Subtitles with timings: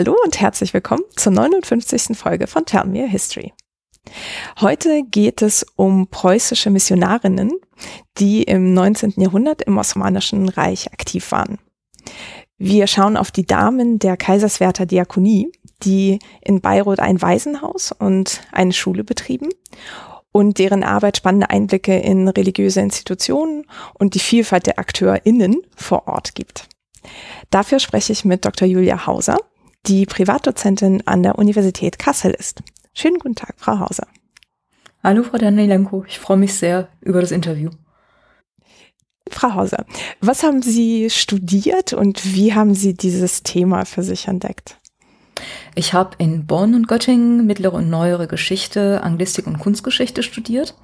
[0.00, 2.16] Hallo und herzlich willkommen zur 59.
[2.16, 3.52] Folge von Tell Me a History.
[4.58, 7.52] Heute geht es um preußische Missionarinnen,
[8.16, 9.12] die im 19.
[9.18, 11.58] Jahrhundert im Osmanischen Reich aktiv waren.
[12.56, 15.52] Wir schauen auf die Damen der Kaiserswerther Diakonie,
[15.82, 19.50] die in Bayreuth ein Waisenhaus und eine Schule betrieben
[20.32, 26.34] und deren Arbeit spannende Einblicke in religiöse Institutionen und die Vielfalt der AkteurInnen vor Ort
[26.34, 26.70] gibt.
[27.50, 28.66] Dafür spreche ich mit Dr.
[28.66, 29.36] Julia Hauser,
[29.86, 32.62] die Privatdozentin an der Universität Kassel ist.
[32.94, 34.06] Schönen guten Tag, Frau Hauser.
[35.02, 36.04] Hallo, Frau Danilenko.
[36.06, 37.70] Ich freue mich sehr über das Interview.
[39.30, 39.86] Frau Hauser,
[40.20, 44.76] was haben Sie studiert und wie haben Sie dieses Thema für sich entdeckt?
[45.74, 50.74] Ich habe in Bonn und Göttingen mittlere und neuere Geschichte, Anglistik und Kunstgeschichte studiert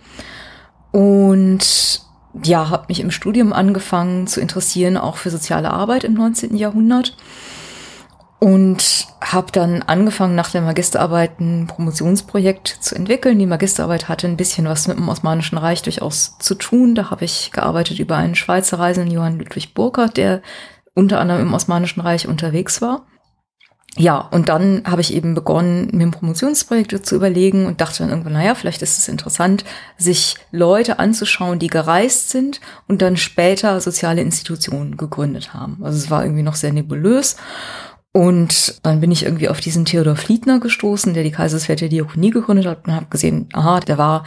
[0.92, 2.02] und
[2.42, 6.56] ja, habe mich im Studium angefangen zu interessieren, auch für soziale Arbeit im 19.
[6.56, 7.16] Jahrhundert
[8.38, 13.38] und habe dann angefangen, nach der Magisterarbeit ein Promotionsprojekt zu entwickeln.
[13.38, 16.94] Die Magisterarbeit hatte ein bisschen was mit dem Osmanischen Reich durchaus zu tun.
[16.94, 20.42] Da habe ich gearbeitet über einen Schweizer Reisenden, Johann Ludwig Burkhardt, der
[20.94, 23.06] unter anderem im Osmanischen Reich unterwegs war.
[23.98, 28.10] Ja, und dann habe ich eben begonnen, mir ein Promotionsprojekt zu überlegen und dachte dann
[28.10, 29.64] irgendwann, naja, vielleicht ist es interessant,
[29.96, 35.78] sich Leute anzuschauen, die gereist sind und dann später soziale Institutionen gegründet haben.
[35.82, 37.36] Also es war irgendwie noch sehr nebulös.
[38.16, 42.64] Und dann bin ich irgendwie auf diesen Theodor Fliedner gestoßen, der die Kaiserswerther Diakonie gegründet
[42.64, 44.24] hat und habe gesehen, aha, der war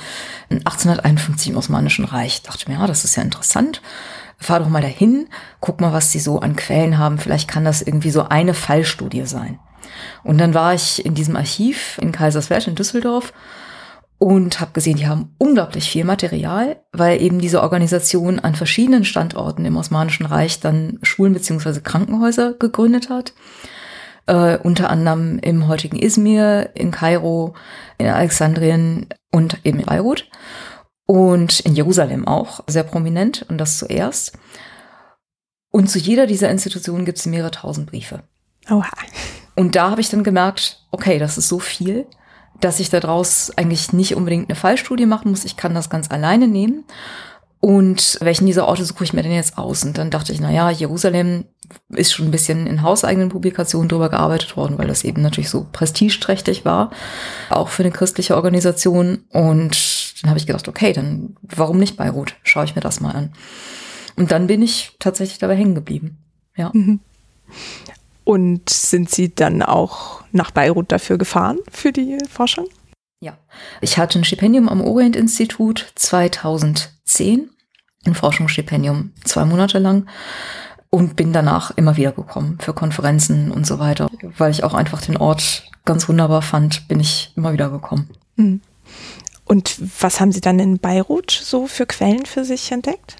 [0.51, 2.43] 1851 im Osmanischen Reich.
[2.43, 3.81] Dachte mir, ja, das ist ja interessant.
[4.37, 5.27] Fahr doch mal dahin,
[5.59, 7.17] guck mal, was die so an Quellen haben.
[7.17, 9.57] Vielleicht kann das irgendwie so eine Fallstudie sein.
[10.23, 13.33] Und dann war ich in diesem Archiv in Kaiserswerth in Düsseldorf
[14.19, 19.65] und habe gesehen, die haben unglaublich viel Material, weil eben diese Organisation an verschiedenen Standorten
[19.65, 23.33] im Osmanischen Reich dann Schulen beziehungsweise Krankenhäuser gegründet hat
[24.29, 27.55] äh, unter anderem im heutigen Izmir, in Kairo,
[27.97, 30.29] in Alexandrien und eben in Beirut
[31.05, 34.37] und in Jerusalem auch sehr prominent und das zuerst.
[35.71, 38.23] Und zu jeder dieser Institutionen gibt es mehrere tausend Briefe.
[38.69, 38.89] Oha.
[39.55, 42.05] Und da habe ich dann gemerkt, okay, das ist so viel,
[42.61, 45.45] dass ich daraus eigentlich nicht unbedingt eine Fallstudie machen muss.
[45.45, 46.85] Ich kann das ganz alleine nehmen.
[47.61, 49.83] Und welchen dieser Orte suche ich mir denn jetzt aus?
[49.83, 51.45] Und dann dachte ich, na ja, Jerusalem
[51.89, 55.67] ist schon ein bisschen in hauseigenen Publikationen drüber gearbeitet worden, weil das eben natürlich so
[55.71, 56.91] prestigeträchtig war,
[57.49, 59.25] auch für eine christliche Organisation.
[59.29, 62.35] Und dann habe ich gedacht, okay, dann warum nicht Beirut?
[62.43, 63.33] Schaue ich mir das mal an.
[64.15, 66.17] Und dann bin ich tatsächlich dabei hängen geblieben.
[66.55, 66.71] Ja.
[66.73, 67.01] Mhm.
[68.23, 72.67] Und sind Sie dann auch nach Beirut dafür gefahren für die Forschung?
[73.21, 73.37] Ja,
[73.81, 75.91] ich hatte ein Stipendium am Orient-Institut
[77.09, 77.49] 2010,
[78.05, 80.07] ein Forschungsstipendium, zwei Monate lang
[80.89, 85.01] und bin danach immer wieder gekommen für Konferenzen und so weiter, weil ich auch einfach
[85.01, 88.09] den Ort ganz wunderbar fand, bin ich immer wieder gekommen.
[88.37, 88.61] Hm.
[89.45, 93.17] Und was haben Sie dann in Beirut so für Quellen für sich entdeckt?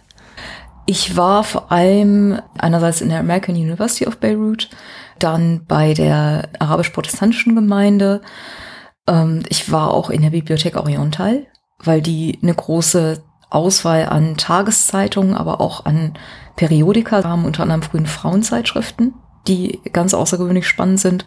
[0.86, 4.70] Ich war vor allem einerseits in der American University of Beirut,
[5.20, 8.22] dann bei der arabisch-protestantischen Gemeinde,
[9.08, 11.46] ähm, ich war auch in der Bibliothek Oriental,
[11.80, 16.14] weil die eine große Auswahl an Tageszeitungen, aber auch an
[16.56, 19.14] Periodika haben, unter anderem frühen Frauenzeitschriften,
[19.48, 21.26] die ganz außergewöhnlich spannend sind.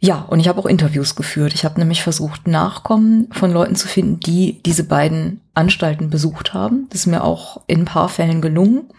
[0.00, 1.54] Ja, und ich habe auch Interviews geführt.
[1.54, 6.86] Ich habe nämlich versucht, Nachkommen von Leuten zu finden, die diese beiden Anstalten besucht haben.
[6.90, 8.90] Das ist mir auch in ein paar Fällen gelungen.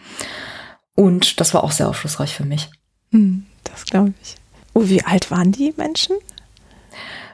[0.96, 2.70] Und das war auch sehr aufschlussreich für mich.
[3.12, 4.34] Hm, das glaube ich.
[4.74, 6.16] Oh, wie alt waren die Menschen?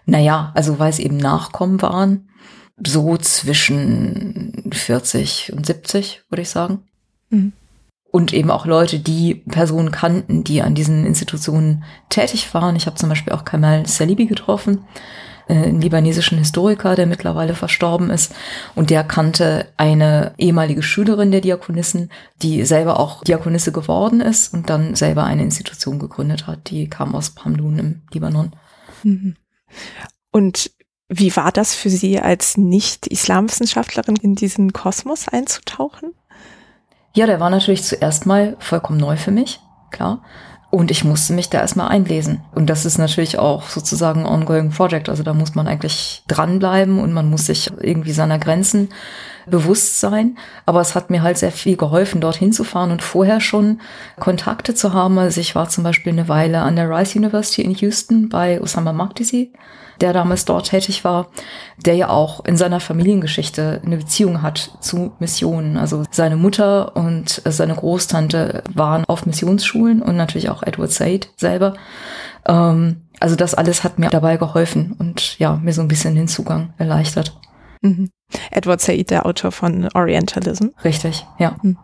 [0.05, 2.29] Naja, also weil es eben Nachkommen waren,
[2.77, 6.81] so zwischen 40 und 70, würde ich sagen.
[7.31, 7.53] Mhm.
[8.11, 12.77] Und eben auch Leute, die Personen kannten, die an diesen Institutionen tätig waren.
[12.77, 14.85] Ich habe zum Beispiel auch Kamal Salibi getroffen,
[15.49, 18.35] äh, einen libanesischen Historiker, der mittlerweile verstorben ist.
[18.75, 22.11] Und der kannte eine ehemalige Schülerin der Diakonissen,
[22.43, 26.69] die selber auch Diakonisse geworden ist und dann selber eine Institution gegründet hat.
[26.71, 28.53] Die kam aus Pamdun im Libanon.
[29.05, 29.37] Mhm.
[30.31, 30.71] Und
[31.15, 36.15] wie war das für Sie als Nicht-Islamwissenschaftlerin in diesen Kosmos einzutauchen?
[37.15, 39.61] Ja, der war natürlich zuerst mal vollkommen neu für mich,
[39.91, 40.23] klar.
[40.71, 42.41] Und ich musste mich da erstmal einlesen.
[42.55, 45.11] Und das ist natürlich auch sozusagen ein ongoing project.
[45.11, 48.89] Also da muss man eigentlich dranbleiben und man muss sich irgendwie seiner Grenzen
[49.47, 50.39] bewusst sein.
[50.65, 53.83] Aber es hat mir halt sehr viel geholfen, dorthin zu fahren und vorher schon
[54.19, 55.19] Kontakte zu haben.
[55.19, 58.95] Also ich war zum Beispiel eine Weile an der Rice University in Houston bei Osama
[58.95, 59.53] Magdisi
[60.03, 61.29] der damals dort tätig war,
[61.79, 65.77] der ja auch in seiner Familiengeschichte eine Beziehung hat zu Missionen.
[65.77, 71.75] Also seine Mutter und seine Großtante waren auf Missionsschulen und natürlich auch Edward Said selber
[72.47, 76.29] Ähm, also das alles hat mir dabei geholfen und ja, mir so ein bisschen den
[76.29, 77.39] Zugang erleichtert.
[77.81, 78.11] Mhm.
[78.51, 80.69] Edward Said, der Autor von Orientalism.
[80.85, 81.57] Richtig, ja.
[81.63, 81.77] Mhm.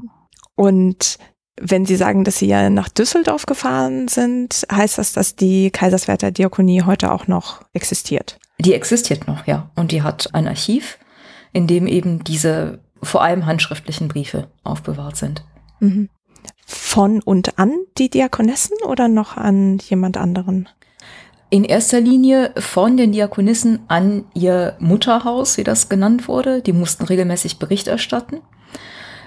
[0.57, 1.19] Und
[1.61, 6.31] wenn Sie sagen, dass Sie ja nach Düsseldorf gefahren sind, heißt das, dass die Kaiserswerther
[6.31, 8.39] Diakonie heute auch noch existiert?
[8.59, 9.71] Die existiert noch, ja.
[9.77, 10.99] Und die hat ein Archiv,
[11.53, 15.45] in dem eben diese vor allem handschriftlichen Briefe aufbewahrt sind.
[15.81, 16.09] Mhm.
[16.67, 20.69] Von und an die Diakonessen oder noch an jemand anderen?
[21.51, 26.61] In erster Linie von den Diakonissen an ihr Mutterhaus, wie das genannt wurde.
[26.61, 28.41] Die mussten regelmäßig Bericht erstatten.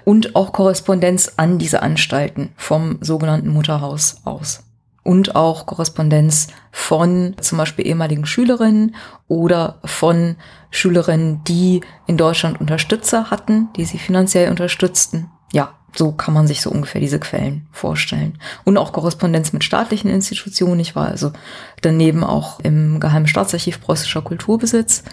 [0.03, 4.63] Und auch Korrespondenz an diese Anstalten vom sogenannten Mutterhaus aus.
[5.03, 8.95] Und auch Korrespondenz von zum Beispiel ehemaligen Schülerinnen
[9.27, 10.35] oder von
[10.69, 15.29] Schülerinnen, die in Deutschland Unterstützer hatten, die sie finanziell unterstützten.
[15.51, 18.37] Ja, so kann man sich so ungefähr diese Quellen vorstellen.
[18.63, 20.79] Und auch Korrespondenz mit staatlichen Institutionen.
[20.79, 21.33] Ich war also
[21.81, 25.03] daneben auch im Geheimen Staatsarchiv preußischer Kulturbesitz.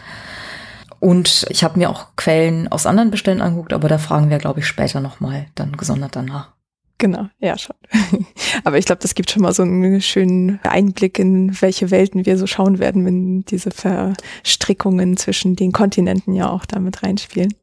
[1.00, 4.60] Und ich habe mir auch Quellen aus anderen Beständen angeguckt, aber da fragen wir, glaube
[4.60, 6.52] ich, später nochmal dann gesondert danach.
[6.98, 7.76] Genau, ja schon.
[8.64, 12.36] Aber ich glaube, das gibt schon mal so einen schönen Einblick in welche Welten wir
[12.36, 17.54] so schauen werden, wenn diese Verstrickungen zwischen den Kontinenten ja auch damit reinspielen.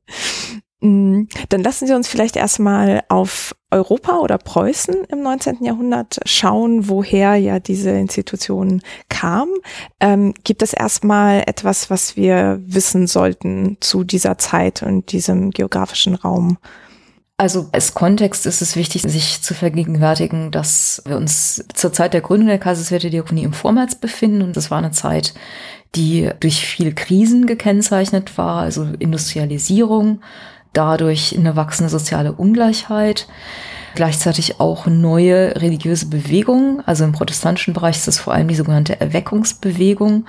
[0.79, 5.63] Mm, dann lassen Sie uns vielleicht erstmal auf Europa oder Preußen im 19.
[5.63, 9.49] Jahrhundert schauen, woher ja diese Institution kam.
[9.99, 16.15] Ähm, gibt es erstmal etwas, was wir wissen sollten zu dieser Zeit und diesem geografischen
[16.15, 16.57] Raum?
[17.37, 22.21] Also als Kontext ist es wichtig, sich zu vergegenwärtigen, dass wir uns zur Zeit der
[22.21, 25.33] Gründung der Kaiserswerther Diakonie im Vormärz befinden und das war eine Zeit,
[25.95, 30.21] die durch viele Krisen gekennzeichnet war, also Industrialisierung,
[30.75, 33.27] dadurch eine wachsende soziale Ungleichheit,
[33.95, 36.83] gleichzeitig auch neue religiöse Bewegungen.
[36.85, 40.25] Also im protestantischen Bereich ist das vor allem die sogenannte Erweckungsbewegung,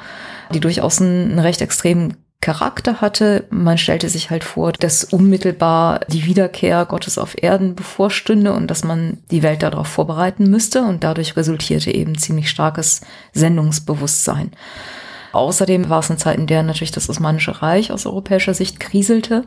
[0.55, 3.45] die durchaus einen recht extremen Charakter hatte.
[3.51, 8.85] Man stellte sich halt vor, dass unmittelbar die Wiederkehr Gottes auf Erden bevorstünde und dass
[8.85, 13.01] man die Welt darauf vorbereiten müsste und dadurch resultierte eben ziemlich starkes
[13.33, 14.53] Sendungsbewusstsein.
[15.33, 19.45] Außerdem war es eine Zeit, in der natürlich das Osmanische Reich aus europäischer Sicht kriselte.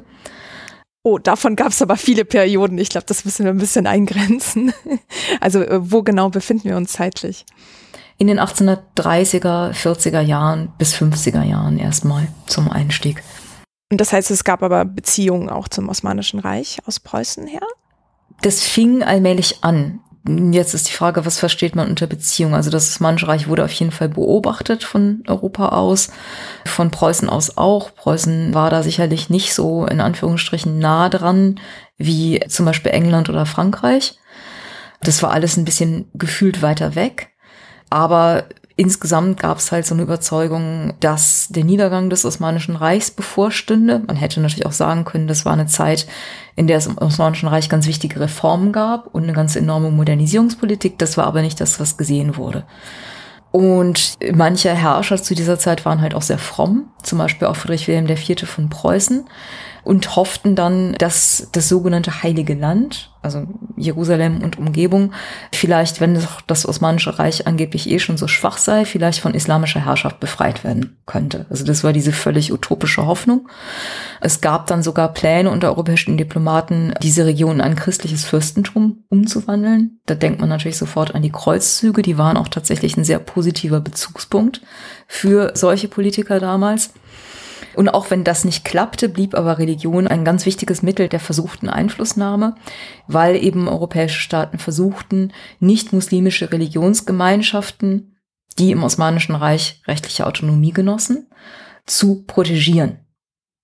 [1.03, 2.77] Oh, davon gab es aber viele Perioden.
[2.77, 4.73] Ich glaube, das müssen wir ein bisschen eingrenzen.
[5.41, 7.45] Also äh, wo genau befinden wir uns zeitlich?
[8.17, 13.23] In den 1830er, 40er Jahren bis 50er Jahren erstmal zum Einstieg.
[13.91, 17.61] Und das heißt, es gab aber Beziehungen auch zum Osmanischen Reich aus Preußen her?
[18.41, 20.01] Das fing allmählich an.
[20.27, 22.53] Jetzt ist die Frage, was versteht man unter Beziehung?
[22.53, 26.09] Also das Osmanische Reich wurde auf jeden Fall beobachtet von Europa aus,
[26.65, 27.95] von Preußen aus auch.
[27.95, 31.59] Preußen war da sicherlich nicht so in Anführungsstrichen nah dran
[31.97, 34.19] wie zum Beispiel England oder Frankreich.
[35.01, 37.29] Das war alles ein bisschen gefühlt weiter weg.
[37.89, 38.43] Aber
[38.79, 44.01] insgesamt gab es halt so eine Überzeugung, dass der Niedergang des Osmanischen Reichs bevorstünde.
[44.07, 46.07] Man hätte natürlich auch sagen können, das war eine Zeit,
[46.55, 50.97] in der es im Osmanischen Reich ganz wichtige Reformen gab und eine ganz enorme Modernisierungspolitik.
[50.97, 52.63] Das war aber nicht das, was gesehen wurde.
[53.51, 57.87] Und manche Herrscher zu dieser Zeit waren halt auch sehr fromm, zum Beispiel auch Friedrich
[57.87, 58.47] Wilhelm IV.
[58.47, 59.25] von Preußen
[59.89, 65.13] und hofften dann, dass das sogenannte Heilige Land, also Jerusalem und Umgebung,
[65.51, 70.19] vielleicht, wenn das Osmanische Reich angeblich eh schon so schwach sei, vielleicht von islamischer Herrschaft
[70.19, 71.47] befreit werden könnte.
[71.49, 73.49] Also das war diese völlig utopische Hoffnung.
[74.21, 80.01] Es gab dann sogar Pläne unter europäischen Diplomaten, diese Region in ein christliches Fürstentum umzuwandeln.
[80.05, 83.79] Da denkt man natürlich sofort an die Kreuzzüge, die waren auch tatsächlich ein sehr positiver
[83.79, 84.61] Bezugspunkt
[85.07, 86.93] für solche Politiker damals.
[87.79, 91.69] Und auch wenn das nicht klappte, blieb aber Religion ein ganz wichtiges Mittel der versuchten
[91.69, 92.55] Einflussnahme,
[93.07, 95.31] weil eben europäische Staaten versuchten,
[95.61, 98.17] nicht muslimische Religionsgemeinschaften,
[98.57, 101.27] die im Osmanischen Reich rechtliche Autonomie genossen,
[101.85, 102.99] zu protegieren,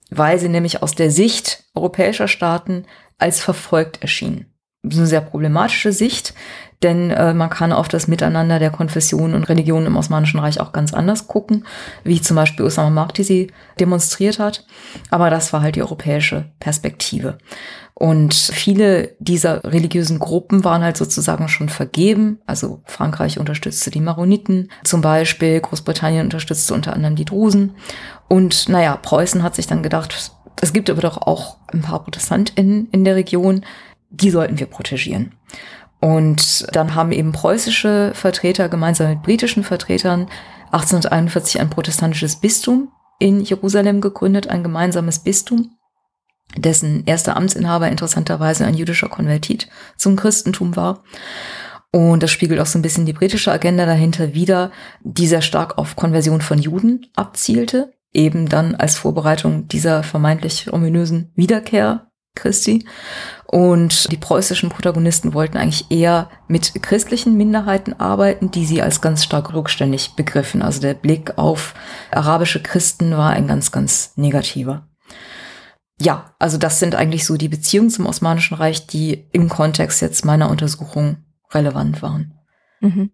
[0.09, 2.85] weil sie nämlich aus der Sicht europäischer Staaten
[3.17, 4.45] als verfolgt erschienen.
[4.81, 6.33] Das ist eine sehr problematische Sicht,
[6.85, 10.71] denn äh, man kann auf das Miteinander der Konfessionen und Religionen im Osmanischen Reich auch
[10.71, 11.65] ganz anders gucken,
[12.03, 14.65] wie zum Beispiel Osama Magdisi demonstriert hat.
[15.09, 17.39] Aber das war halt die europäische Perspektive.
[17.95, 22.39] Und viele dieser religiösen Gruppen waren halt sozusagen schon vergeben.
[22.45, 27.75] Also Frankreich unterstützte die Maroniten zum Beispiel, Großbritannien unterstützte unter anderem die Drusen.
[28.27, 32.89] Und naja, Preußen hat sich dann gedacht, es gibt aber doch auch ein paar ProtestantInnen
[32.91, 33.65] in der Region,
[34.11, 35.33] die sollten wir protegieren.
[36.05, 40.27] Und dann haben eben preußische Vertreter gemeinsam mit britischen Vertretern
[40.65, 45.71] 1841 ein protestantisches Bistum in Jerusalem gegründet, ein gemeinsames Bistum,
[46.55, 51.01] dessen erster Amtsinhaber interessanterweise ein jüdischer Konvertit zum Christentum war.
[51.91, 54.69] Und das spiegelt auch so ein bisschen die britische Agenda dahinter wider,
[55.01, 61.31] die sehr stark auf Konversion von Juden abzielte, eben dann als Vorbereitung dieser vermeintlich ominösen
[61.33, 62.85] Wiederkehr Christi.
[63.55, 69.23] Und die preußischen Protagonisten wollten eigentlich eher mit christlichen Minderheiten arbeiten, die sie als ganz
[69.23, 70.61] stark rückständig begriffen.
[70.61, 71.73] Also der Blick auf
[72.11, 74.89] arabische Christen war ein ganz, ganz negativer.
[76.01, 80.25] Ja, also das sind eigentlich so die Beziehungen zum Osmanischen Reich, die im Kontext jetzt
[80.25, 82.37] meiner Untersuchung relevant waren.
[82.81, 83.11] Mhm.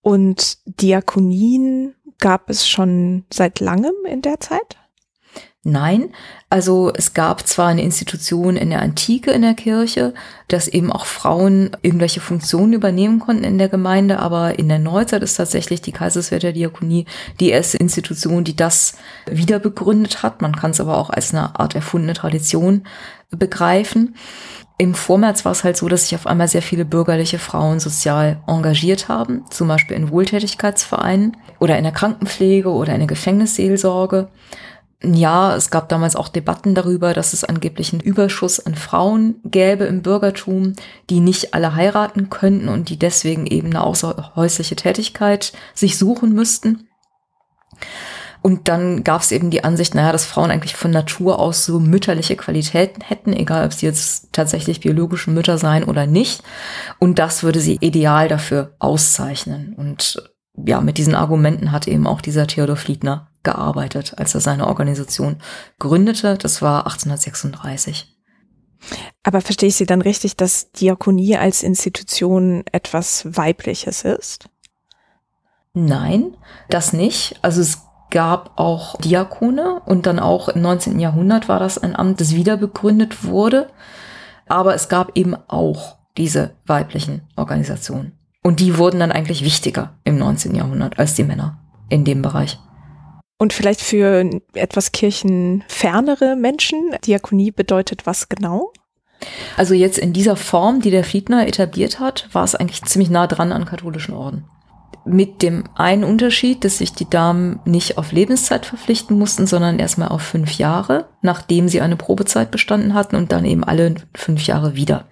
[0.00, 4.78] Und Diakonien gab es schon seit langem in der Zeit?
[5.68, 6.14] Nein,
[6.48, 10.14] also es gab zwar eine Institution in der Antike in der Kirche,
[10.48, 15.22] dass eben auch Frauen irgendwelche Funktionen übernehmen konnten in der Gemeinde, aber in der Neuzeit
[15.22, 17.04] ist tatsächlich die Kaiserswerther Diakonie
[17.38, 18.96] die erste Institution, die das
[19.30, 20.40] wieder begründet hat.
[20.40, 22.84] Man kann es aber auch als eine Art erfundene Tradition
[23.30, 24.14] begreifen.
[24.78, 28.40] Im Vormärz war es halt so, dass sich auf einmal sehr viele bürgerliche Frauen sozial
[28.46, 34.28] engagiert haben, zum Beispiel in Wohltätigkeitsvereinen oder in der Krankenpflege oder in der Gefängnisseelsorge.
[35.00, 39.84] Ja, es gab damals auch Debatten darüber, dass es angeblich einen Überschuss an Frauen gäbe
[39.84, 40.72] im Bürgertum,
[41.08, 46.88] die nicht alle heiraten könnten und die deswegen eben eine außerhäusliche Tätigkeit sich suchen müssten.
[48.42, 51.78] Und dann gab es eben die Ansicht, naja, dass Frauen eigentlich von Natur aus so
[51.78, 56.42] mütterliche Qualitäten hätten, egal ob sie jetzt tatsächlich biologische Mütter seien oder nicht.
[56.98, 59.74] Und das würde sie ideal dafür auszeichnen.
[59.76, 60.22] Und
[60.56, 65.36] ja, mit diesen Argumenten hat eben auch dieser Theodor Fliedner gearbeitet, als er seine Organisation
[65.78, 66.36] gründete.
[66.36, 68.14] Das war 1836.
[69.22, 74.50] Aber verstehe ich Sie dann richtig, dass Diakonie als Institution etwas Weibliches ist?
[75.72, 76.36] Nein,
[76.68, 77.38] das nicht.
[77.40, 81.00] Also es gab auch Diakone und dann auch im 19.
[81.00, 83.70] Jahrhundert war das ein Amt, das wieder begründet wurde.
[84.46, 88.12] Aber es gab eben auch diese weiblichen Organisationen.
[88.42, 90.54] Und die wurden dann eigentlich wichtiger im 19.
[90.54, 92.58] Jahrhundert als die Männer in dem Bereich.
[93.38, 98.72] Und vielleicht für etwas kirchenfernere Menschen, Diakonie bedeutet was genau?
[99.56, 103.26] Also jetzt in dieser Form, die der Fliedner etabliert hat, war es eigentlich ziemlich nah
[103.28, 104.44] dran an katholischen Orden.
[105.04, 110.08] Mit dem einen Unterschied, dass sich die Damen nicht auf Lebenszeit verpflichten mussten, sondern erstmal
[110.08, 114.74] auf fünf Jahre, nachdem sie eine Probezeit bestanden hatten und dann eben alle fünf Jahre
[114.74, 115.06] wieder.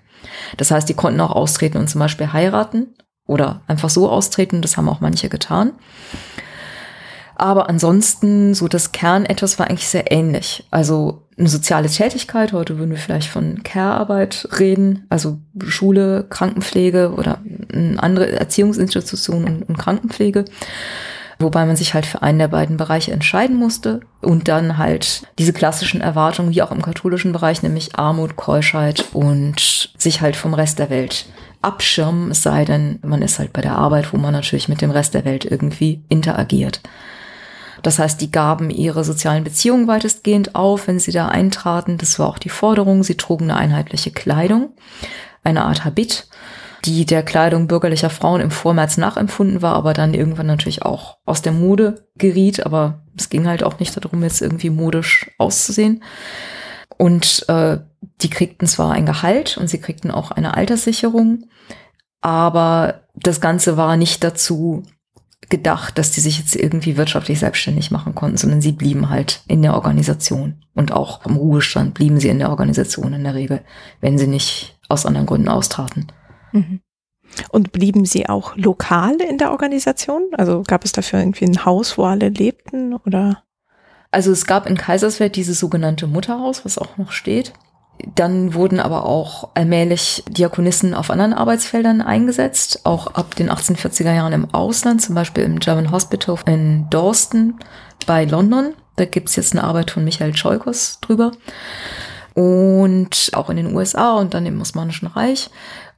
[0.56, 2.94] Das heißt, die konnten auch austreten und zum Beispiel heiraten
[3.26, 4.62] oder einfach so austreten.
[4.62, 5.72] Das haben auch manche getan.
[7.36, 10.64] Aber ansonsten, so das Kern etwas war eigentlich sehr ähnlich.
[10.70, 17.38] Also eine soziale Tätigkeit, heute würden wir vielleicht von Care-Arbeit reden, also Schule, Krankenpflege oder
[17.98, 20.46] andere Erziehungsinstitutionen und, Krankenpflege.
[21.38, 25.52] Wobei man sich halt für einen der beiden Bereiche entscheiden musste und dann halt diese
[25.52, 30.78] klassischen Erwartungen, wie auch im katholischen Bereich, nämlich Armut, Keuschheit und sich halt vom Rest
[30.78, 31.26] der Welt
[31.60, 34.90] abschirmen, es sei denn, man ist halt bei der Arbeit, wo man natürlich mit dem
[34.90, 36.80] Rest der Welt irgendwie interagiert.
[37.86, 41.98] Das heißt, die gaben ihre sozialen Beziehungen weitestgehend auf, wenn sie da eintraten.
[41.98, 43.04] Das war auch die Forderung.
[43.04, 44.70] Sie trugen eine einheitliche Kleidung,
[45.44, 46.26] eine Art Habit,
[46.84, 51.42] die der Kleidung bürgerlicher Frauen im Vormärz nachempfunden war, aber dann irgendwann natürlich auch aus
[51.42, 52.66] der Mode geriet.
[52.66, 56.02] Aber es ging halt auch nicht darum, jetzt irgendwie modisch auszusehen.
[56.98, 57.78] Und äh,
[58.20, 61.44] die kriegten zwar ein Gehalt und sie kriegten auch eine Alterssicherung,
[62.20, 64.82] aber das Ganze war nicht dazu
[65.48, 69.62] gedacht, dass die sich jetzt irgendwie wirtschaftlich selbstständig machen konnten, sondern sie blieben halt in
[69.62, 70.64] der Organisation.
[70.74, 73.62] Und auch im Ruhestand blieben sie in der Organisation in der Regel,
[74.00, 76.08] wenn sie nicht aus anderen Gründen austraten.
[76.52, 76.80] Mhm.
[77.50, 80.22] Und blieben sie auch lokal in der Organisation?
[80.32, 83.42] Also gab es dafür irgendwie ein Haus, wo alle lebten oder?
[84.10, 87.52] Also es gab in Kaiserswerth dieses sogenannte Mutterhaus, was auch noch steht.
[88.14, 94.32] Dann wurden aber auch allmählich Diakonissen auf anderen Arbeitsfeldern eingesetzt, auch ab den 1840er Jahren
[94.32, 97.54] im Ausland, zum Beispiel im German Hospital in Dawston
[98.06, 98.74] bei London.
[98.96, 101.32] Da gibt's jetzt eine Arbeit von Michael Cholkos drüber.
[102.34, 105.48] Und auch in den USA und dann im Osmanischen Reich.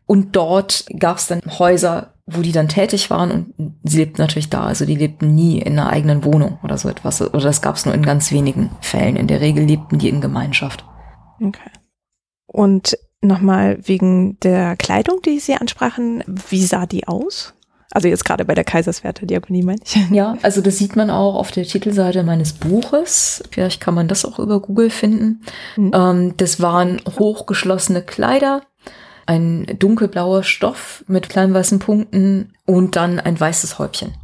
[0.07, 4.65] Und dort gab's dann Häuser, wo die dann tätig waren und sie lebten natürlich da.
[4.65, 7.21] Also die lebten nie in einer eigenen Wohnung oder so etwas.
[7.21, 9.17] Oder das gab's nur in ganz wenigen Fällen.
[9.17, 10.85] In der Regel lebten die in Gemeinschaft.
[11.41, 11.71] Okay.
[12.49, 17.55] Und nochmal wegen der Kleidung, die Sie ansprachen, wie sah die aus?
[17.91, 19.97] Also jetzt gerade bei der Kaiserswerther Diakonie meine ich.
[20.11, 23.43] Ja, also das sieht man auch auf der Titelseite meines Buches.
[23.51, 25.43] Vielleicht kann man das auch über Google finden.
[25.77, 25.93] Mhm.
[25.95, 28.63] Ähm, das waren hochgeschlossene Kleider,
[29.27, 34.15] ein dunkelblauer Stoff mit kleinen weißen Punkten und dann ein weißes Häubchen.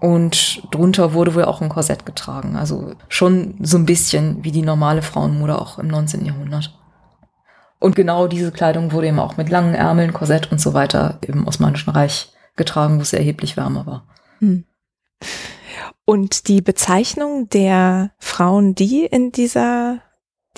[0.00, 2.56] Und drunter wurde wohl auch ein Korsett getragen.
[2.56, 6.24] Also schon so ein bisschen wie die normale Frauenmode auch im 19.
[6.24, 6.72] Jahrhundert.
[7.80, 11.46] Und genau diese Kleidung wurde eben auch mit langen Ärmeln, Korsett und so weiter im
[11.46, 14.06] Osmanischen Reich getragen, wo es erheblich wärmer war.
[14.40, 14.64] Hm.
[16.04, 20.00] Und die Bezeichnung der Frauen, die in dieser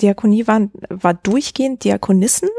[0.01, 2.49] Diakonie waren, war durchgehend Diakonissen?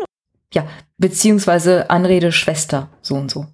[0.53, 0.67] Ja,
[0.99, 3.47] beziehungsweise Anrede Schwester, so und so.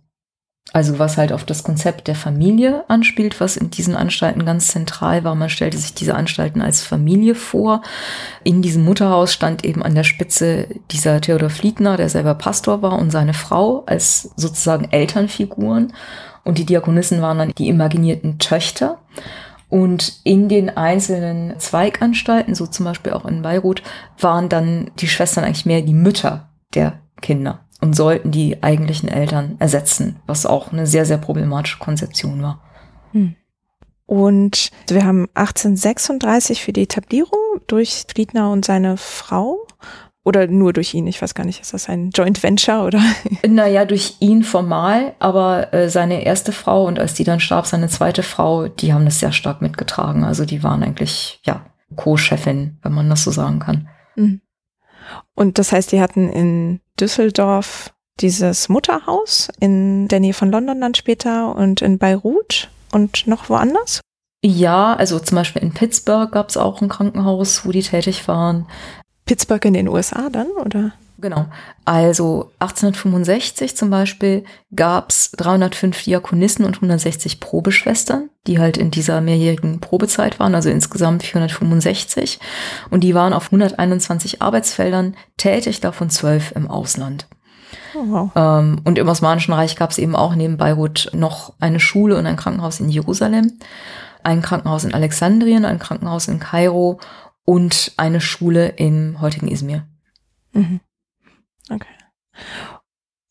[0.74, 5.24] Also was halt auf das Konzept der Familie anspielt, was in diesen Anstalten ganz zentral
[5.24, 5.34] war.
[5.34, 7.80] Man stellte sich diese Anstalten als Familie vor.
[8.44, 12.98] In diesem Mutterhaus stand eben an der Spitze dieser Theodor Fliegner, der selber Pastor war,
[12.98, 15.94] und seine Frau als sozusagen Elternfiguren.
[16.44, 18.98] Und die Diakonissen waren dann die imaginierten Töchter.
[19.70, 23.82] Und in den einzelnen Zweiganstalten, so zum Beispiel auch in Beirut,
[24.18, 29.56] waren dann die Schwestern eigentlich mehr die Mütter der Kinder und sollten die eigentlichen Eltern
[29.58, 32.60] ersetzen, was auch eine sehr, sehr problematische Konzeption war.
[33.12, 33.34] Hm.
[34.06, 39.66] Und wir haben 1836 für die Etablierung durch Friedner und seine Frau
[40.24, 41.06] oder nur durch ihn?
[41.06, 43.00] Ich weiß gar nicht, ist das ein Joint Venture oder?
[43.48, 47.88] Naja, durch ihn formal, aber äh, seine erste Frau und als die dann starb, seine
[47.88, 50.24] zweite Frau, die haben das sehr stark mitgetragen.
[50.24, 51.64] Also die waren eigentlich, ja,
[51.96, 53.88] Co-Chefin, wenn man das so sagen kann.
[54.16, 54.42] Mhm.
[55.34, 60.94] Und das heißt, die hatten in Düsseldorf dieses Mutterhaus in der Nähe von London dann
[60.94, 64.00] später und in Beirut und noch woanders?
[64.44, 68.66] Ja, also zum Beispiel in Pittsburgh gab es auch ein Krankenhaus, wo die tätig waren.
[69.26, 70.92] Pittsburgh in den USA dann, oder?
[71.20, 71.46] Genau.
[71.84, 74.44] Also 1865 zum Beispiel
[74.74, 80.70] gab es 305 Diakonissen und 160 Probeschwestern, die halt in dieser mehrjährigen Probezeit waren, also
[80.70, 82.38] insgesamt 465.
[82.90, 87.26] Und die waren auf 121 Arbeitsfeldern tätig, davon zwölf im Ausland.
[87.94, 88.30] Oh, wow.
[88.36, 92.26] Ähm, und im Osmanischen Reich gab es eben auch neben Beirut noch eine Schule und
[92.26, 93.58] ein Krankenhaus in Jerusalem,
[94.22, 97.00] ein Krankenhaus in Alexandrien, ein Krankenhaus in Kairo
[97.44, 99.84] und eine Schule im heutigen Izmir.
[100.52, 100.80] Mhm.
[101.70, 101.86] Okay.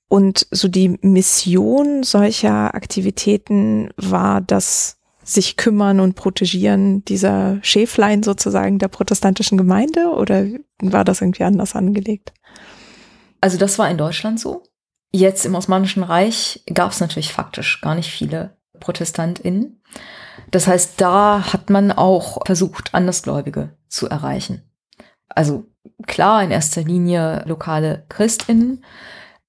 [0.10, 8.80] Und so die Mission solcher Aktivitäten war das sich kümmern und protegieren dieser Schäflein sozusagen
[8.80, 10.45] der protestantischen Gemeinde oder
[10.82, 12.34] war das irgendwie anders angelegt?
[13.41, 14.63] Also das war in Deutschland so.
[15.12, 19.82] Jetzt im Osmanischen Reich gab es natürlich faktisch gar nicht viele ProtestantInnen.
[20.52, 24.63] Das heißt, da hat man auch versucht, Andersgläubige zu erreichen.
[25.28, 25.65] Also
[26.06, 28.84] klar, in erster Linie lokale Christinnen,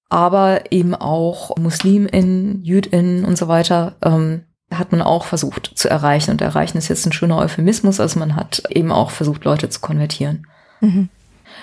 [0.09, 6.31] aber eben auch Musliminnen, Jüdinnen und so weiter, ähm, hat man auch versucht zu erreichen.
[6.33, 9.81] Und erreichen ist jetzt ein schöner Euphemismus, also man hat eben auch versucht, Leute zu
[9.81, 10.47] konvertieren.
[10.81, 11.09] Mhm.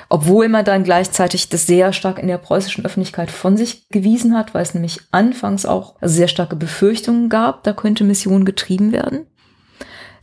[0.09, 4.53] Obwohl man dann gleichzeitig das sehr stark in der preußischen Öffentlichkeit von sich gewiesen hat,
[4.53, 9.25] weil es nämlich anfangs auch sehr starke Befürchtungen gab, da könnte Mission getrieben werden.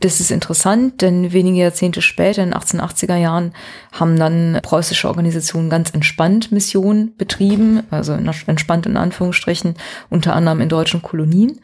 [0.03, 3.53] Das ist interessant, denn wenige Jahrzehnte später, in den 1880er Jahren,
[3.93, 9.75] haben dann preußische Organisationen ganz entspannt Missionen betrieben, also entspannt in Anführungsstrichen,
[10.09, 11.61] unter anderem in deutschen Kolonien.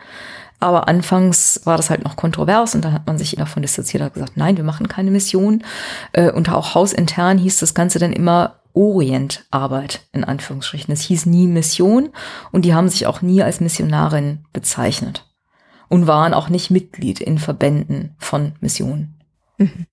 [0.61, 4.13] Aber anfangs war das halt noch kontrovers und dann hat man sich davon distanziert und
[4.13, 5.65] gesagt, nein, wir machen keine Mission.
[6.13, 10.93] Äh, und auch hausintern hieß das Ganze dann immer Orientarbeit in Anführungsstrichen.
[10.93, 12.07] Es hieß nie Mission
[12.53, 15.28] und die haben sich auch nie als Missionarin bezeichnet
[15.89, 19.19] und waren auch nicht Mitglied in Verbänden von Missionen.
[19.57, 19.85] Mhm.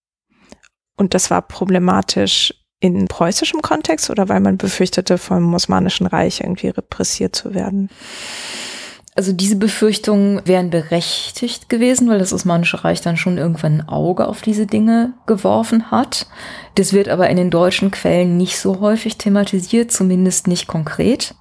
[0.97, 6.69] Und das war problematisch in preußischem Kontext oder weil man befürchtete, vom Osmanischen Reich irgendwie
[6.69, 7.91] repressiert zu werden?
[9.15, 14.29] Also diese Befürchtungen wären berechtigt gewesen, weil das Osmanische Reich dann schon irgendwann ein Auge
[14.29, 16.27] auf diese Dinge geworfen hat.
[16.75, 21.35] Das wird aber in den deutschen Quellen nicht so häufig thematisiert, zumindest nicht konkret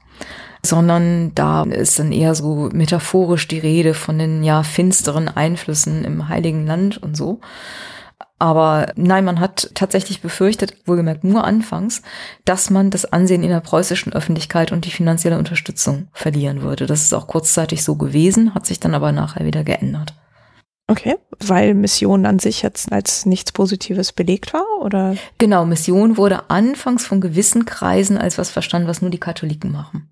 [0.65, 6.28] sondern da ist dann eher so metaphorisch die Rede von den ja finsteren Einflüssen im
[6.28, 7.39] Heiligen Land und so.
[8.38, 12.01] Aber nein, man hat tatsächlich befürchtet, wohlgemerkt nur anfangs,
[12.43, 16.86] dass man das Ansehen in der preußischen Öffentlichkeit und die finanzielle Unterstützung verlieren würde.
[16.86, 20.13] Das ist auch kurzzeitig so gewesen, hat sich dann aber nachher wieder geändert.
[20.88, 25.15] Okay, weil Mission an sich jetzt als nichts Positives belegt war, oder?
[25.39, 30.10] Genau, Mission wurde anfangs von gewissen Kreisen als was verstanden, was nur die Katholiken machen.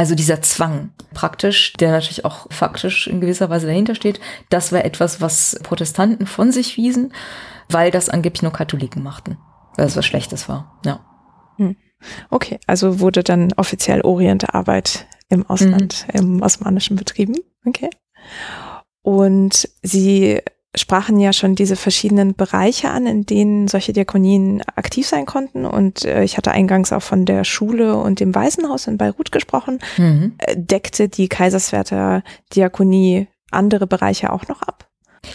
[0.00, 4.82] Also dieser Zwang praktisch, der natürlich auch faktisch in gewisser Weise dahinter steht, das war
[4.82, 7.12] etwas, was Protestanten von sich wiesen,
[7.68, 9.36] weil das angeblich nur Katholiken machten,
[9.76, 10.80] weil es was Schlechtes war.
[10.86, 11.04] Ja.
[11.56, 11.76] Hm.
[12.30, 16.18] Okay, also wurde dann offiziell Orientarbeit im Ausland, mhm.
[16.18, 17.34] im Osmanischen betrieben.
[17.66, 17.90] Okay.
[19.02, 20.40] Und Sie
[20.76, 25.66] sprachen ja schon diese verschiedenen Bereiche an, in denen solche Diakonien aktiv sein konnten.
[25.66, 29.80] Und äh, ich hatte eingangs auch von der Schule und dem Waisenhaus in Beirut gesprochen.
[29.96, 30.34] Mhm.
[30.38, 32.22] Äh, deckte die Kaiserswerther
[32.54, 34.88] Diakonie andere Bereiche auch noch ab?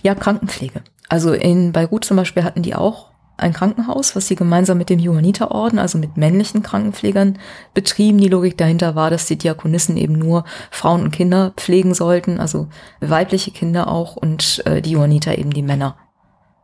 [0.03, 0.81] Ja, Krankenpflege.
[1.09, 4.99] Also in Beirut zum Beispiel hatten die auch ein Krankenhaus, was sie gemeinsam mit dem
[4.99, 7.37] Johanniterorden, also mit männlichen Krankenpflegern
[7.73, 8.19] betrieben.
[8.19, 12.67] Die Logik dahinter war, dass die Diakonissen eben nur Frauen und Kinder pflegen sollten, also
[13.01, 15.97] weibliche Kinder auch und äh, die Johanniter eben die Männer.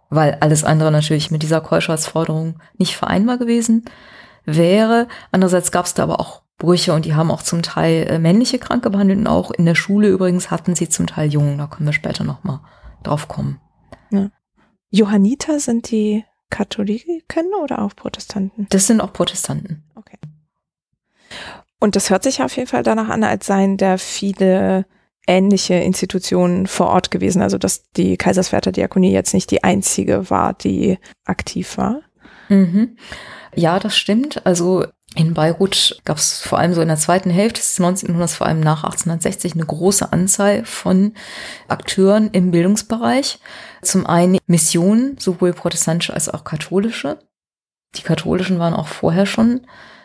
[0.09, 3.85] Weil alles andere natürlich mit dieser Keuschheitsforderung nicht vereinbar gewesen
[4.45, 5.07] wäre.
[5.31, 8.59] Andererseits gab es da aber auch Brüche und die haben auch zum Teil äh, männliche
[8.59, 11.57] Kranke behandelt und auch in der Schule übrigens hatten sie zum Teil Jungen.
[11.57, 12.59] Da können wir später nochmal
[13.03, 13.59] drauf kommen.
[14.11, 14.29] Ja.
[14.91, 17.23] Johanniter sind die Katholiken
[17.63, 18.67] oder auch Protestanten?
[18.69, 19.83] Das sind auch Protestanten.
[19.95, 20.17] Okay.
[21.79, 24.85] Und das hört sich auf jeden Fall danach an, als seien da viele
[25.25, 27.41] ähnliche Institutionen vor Ort gewesen.
[27.41, 32.01] Also dass die Kaiserswerther Diakonie jetzt nicht die einzige war, die aktiv war.
[32.49, 32.97] Mhm.
[33.55, 34.45] Ja, das stimmt.
[34.45, 38.07] Also in Beirut gab es vor allem so in der zweiten Hälfte des 19.
[38.07, 41.13] Jahrhunderts, vor allem nach 1860, eine große Anzahl von
[41.67, 43.39] Akteuren im Bildungsbereich.
[43.81, 47.19] Zum einen Missionen, sowohl protestantische als auch katholische.
[47.95, 49.61] Die katholischen waren auch vorher schon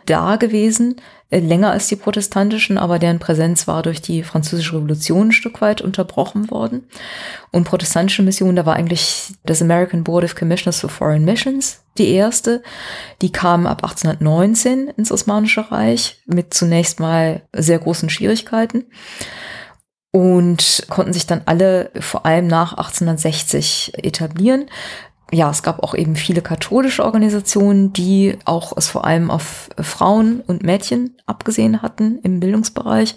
[0.06, 0.96] da gewesen,
[1.28, 5.60] äh, länger als die protestantischen, aber deren Präsenz war durch die französische Revolution ein Stück
[5.60, 6.86] weit unterbrochen worden.
[7.50, 12.10] Und protestantische Missionen, da war eigentlich das American Board of Commissioners for Foreign Missions die
[12.10, 12.62] erste.
[13.22, 18.84] Die kam ab 1819 ins Osmanische Reich mit zunächst mal sehr großen Schwierigkeiten
[20.16, 24.66] und konnten sich dann alle vor allem nach 1860 etablieren
[25.32, 30.40] ja, es gab auch eben viele katholische Organisationen, die auch es vor allem auf Frauen
[30.46, 33.16] und Mädchen abgesehen hatten im Bildungsbereich.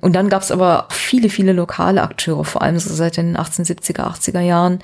[0.00, 4.02] Und dann gab es aber viele, viele lokale Akteure, vor allem so seit den 1870er,
[4.02, 4.78] 80er Jahren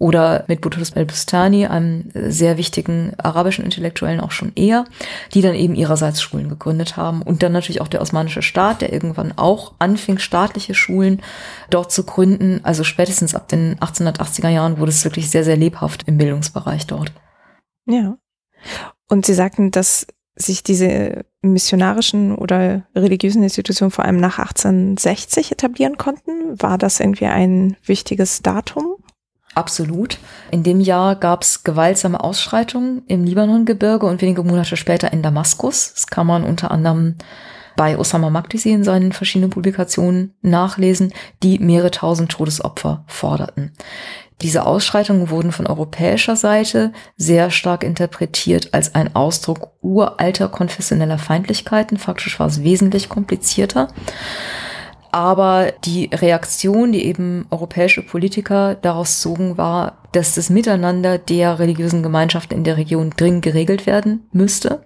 [0.00, 4.86] oder mit Boutros el-Bustani, einem sehr wichtigen arabischen Intellektuellen auch schon eher,
[5.34, 7.20] die dann eben ihrerseits Schulen gegründet haben.
[7.20, 11.20] Und dann natürlich auch der osmanische Staat, der irgendwann auch anfing, staatliche Schulen
[11.68, 12.60] dort zu gründen.
[12.62, 17.12] Also spätestens ab den 1880er Jahren wurde es wirklich sehr, sehr lebhaft im Bildungsbereich dort.
[17.84, 18.16] Ja.
[19.06, 25.98] Und Sie sagten, dass sich diese missionarischen oder religiösen Institutionen vor allem nach 1860 etablieren
[25.98, 26.58] konnten.
[26.58, 28.96] War das irgendwie ein wichtiges Datum?
[29.54, 30.18] Absolut.
[30.50, 35.92] In dem Jahr gab es gewaltsame Ausschreitungen im Libanongebirge und wenige Monate später in Damaskus.
[35.92, 37.16] Das kann man unter anderem
[37.76, 43.72] bei Osama Magdisi in seinen verschiedenen Publikationen nachlesen, die mehrere tausend Todesopfer forderten.
[44.42, 51.98] Diese Ausschreitungen wurden von europäischer Seite sehr stark interpretiert als ein Ausdruck uralter konfessioneller Feindlichkeiten.
[51.98, 53.88] Faktisch war es wesentlich komplizierter.
[55.12, 62.02] Aber die Reaktion, die eben europäische Politiker daraus zogen, war, dass das Miteinander der religiösen
[62.02, 64.84] Gemeinschaften in der Region dringend geregelt werden müsste,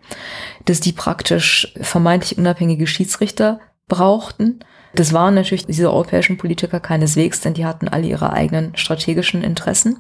[0.65, 4.61] dass die praktisch vermeintlich unabhängige Schiedsrichter brauchten
[4.95, 9.99] das waren natürlich diese europäischen Politiker keineswegs, denn die hatten alle ihre eigenen strategischen Interessen.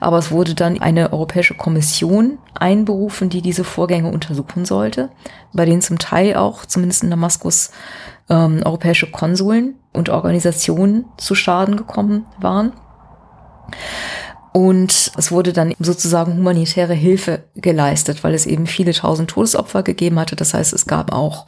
[0.00, 5.10] Aber es wurde dann eine europäische Kommission einberufen, die diese Vorgänge untersuchen sollte,
[5.52, 7.70] bei denen zum Teil auch, zumindest in Damaskus,
[8.28, 12.72] ähm, europäische Konsuln und Organisationen zu Schaden gekommen waren.
[14.56, 20.16] Und es wurde dann sozusagen humanitäre Hilfe geleistet, weil es eben viele tausend Todesopfer gegeben
[20.20, 20.36] hatte.
[20.36, 21.46] Das heißt, es gab auch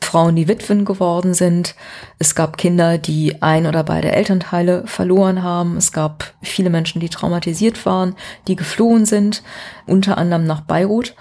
[0.00, 1.76] Frauen, die Witwen geworden sind.
[2.18, 5.76] Es gab Kinder, die ein oder beide Elternteile verloren haben.
[5.76, 8.16] Es gab viele Menschen, die traumatisiert waren,
[8.48, 9.44] die geflohen sind,
[9.86, 11.14] unter anderem nach Beirut.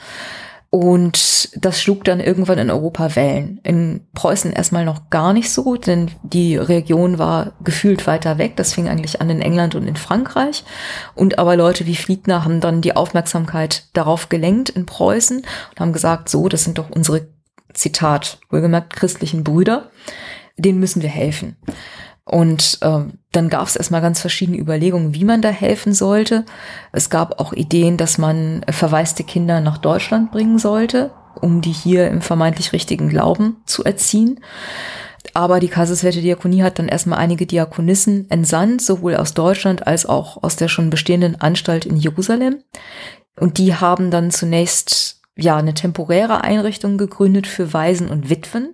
[0.69, 3.59] Und das schlug dann irgendwann in Europa Wellen.
[3.63, 8.57] In Preußen erstmal noch gar nicht so, denn die Region war gefühlt weiter weg.
[8.57, 10.65] Das fing eigentlich an in England und in Frankreich.
[11.15, 15.93] Und aber Leute wie Fliedner haben dann die Aufmerksamkeit darauf gelenkt in Preußen und haben
[15.93, 17.27] gesagt, so, das sind doch unsere,
[17.73, 19.91] Zitat, wohlgemerkt, christlichen Brüder.
[20.57, 21.55] Denen müssen wir helfen.
[22.27, 26.43] Und ähm, dann gab es erstmal ganz verschiedene Überlegungen, wie man da helfen sollte.
[26.91, 32.09] Es gab auch Ideen, dass man verwaiste Kinder nach Deutschland bringen sollte, um die hier
[32.09, 34.41] im vermeintlich richtigen Glauben zu erziehen.
[35.33, 40.43] Aber die Kaiserswerte Diakonie hat dann erstmal einige Diakonissen entsandt, sowohl aus Deutschland als auch
[40.43, 42.57] aus der schon bestehenden Anstalt in Jerusalem.
[43.39, 48.73] Und die haben dann zunächst ja eine temporäre Einrichtung gegründet für Waisen und Witwen.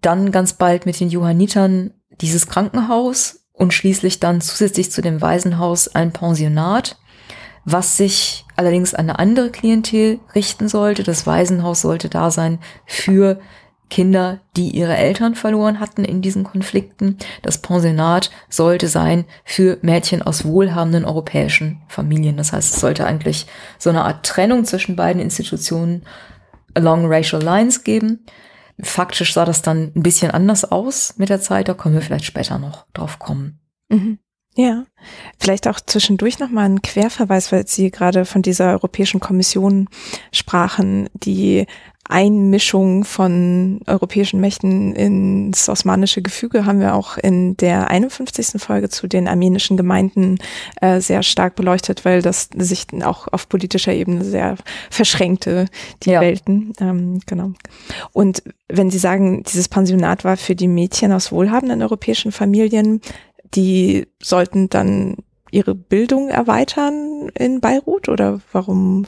[0.00, 5.88] Dann ganz bald mit den Johannitern dieses Krankenhaus und schließlich dann zusätzlich zu dem Waisenhaus
[5.88, 6.98] ein Pensionat,
[7.64, 11.02] was sich allerdings an eine andere Klientel richten sollte.
[11.02, 13.40] Das Waisenhaus sollte da sein für
[13.90, 17.16] Kinder, die ihre Eltern verloren hatten in diesen Konflikten.
[17.42, 22.36] Das Pensionat sollte sein für Mädchen aus wohlhabenden europäischen Familien.
[22.36, 23.46] Das heißt, es sollte eigentlich
[23.78, 26.02] so eine Art Trennung zwischen beiden Institutionen
[26.74, 28.24] along racial lines geben.
[28.80, 32.24] Faktisch sah das dann ein bisschen anders aus mit der Zeit, da können wir vielleicht
[32.24, 33.60] später noch drauf kommen.
[33.88, 34.18] Mhm.
[34.54, 34.84] Ja,
[35.38, 39.88] vielleicht auch zwischendurch nochmal ein Querverweis, weil Sie gerade von dieser Europäischen Kommission
[40.32, 41.66] sprachen, die
[42.08, 48.60] Einmischung von europäischen Mächten ins osmanische Gefüge haben wir auch in der 51.
[48.60, 50.38] Folge zu den armenischen Gemeinden
[50.80, 54.56] äh, sehr stark beleuchtet, weil das sich auch auf politischer Ebene sehr
[54.90, 55.66] verschränkte,
[56.02, 56.20] die ja.
[56.20, 56.72] Welten.
[56.80, 57.52] Ähm, genau.
[58.12, 63.00] Und wenn Sie sagen, dieses Pensionat war für die Mädchen aus wohlhabenden europäischen Familien,
[63.54, 65.16] die sollten dann
[65.50, 69.06] ihre Bildung erweitern in Beirut oder warum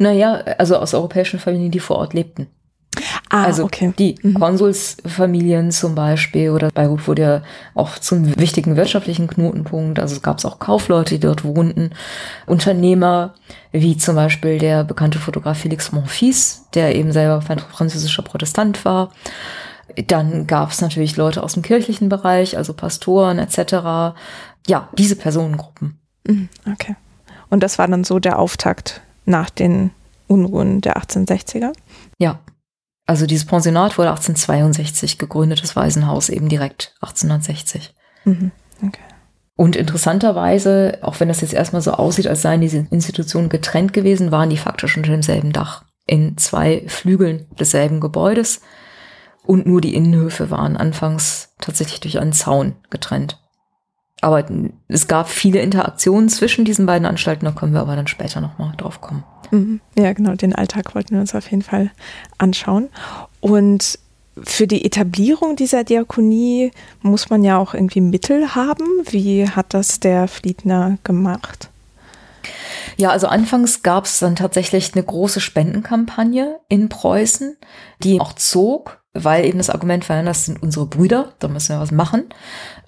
[0.00, 2.48] naja, also aus europäischen Familien, die vor Ort lebten.
[3.28, 3.92] Ah, also okay.
[3.98, 4.34] die mhm.
[4.34, 7.42] Konsulsfamilien zum Beispiel oder Beirut wurde ja
[7.74, 10.00] auch zum wichtigen wirtschaftlichen Knotenpunkt.
[10.00, 11.90] Also es gab auch Kaufleute, die dort wohnten,
[12.46, 13.34] Unternehmer,
[13.72, 19.12] wie zum Beispiel der bekannte Fotograf Felix Monfils, der eben selber französischer Protestant war.
[20.06, 24.16] Dann gab es natürlich Leute aus dem kirchlichen Bereich, also Pastoren etc.
[24.66, 26.00] Ja, diese Personengruppen.
[26.26, 26.96] Mhm, okay.
[27.50, 29.90] Und das war dann so der Auftakt nach den
[30.26, 31.72] Unruhen der 1860er?
[32.18, 32.40] Ja.
[33.06, 37.92] Also dieses Pensionat wurde 1862 gegründet, das Waisenhaus eben direkt 1860.
[38.24, 38.52] Mhm.
[38.86, 39.00] Okay.
[39.56, 44.30] Und interessanterweise, auch wenn das jetzt erstmal so aussieht, als seien diese Institutionen getrennt gewesen,
[44.30, 48.62] waren die faktisch unter demselben Dach in zwei Flügeln desselben Gebäudes.
[49.44, 53.38] Und nur die Innenhöfe waren anfangs tatsächlich durch einen Zaun getrennt.
[54.20, 54.44] Aber
[54.88, 58.72] es gab viele Interaktionen zwischen diesen beiden Anstalten, da können wir aber dann später nochmal
[58.76, 59.24] drauf kommen.
[59.50, 59.80] Mhm.
[59.96, 61.90] Ja, genau, den Alltag wollten wir uns auf jeden Fall
[62.38, 62.88] anschauen.
[63.40, 63.98] Und
[64.42, 66.70] für die Etablierung dieser Diakonie
[67.02, 68.84] muss man ja auch irgendwie Mittel haben.
[69.08, 71.68] Wie hat das der Fliedner gemacht?
[72.96, 77.56] Ja, also anfangs gab es dann tatsächlich eine große Spendenkampagne in Preußen,
[78.02, 81.80] die auch zog, weil eben das Argument war, das sind unsere Brüder, da müssen wir
[81.80, 82.24] was machen.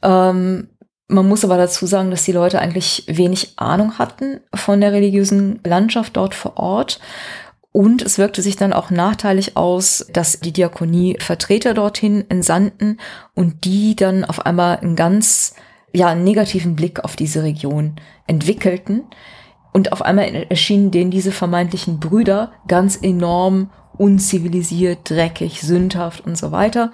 [0.03, 0.69] Ähm,
[1.13, 5.61] man muss aber dazu sagen, dass die Leute eigentlich wenig Ahnung hatten von der religiösen
[5.65, 7.01] Landschaft dort vor Ort.
[7.71, 12.99] Und es wirkte sich dann auch nachteilig aus, dass die Diakonie Vertreter dorthin entsandten
[13.35, 15.55] und die dann auf einmal einen ganz
[15.93, 17.97] ja, negativen Blick auf diese Region
[18.27, 19.05] entwickelten.
[19.73, 26.53] Und auf einmal erschienen denen diese vermeintlichen Brüder ganz enorm unzivilisiert, dreckig, sündhaft und so
[26.53, 26.93] weiter.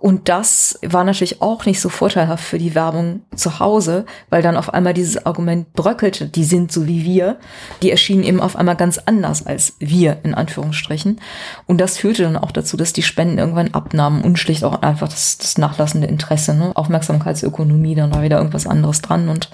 [0.00, 4.56] Und das war natürlich auch nicht so vorteilhaft für die Werbung zu Hause, weil dann
[4.56, 7.38] auf einmal dieses Argument bröckelte, die sind so wie wir.
[7.82, 11.20] Die erschienen eben auf einmal ganz anders als wir, in Anführungsstrichen.
[11.66, 15.08] Und das führte dann auch dazu, dass die Spenden irgendwann abnahmen und schlicht auch einfach
[15.08, 16.72] das, das nachlassende Interesse, ne?
[16.74, 19.28] Aufmerksamkeitsökonomie, dann war wieder irgendwas anderes dran.
[19.28, 19.50] Und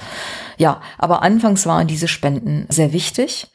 [0.59, 3.49] ja, aber anfangs waren diese Spenden sehr wichtig.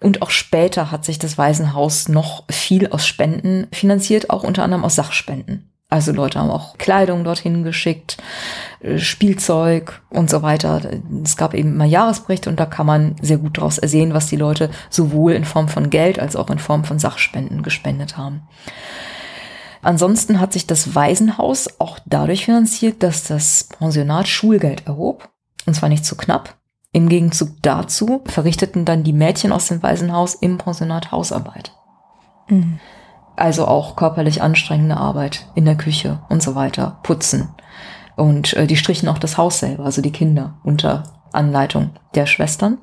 [0.00, 4.84] Und auch später hat sich das Waisenhaus noch viel aus Spenden finanziert, auch unter anderem
[4.84, 5.70] aus Sachspenden.
[5.88, 8.16] Also Leute haben auch Kleidung dorthin geschickt,
[8.80, 10.80] äh, Spielzeug und so weiter.
[11.22, 14.36] Es gab eben immer Jahresberichte und da kann man sehr gut daraus ersehen, was die
[14.36, 18.42] Leute sowohl in Form von Geld als auch in Form von Sachspenden gespendet haben.
[19.82, 25.28] Ansonsten hat sich das Waisenhaus auch dadurch finanziert, dass das Pensionat Schulgeld erhob.
[25.66, 26.56] Und zwar nicht zu knapp.
[26.90, 31.72] Im Gegenzug dazu verrichteten dann die Mädchen aus dem Waisenhaus im Pensionat Hausarbeit.
[32.48, 32.80] Mhm.
[33.36, 37.50] Also auch körperlich anstrengende Arbeit in der Küche und so weiter, putzen.
[38.16, 42.78] Und äh, die strichen auch das Haus selber, also die Kinder unter Anleitung der Schwestern,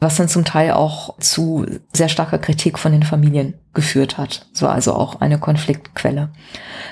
[0.00, 4.46] was dann zum Teil auch zu sehr starker Kritik von den Familien geführt hat.
[4.52, 6.30] So also auch eine Konfliktquelle.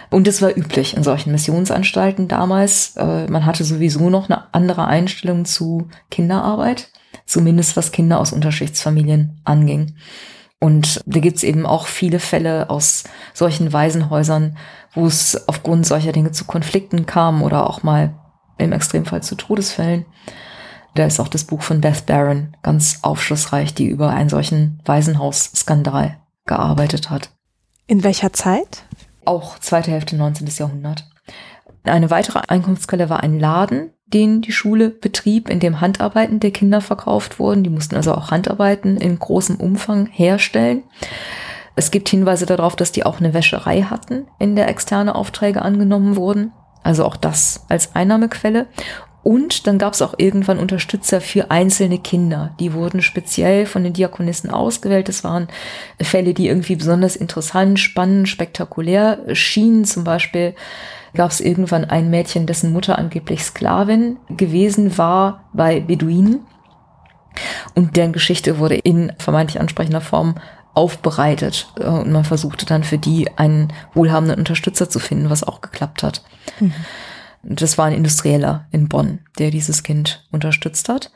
[0.09, 2.97] Und es war üblich in solchen Missionsanstalten damals.
[2.97, 6.91] Äh, man hatte sowieso noch eine andere Einstellung zu Kinderarbeit,
[7.27, 9.97] zumindest was Kinder aus Unterschichtsfamilien anging.
[10.63, 13.03] Und da gibt's eben auch viele Fälle aus
[13.35, 14.57] solchen Waisenhäusern,
[14.95, 18.15] wo es aufgrund solcher Dinge zu Konflikten kam oder auch mal
[18.59, 20.07] im Extremfall zu Todesfällen.
[20.95, 26.21] Da ist auch das Buch von Beth Barron ganz aufschlussreich, die über einen solchen Waisenhausskandal
[26.47, 27.31] gearbeitet hat.
[27.89, 28.85] In welcher Zeit?
[29.25, 30.47] Auch zweite Hälfte 19.
[30.47, 31.09] Jahrhundert.
[31.83, 36.81] Eine weitere Einkunftsquelle war ein Laden, den die Schule betrieb, in dem Handarbeiten der Kinder
[36.81, 37.65] verkauft wurden.
[37.65, 40.83] Die mussten also auch Handarbeiten in großem Umfang herstellen.
[41.75, 46.17] Es gibt Hinweise darauf, dass die auch eine Wäscherei hatten, in der externe Aufträge angenommen
[46.17, 46.53] wurden.
[46.83, 48.67] Also auch das als Einnahmequelle.
[49.23, 52.55] Und dann gab es auch irgendwann Unterstützer für einzelne Kinder.
[52.59, 55.09] Die wurden speziell von den Diakonissen ausgewählt.
[55.09, 55.47] Das waren
[56.01, 59.85] Fälle, die irgendwie besonders interessant, spannend, spektakulär schienen.
[59.85, 60.57] Zum Beispiel
[61.15, 66.41] gab es irgendwann ein Mädchen, dessen Mutter angeblich Sklavin gewesen war bei Beduinen.
[67.75, 70.37] Und deren Geschichte wurde in vermeintlich ansprechender Form
[70.75, 71.69] aufbereitet.
[71.77, 76.23] Und man versuchte dann für die einen wohlhabenden Unterstützer zu finden, was auch geklappt hat.
[76.61, 76.73] Mhm.
[77.43, 81.11] Das war ein Industrieller in Bonn, der dieses Kind unterstützt hat.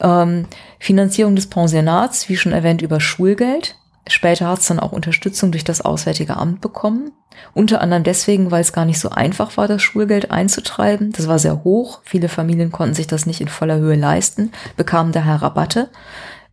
[0.00, 0.46] Ähm,
[0.78, 3.76] Finanzierung des Pensionats, wie schon erwähnt, über Schulgeld.
[4.08, 7.12] Später hat es dann auch Unterstützung durch das Auswärtige Amt bekommen.
[7.54, 11.12] Unter anderem deswegen, weil es gar nicht so einfach war, das Schulgeld einzutreiben.
[11.12, 12.00] Das war sehr hoch.
[12.04, 15.88] Viele Familien konnten sich das nicht in voller Höhe leisten, bekamen daher Rabatte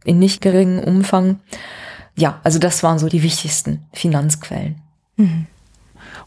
[0.03, 1.39] in nicht geringem Umfang.
[2.15, 4.81] Ja, also das waren so die wichtigsten Finanzquellen.
[5.17, 5.47] Mhm.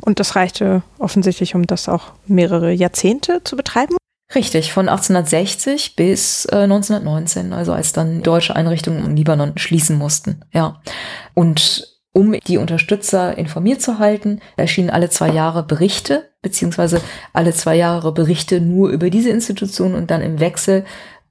[0.01, 3.98] Und das reichte offensichtlich, um das auch mehrere Jahrzehnte zu betreiben?
[4.35, 10.45] Richtig, von 1860 bis äh, 1919, also als dann deutsche Einrichtungen im Libanon schließen mussten.
[10.53, 10.83] Ja.
[11.35, 17.01] Und um die Unterstützer informiert zu halten, erschienen alle zwei Jahre Berichte, beziehungsweise
[17.33, 20.85] alle zwei Jahre Berichte nur über diese Institution und dann im Wechsel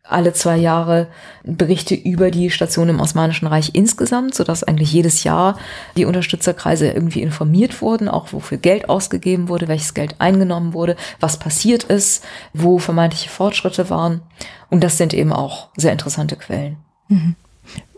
[0.10, 1.08] alle zwei Jahre
[1.44, 5.58] Berichte über die Station im Osmanischen Reich insgesamt, sodass eigentlich jedes Jahr
[5.96, 11.38] die Unterstützerkreise irgendwie informiert wurden, auch wofür Geld ausgegeben wurde, welches Geld eingenommen wurde, was
[11.38, 14.22] passiert ist, wo vermeintliche Fortschritte waren.
[14.70, 16.78] Und das sind eben auch sehr interessante Quellen.
[17.08, 17.36] Mhm.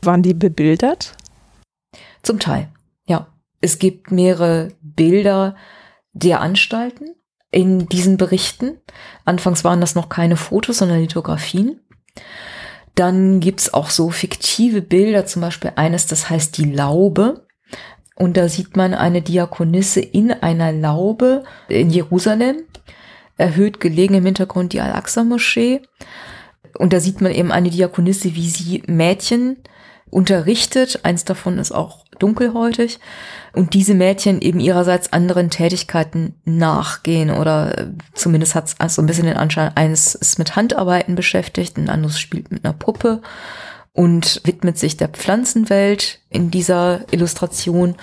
[0.02, 1.16] Waren die bebildert?
[2.24, 2.70] Zum Teil,
[3.06, 3.28] ja.
[3.62, 5.56] Es gibt mehrere Bilder
[6.14, 7.16] der Anstalten
[7.52, 8.78] in diesen Berichten.
[9.26, 11.82] Anfangs waren das noch keine Fotos, sondern Lithografien.
[12.96, 17.46] Dann gibt's auch so fiktive Bilder, zum Beispiel eines, das heißt die Laube.
[18.16, 22.64] Und da sieht man eine Diakonisse in einer Laube in Jerusalem,
[23.38, 25.82] erhöht gelegen im Hintergrund die Al-Aqsa-Moschee.
[26.78, 29.58] Und da sieht man eben eine Diakonisse, wie sie Mädchen
[30.10, 31.00] unterrichtet.
[31.04, 33.00] Eins davon ist auch dunkelhäutig.
[33.54, 39.08] Und diese Mädchen eben ihrerseits anderen Tätigkeiten nachgehen oder äh, zumindest hat es also ein
[39.08, 43.22] bisschen den Anschein, eines ist mit Handarbeiten beschäftigt, ein anderes spielt mit einer Puppe
[43.94, 47.96] und widmet sich der Pflanzenwelt in dieser Illustration.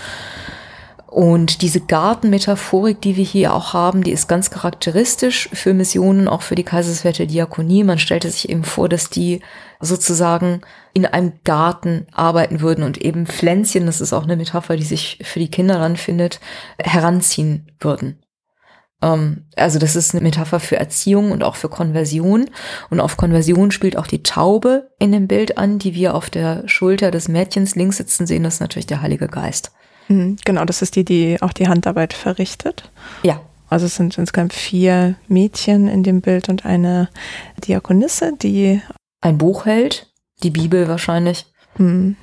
[1.07, 6.43] Und diese Gartenmetaphorik, die wir hier auch haben, die ist ganz charakteristisch für Missionen, auch
[6.43, 7.85] für die Kaiserswerte Diakonie.
[7.85, 9.41] Man stellte sich eben vor, dass die
[9.81, 10.63] sozusagen
[10.95, 15.19] in einem Garten arbeiten würden und eben Pflänzchen, das ist auch eine Metapher, die sich
[15.23, 16.41] für die Kinder dann findet,
[16.79, 18.19] heranziehen würden.
[19.01, 22.51] Ähm, also das ist eine Metapher für Erziehung und auch für Konversion.
[22.91, 26.67] Und auf Konversion spielt auch die Taube in dem Bild an, die wir auf der
[26.67, 28.43] Schulter des Mädchens links sitzen sehen.
[28.43, 29.71] Das ist natürlich der Heilige Geist.
[30.09, 32.91] Mhm, genau, das ist die, die auch die Handarbeit verrichtet.
[33.23, 33.41] Ja.
[33.69, 37.09] Also es sind insgesamt vier Mädchen in dem Bild und eine
[37.67, 38.81] Diakonisse, die
[39.21, 41.47] ein Buch hält, die Bibel wahrscheinlich.
[41.79, 42.15] Mh,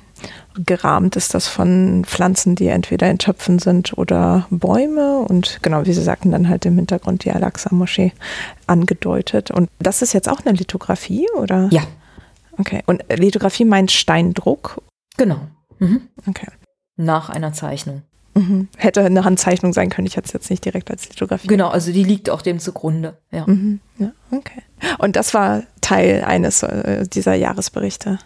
[0.64, 5.92] gerahmt ist das von Pflanzen, die entweder in Töpfen sind oder Bäume und genau, wie
[5.92, 8.12] Sie sagten, dann halt im Hintergrund die Al-Aqsa-Moschee
[8.66, 9.50] angedeutet.
[9.50, 11.68] Und das ist jetzt auch eine Lithografie, oder?
[11.72, 11.82] Ja.
[12.56, 12.82] Okay.
[12.86, 14.80] Und Lithografie meint Steindruck?
[15.16, 15.40] Genau.
[15.78, 16.08] Mhm.
[16.26, 16.46] Okay
[16.96, 18.02] nach einer Zeichnung.
[18.34, 18.68] Mhm.
[18.76, 21.46] Hätte eine Handzeichnung sein können, ich hätte es jetzt nicht direkt als Lithografie.
[21.46, 23.16] Genau, also die liegt auch dem zugrunde.
[23.30, 23.44] Ja.
[23.46, 23.80] Mhm.
[23.98, 24.62] ja okay.
[24.98, 28.18] Und das war Teil eines äh, dieser Jahresberichte.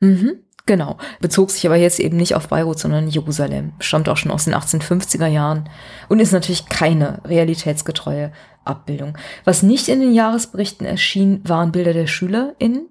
[0.00, 0.34] Mhm.
[0.64, 3.72] Genau, bezog sich aber jetzt eben nicht auf Beirut, sondern Jerusalem.
[3.80, 5.68] Stammt auch schon aus den 1850er Jahren
[6.08, 8.32] und ist natürlich keine realitätsgetreue
[8.64, 9.18] Abbildung.
[9.44, 12.88] Was nicht in den Jahresberichten erschien, waren Bilder der SchülerInnen.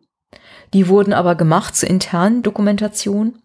[0.74, 3.40] Die wurden aber gemacht zur internen Dokumentation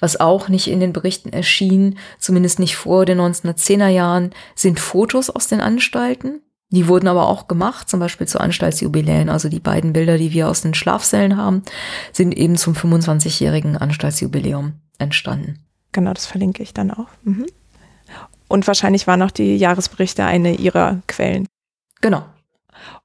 [0.00, 5.30] was auch nicht in den Berichten erschien, zumindest nicht vor den 1910er Jahren, sind Fotos
[5.30, 6.42] aus den Anstalten.
[6.70, 9.28] Die wurden aber auch gemacht, zum Beispiel zu Anstaltsjubiläen.
[9.28, 11.62] Also die beiden Bilder, die wir aus den Schlafsälen haben,
[12.12, 15.60] sind eben zum 25-jährigen Anstaltsjubiläum entstanden.
[15.92, 17.08] Genau, das verlinke ich dann auch.
[17.22, 17.46] Mhm.
[18.48, 21.46] Und wahrscheinlich waren auch die Jahresberichte eine ihrer Quellen.
[22.00, 22.24] Genau.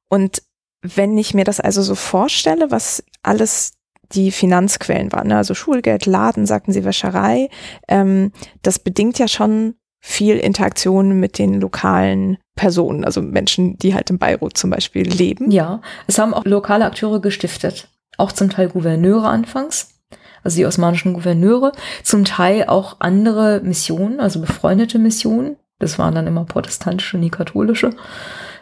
[0.09, 0.41] Und
[0.81, 3.73] wenn ich mir das also so vorstelle, was alles
[4.13, 5.27] die Finanzquellen waren.
[5.27, 5.37] Ne?
[5.37, 7.49] Also Schulgeld, Laden, sagten sie, Wäscherei.
[7.87, 14.09] Ähm, das bedingt ja schon viel Interaktion mit den lokalen Personen, also Menschen, die halt
[14.09, 15.51] in Beirut zum Beispiel leben.
[15.51, 17.87] Ja, es haben auch lokale Akteure gestiftet.
[18.17, 20.01] Auch zum Teil Gouverneure anfangs,
[20.43, 21.71] also die osmanischen Gouverneure,
[22.03, 25.55] zum Teil auch andere Missionen, also befreundete Missionen.
[25.79, 27.91] Das waren dann immer protestantische, nie katholische,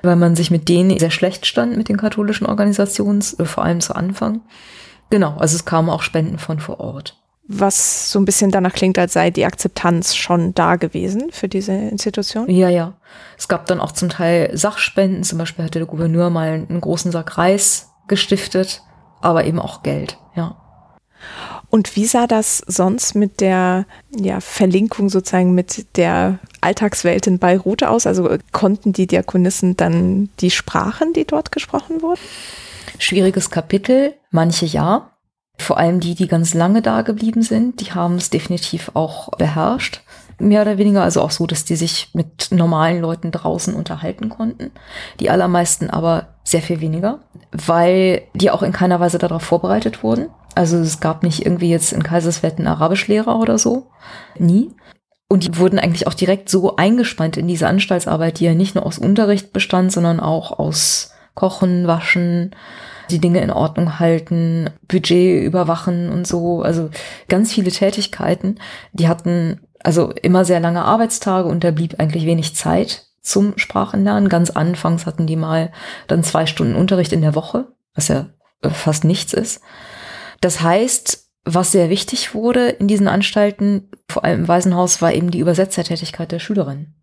[0.03, 3.81] weil man sich mit denen sehr schlecht stand, mit den katholischen Organisationen, äh, vor allem
[3.81, 4.41] zu Anfang.
[5.09, 7.15] Genau, also es kamen auch Spenden von vor Ort.
[7.47, 11.71] Was so ein bisschen danach klingt, als sei die Akzeptanz schon da gewesen für diese
[11.71, 12.47] Institution.
[12.47, 12.93] Ja, ja.
[13.39, 15.23] Es gab dann auch zum Teil Sachspenden.
[15.23, 18.83] Zum Beispiel hatte der Gouverneur mal einen großen Sack Reis gestiftet,
[19.21, 20.57] aber eben auch Geld, ja.
[21.71, 23.85] Und wie sah das sonst mit der
[24.15, 28.07] ja, Verlinkung sozusagen mit der Alltagswelt in Beirut aus?
[28.07, 32.19] Also konnten die Diakonissen dann die Sprachen, die dort gesprochen wurden?
[32.99, 35.09] Schwieriges Kapitel, manche ja.
[35.57, 40.03] Vor allem die, die ganz lange da geblieben sind, die haben es definitiv auch beherrscht
[40.39, 44.71] mehr oder weniger, also auch so, dass die sich mit normalen Leuten draußen unterhalten konnten.
[45.19, 47.19] Die allermeisten aber sehr viel weniger,
[47.51, 50.29] weil die auch in keiner Weise darauf vorbereitet wurden.
[50.55, 53.87] Also es gab nicht irgendwie jetzt in Kaiserswerth einen Arabischlehrer oder so.
[54.37, 54.71] Nie.
[55.27, 58.85] Und die wurden eigentlich auch direkt so eingespannt in diese Anstaltsarbeit, die ja nicht nur
[58.85, 62.53] aus Unterricht bestand, sondern auch aus Kochen, Waschen,
[63.09, 66.61] die Dinge in Ordnung halten, Budget überwachen und so.
[66.63, 66.89] Also
[67.29, 68.59] ganz viele Tätigkeiten.
[68.91, 74.27] Die hatten also immer sehr lange Arbeitstage und da blieb eigentlich wenig Zeit zum Sprachenlernen.
[74.27, 75.71] Ganz anfangs hatten die mal
[76.07, 78.27] dann zwei Stunden Unterricht in der Woche, was ja
[78.61, 79.61] äh, fast nichts ist.
[80.41, 85.31] Das heißt, was sehr wichtig wurde in diesen Anstalten, vor allem im Waisenhaus, war eben
[85.31, 86.95] die Übersetzertätigkeit der Schülerinnen.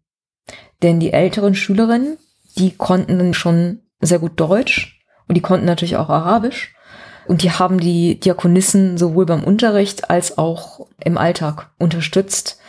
[0.82, 2.18] Denn die älteren Schülerinnen,
[2.58, 6.74] die konnten dann schon sehr gut Deutsch und die konnten natürlich auch Arabisch.
[7.26, 12.60] Und die haben die Diakonissen sowohl beim Unterricht als auch im Alltag unterstützt.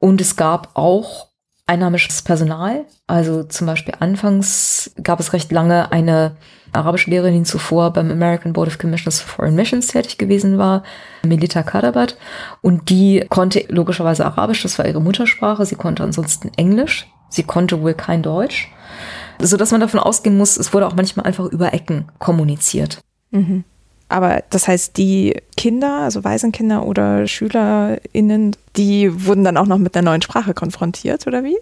[0.00, 1.28] Und es gab auch
[1.66, 2.86] einheimisches Personal.
[3.06, 6.36] Also zum Beispiel anfangs gab es recht lange eine
[6.72, 10.82] arabische Lehrerin, die zuvor beim American Board of Commissioners for Foreign Missions tätig gewesen war,
[11.22, 12.16] Melita Kadabat.
[12.62, 15.64] Und die konnte logischerweise Arabisch, das war ihre Muttersprache.
[15.66, 17.06] Sie konnte ansonsten Englisch.
[17.28, 18.72] Sie konnte wohl kein Deutsch.
[19.40, 23.00] So dass man davon ausgehen muss, es wurde auch manchmal einfach über Ecken kommuniziert.
[23.30, 23.64] Mhm.
[24.08, 29.96] Aber das heißt, die Kinder, also Waisenkinder oder SchülerInnen, die wurden dann auch noch mit
[29.96, 31.58] einer neuen Sprache konfrontiert, oder wie?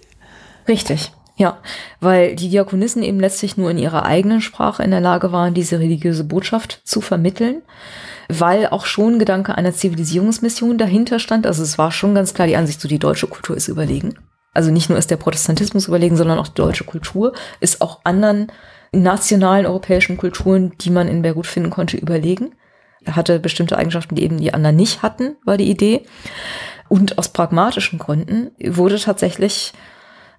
[0.69, 1.59] Richtig, ja.
[2.01, 5.81] Weil die Diakonissen eben letztlich nur in ihrer eigenen Sprache in der Lage waren, diese
[5.81, 7.63] religiöse Botschaft zu vermitteln.
[8.29, 11.47] Weil auch schon Gedanke einer Zivilisierungsmission dahinter stand.
[11.47, 14.17] Also es war schon ganz klar die Ansicht, so die deutsche Kultur ist überlegen.
[14.57, 18.51] Also nicht nur ist der Protestantismus überlegen, sondern auch die deutsche Kultur ist auch anderen
[18.93, 22.55] nationalen europäischen Kulturen, die man in Beirut finden konnte, überlegen.
[23.05, 26.07] Er hatte bestimmte Eigenschaften, die eben die anderen nicht hatten, war die Idee.
[26.89, 29.73] Und aus pragmatischen Gründen wurde tatsächlich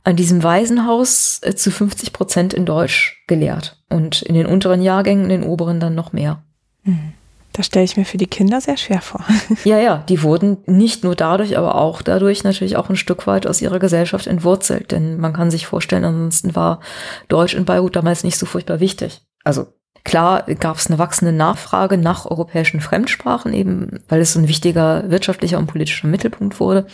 [0.04, 3.84] an diesem Waisenhaus äh, zu 50 Prozent in Deutsch gelehrt.
[3.90, 6.42] Und in den unteren Jahrgängen, in den oberen dann noch mehr.
[6.84, 7.14] Mhm.
[7.58, 9.26] Das stelle ich mir für die Kinder sehr schwer vor.
[9.64, 13.48] Ja, ja, die wurden nicht nur dadurch, aber auch dadurch natürlich auch ein Stück weit
[13.48, 14.92] aus ihrer Gesellschaft entwurzelt.
[14.92, 16.80] Denn man kann sich vorstellen, ansonsten war
[17.28, 19.22] Deutsch in Beirut damals nicht so furchtbar wichtig.
[19.44, 19.68] Also
[20.04, 25.10] klar gab es eine wachsende Nachfrage nach europäischen Fremdsprachen, eben weil es so ein wichtiger
[25.10, 26.86] wirtschaftlicher und politischer Mittelpunkt wurde.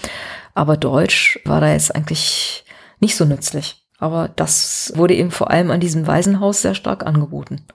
[0.55, 2.64] Aber Deutsch war da jetzt eigentlich
[3.01, 3.86] nicht so nützlich.
[3.99, 7.66] Aber das wurde eben vor allem an diesem Waisenhaus sehr stark angeboten.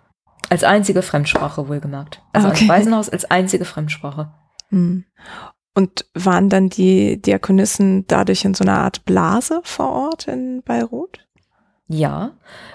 [0.51, 2.23] Als einzige Fremdsprache wohlgemerkt.
[2.33, 2.69] Also okay.
[2.69, 4.31] Waisenhaus als einzige Fremdsprache.
[4.71, 5.05] Hm.
[5.75, 11.21] Und waren dann die Diakonissen dadurch in so einer Art Blase vor Ort in Beirut?
[11.91, 12.33] Ja,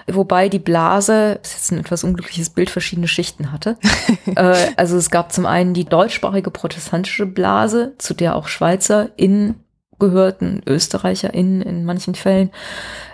[0.08, 3.76] wobei die Blase, das ist jetzt ein etwas unglückliches Bild, verschiedene Schichten hatte.
[4.34, 9.54] äh, also es gab zum einen die deutschsprachige protestantische Blase, zu der auch Schweizer in
[9.98, 12.50] gehörten, ÖsterreicherInnen in manchen Fällen.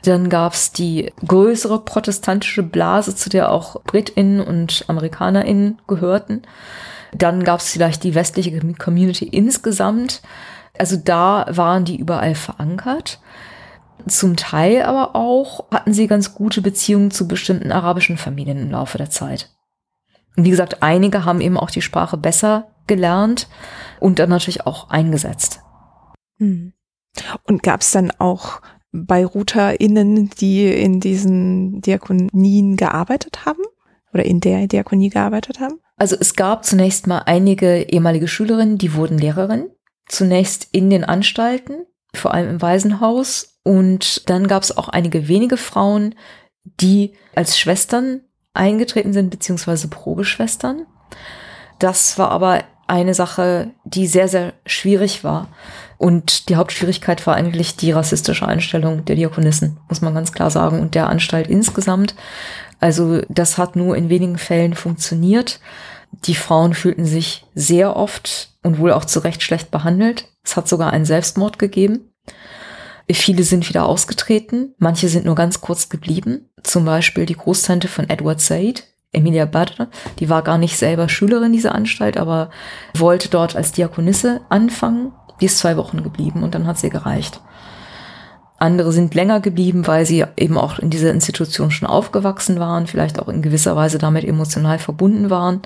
[0.05, 6.43] Dann gab es die größere protestantische Blase, zu der auch BritInnen und AmerikanerInnen gehörten.
[7.12, 10.22] Dann gab es vielleicht die westliche Community insgesamt.
[10.78, 13.20] Also da waren die überall verankert.
[14.07, 18.97] Zum Teil aber auch hatten sie ganz gute Beziehungen zu bestimmten arabischen Familien im Laufe
[18.97, 19.51] der Zeit.
[20.37, 23.49] Und wie gesagt, einige haben eben auch die Sprache besser gelernt
[23.99, 25.61] und dann natürlich auch eingesetzt.
[26.41, 26.72] Hm.
[27.45, 28.61] Und gab es dann auch
[28.93, 33.62] BeiruterInnen, die in diesen Diakonien gearbeitet haben?
[34.12, 35.78] Oder in der Diakonie gearbeitet haben?
[35.97, 39.70] Also es gab zunächst mal einige ehemalige Schülerinnen, die wurden Lehrerinnen.
[40.09, 43.61] Zunächst in den Anstalten, vor allem im Waisenhaus.
[43.62, 46.16] Und dann gab es auch einige wenige Frauen,
[46.64, 48.22] die als Schwestern
[48.53, 50.86] eingetreten sind, beziehungsweise Probeschwestern.
[51.78, 55.49] Das war aber eine Sache, die sehr, sehr schwierig war.
[56.01, 60.80] Und die Hauptschwierigkeit war eigentlich die rassistische Einstellung der Diakonissen, muss man ganz klar sagen,
[60.80, 62.14] und der Anstalt insgesamt.
[62.78, 65.61] Also das hat nur in wenigen Fällen funktioniert.
[66.24, 70.28] Die Frauen fühlten sich sehr oft und wohl auch zu Recht schlecht behandelt.
[70.42, 72.11] Es hat sogar einen Selbstmord gegeben.
[73.12, 76.48] Viele sind wieder ausgetreten, manche sind nur ganz kurz geblieben.
[76.62, 79.88] Zum Beispiel die Großtante von Edward Said, Emilia Badr,
[80.18, 82.51] die war gar nicht selber Schülerin dieser Anstalt, aber
[82.96, 85.12] wollte dort als Diakonisse anfangen.
[85.41, 87.41] Die ist zwei Wochen geblieben und dann hat sie gereicht.
[88.59, 93.18] Andere sind länger geblieben, weil sie eben auch in dieser Institution schon aufgewachsen waren, vielleicht
[93.18, 95.62] auch in gewisser Weise damit emotional verbunden waren.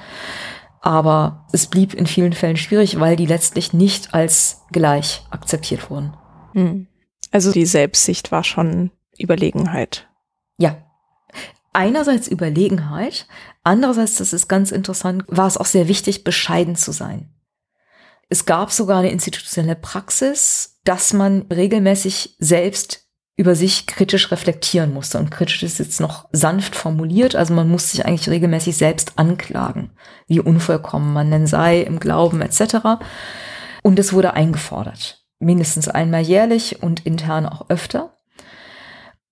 [0.81, 6.15] Aber es blieb in vielen Fällen schwierig, weil die letztlich nicht als gleich akzeptiert wurden.
[6.53, 6.87] Hm.
[7.33, 10.07] Also die Selbstsicht war schon Überlegenheit.
[10.57, 10.77] Ja,
[11.75, 13.27] einerseits Überlegenheit,
[13.63, 17.34] andererseits, das ist ganz interessant, war es auch sehr wichtig, bescheiden zu sein.
[18.29, 23.05] Es gab sogar eine institutionelle Praxis, dass man regelmäßig selbst
[23.37, 25.19] über sich kritisch reflektieren musste.
[25.19, 29.91] Und kritisch ist jetzt noch sanft formuliert, also man muss sich eigentlich regelmäßig selbst anklagen,
[30.29, 33.03] wie unvollkommen man denn sei im Glauben etc.
[33.83, 38.17] Und es wurde eingefordert, mindestens einmal jährlich und intern auch öfter.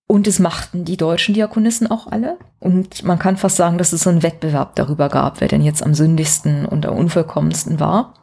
[0.09, 2.37] Und es machten die deutschen Diakonissen auch alle.
[2.59, 5.83] Und man kann fast sagen, dass es so einen Wettbewerb darüber gab, wer denn jetzt
[5.83, 8.15] am sündigsten und am unvollkommensten war.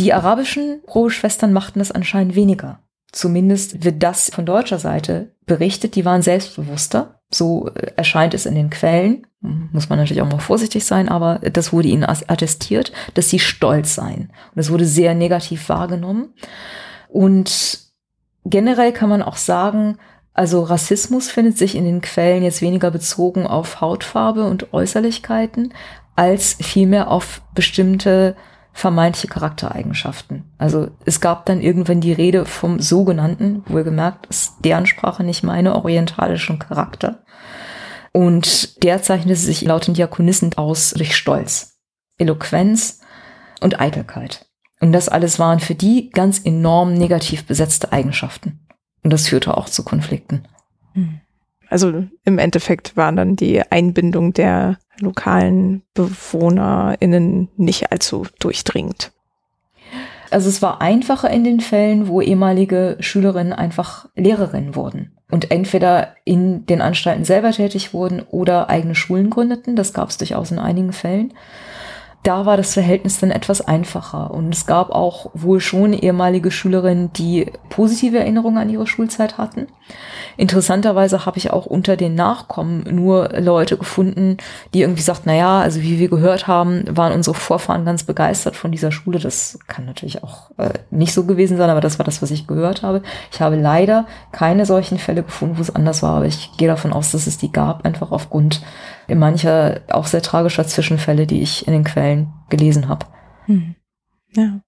[0.00, 2.80] Die arabischen Pro-Schwestern machten es anscheinend weniger.
[3.12, 7.20] Zumindest wird das von deutscher Seite berichtet, die waren selbstbewusster.
[7.30, 9.26] So äh, erscheint es in den Quellen.
[9.42, 13.94] Muss man natürlich auch mal vorsichtig sein, aber das wurde ihnen attestiert, dass sie stolz
[13.94, 14.32] seien.
[14.54, 16.32] Und es wurde sehr negativ wahrgenommen.
[17.08, 17.80] Und
[18.46, 19.98] generell kann man auch sagen,
[20.32, 25.74] also Rassismus findet sich in den Quellen jetzt weniger bezogen auf Hautfarbe und Äußerlichkeiten,
[26.16, 28.34] als vielmehr auf bestimmte
[28.72, 30.44] vermeintliche Charaktereigenschaften.
[30.58, 35.74] Also es gab dann irgendwann die Rede vom sogenannten, wohlgemerkt ist deren Sprache nicht meine,
[35.74, 37.24] orientalischen Charakter.
[38.12, 41.78] Und der zeichnete sich laut den Diakonissen aus durch Stolz,
[42.18, 43.00] Eloquenz
[43.60, 44.46] und Eitelkeit.
[44.80, 48.66] Und das alles waren für die ganz enorm negativ besetzte Eigenschaften.
[49.02, 50.44] Und das führte auch zu Konflikten.
[50.94, 51.20] Hm.
[51.70, 59.12] Also im Endeffekt waren dann die Einbindung der lokalen BewohnerInnen nicht allzu durchdringend.
[60.30, 66.14] Also es war einfacher in den Fällen, wo ehemalige Schülerinnen einfach Lehrerinnen wurden und entweder
[66.24, 69.74] in den Anstalten selber tätig wurden oder eigene Schulen gründeten.
[69.74, 71.32] Das gab es durchaus in einigen Fällen
[72.22, 74.30] da war das Verhältnis dann etwas einfacher.
[74.30, 79.68] Und es gab auch wohl schon ehemalige Schülerinnen, die positive Erinnerungen an ihre Schulzeit hatten.
[80.36, 84.36] Interessanterweise habe ich auch unter den Nachkommen nur Leute gefunden,
[84.74, 88.54] die irgendwie sagt, na ja, also wie wir gehört haben, waren unsere Vorfahren ganz begeistert
[88.54, 89.18] von dieser Schule.
[89.18, 92.46] Das kann natürlich auch äh, nicht so gewesen sein, aber das war das, was ich
[92.46, 93.02] gehört habe.
[93.32, 96.92] Ich habe leider keine solchen Fälle gefunden, wo es anders war, aber ich gehe davon
[96.92, 98.62] aus, dass es die gab, einfach aufgrund
[99.18, 103.06] mancher auch sehr tragischer Zwischenfälle, die ich in den Quellen gelesen habe.
[103.46, 103.74] Hm.
[104.34, 104.60] Ja.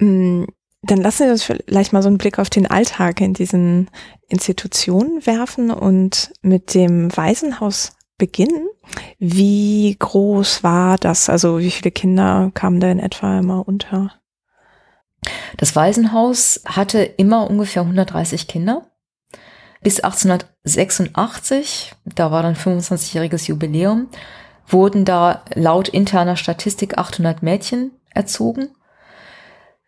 [0.00, 0.46] Hm,
[0.82, 3.90] dann lassen wir uns vielleicht mal so einen Blick auf den Alltag in diesen
[4.28, 8.68] Institutionen werfen und mit dem Waisenhaus beginnen.
[9.18, 11.28] Wie groß war das?
[11.28, 14.12] Also wie viele Kinder kamen da in etwa immer unter?
[15.56, 18.86] Das Waisenhaus hatte immer ungefähr 130 Kinder.
[19.82, 24.08] Bis 1886, da war dann 25-jähriges Jubiläum,
[24.66, 28.70] wurden da laut interner Statistik 800 Mädchen erzogen.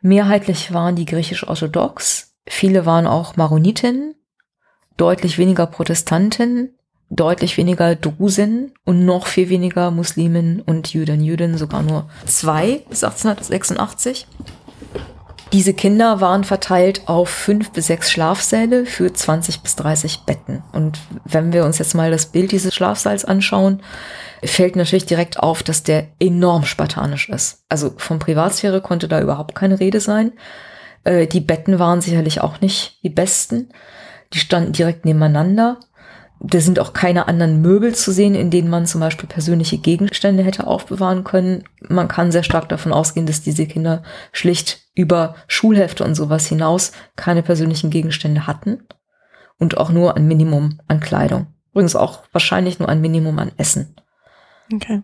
[0.01, 4.14] Mehrheitlich waren die griechisch-orthodox, viele waren auch Maronitinnen,
[4.97, 6.78] deutlich weniger Protestanten,
[7.11, 13.03] deutlich weniger Drusen und noch viel weniger Muslimen und Juden, Juden sogar nur zwei bis
[13.03, 14.26] 1886.
[15.53, 20.63] Diese Kinder waren verteilt auf fünf bis sechs Schlafsäle für 20 bis 30 Betten.
[20.73, 23.83] Und wenn wir uns jetzt mal das Bild dieses Schlafsaals anschauen,
[24.45, 27.65] fällt natürlich direkt auf, dass der enorm spartanisch ist.
[27.69, 30.33] Also von Privatsphäre konnte da überhaupt keine Rede sein.
[31.03, 33.71] Äh, die Betten waren sicherlich auch nicht die besten.
[34.33, 35.79] Die standen direkt nebeneinander.
[36.39, 40.43] Da sind auch keine anderen Möbel zu sehen, in denen man zum Beispiel persönliche Gegenstände
[40.43, 41.65] hätte aufbewahren können.
[41.87, 46.93] Man kann sehr stark davon ausgehen, dass diese Kinder schlicht über Schulhefte und sowas hinaus
[47.16, 48.86] keine persönlichen Gegenstände hatten
[49.59, 51.47] und auch nur ein Minimum an Kleidung.
[51.72, 53.95] Übrigens auch wahrscheinlich nur ein Minimum an Essen.
[54.72, 55.03] Okay.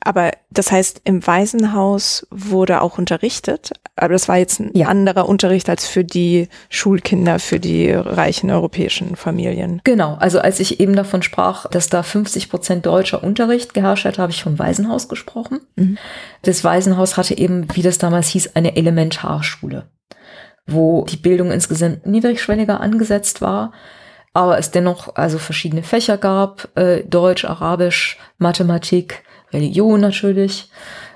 [0.00, 4.86] Aber das heißt, im Waisenhaus wurde auch unterrichtet, aber das war jetzt ein ja.
[4.86, 9.80] anderer Unterricht als für die Schulkinder, für die reichen europäischen Familien.
[9.82, 14.18] Genau, also als ich eben davon sprach, dass da 50 Prozent deutscher Unterricht geherrscht hat,
[14.18, 15.60] habe ich vom Waisenhaus gesprochen.
[15.74, 15.98] Mhm.
[16.42, 19.88] Das Waisenhaus hatte eben, wie das damals hieß, eine Elementarschule,
[20.66, 23.72] wo die Bildung insgesamt niedrigschwelliger angesetzt war
[24.34, 30.70] aber es dennoch also verschiedene Fächer gab, äh, Deutsch, Arabisch, Mathematik, Religion natürlich,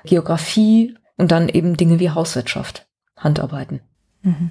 [0.05, 3.81] Geografie und dann eben Dinge wie Hauswirtschaft, Handarbeiten.
[4.23, 4.51] Mhm.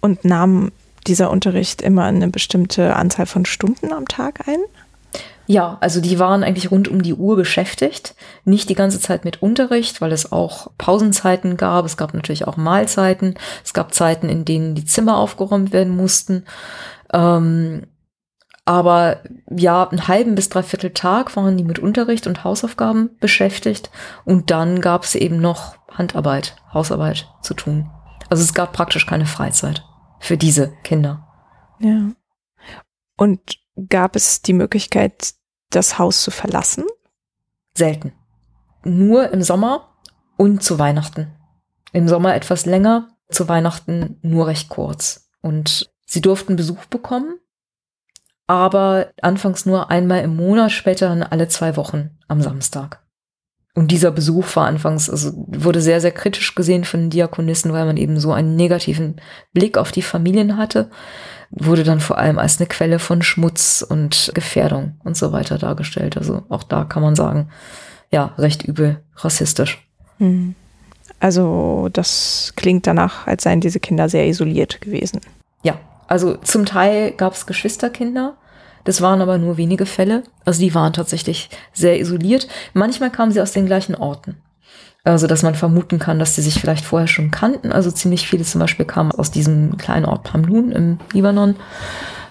[0.00, 0.72] Und nahm
[1.06, 4.58] dieser Unterricht immer eine bestimmte Anzahl von Stunden am Tag ein?
[5.48, 8.16] Ja, also die waren eigentlich rund um die Uhr beschäftigt.
[8.44, 11.84] Nicht die ganze Zeit mit Unterricht, weil es auch Pausenzeiten gab.
[11.84, 13.34] Es gab natürlich auch Mahlzeiten.
[13.64, 16.44] Es gab Zeiten, in denen die Zimmer aufgeräumt werden mussten.
[17.12, 17.84] Ähm,
[18.66, 23.90] aber ja, einen halben bis dreiviertel Tag waren die mit Unterricht und Hausaufgaben beschäftigt.
[24.24, 27.88] Und dann gab es eben noch Handarbeit, Hausarbeit zu tun.
[28.28, 29.84] Also es gab praktisch keine Freizeit
[30.18, 31.28] für diese Kinder.
[31.78, 32.10] Ja.
[33.16, 33.40] Und
[33.88, 35.34] gab es die Möglichkeit,
[35.70, 36.84] das Haus zu verlassen?
[37.74, 38.12] Selten.
[38.82, 39.96] Nur im Sommer
[40.36, 41.32] und zu Weihnachten.
[41.92, 45.30] Im Sommer etwas länger, zu Weihnachten nur recht kurz.
[45.40, 47.38] Und sie durften Besuch bekommen,
[48.46, 53.00] aber anfangs nur einmal im Monat, später dann alle zwei Wochen am Samstag.
[53.74, 57.84] Und dieser Besuch war anfangs, also wurde sehr, sehr kritisch gesehen von den Diakonissen, weil
[57.84, 59.20] man eben so einen negativen
[59.52, 60.90] Blick auf die Familien hatte,
[61.50, 66.16] wurde dann vor allem als eine Quelle von Schmutz und Gefährdung und so weiter dargestellt.
[66.16, 67.50] Also auch da kann man sagen,
[68.10, 69.86] ja, recht übel rassistisch.
[70.18, 70.54] Hm.
[71.20, 75.20] Also das klingt danach, als seien diese Kinder sehr isoliert gewesen.
[75.62, 75.78] Ja,
[76.08, 78.36] also zum Teil gab es Geschwisterkinder,
[78.86, 80.22] das waren aber nur wenige Fälle.
[80.44, 82.46] Also die waren tatsächlich sehr isoliert.
[82.72, 84.36] Manchmal kamen sie aus den gleichen Orten.
[85.02, 87.70] Also, dass man vermuten kann, dass sie sich vielleicht vorher schon kannten.
[87.70, 91.56] Also ziemlich viele zum Beispiel kamen aus diesem kleinen Ort Pamlun im Libanon.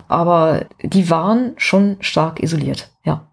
[0.07, 3.27] Aber die waren schon stark isoliert, ja.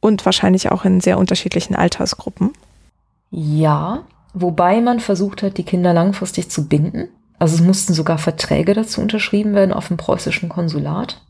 [0.00, 2.52] Und wahrscheinlich auch in sehr unterschiedlichen Altersgruppen.
[3.30, 7.08] Ja, wobei man versucht hat, die Kinder langfristig zu binden.
[7.38, 11.20] Also es mussten sogar Verträge dazu unterschrieben werden auf dem preußischen Konsulat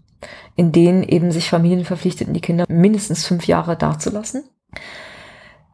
[0.58, 4.42] in denen eben sich Familien verpflichteten, die Kinder mindestens fünf Jahre dazulassen.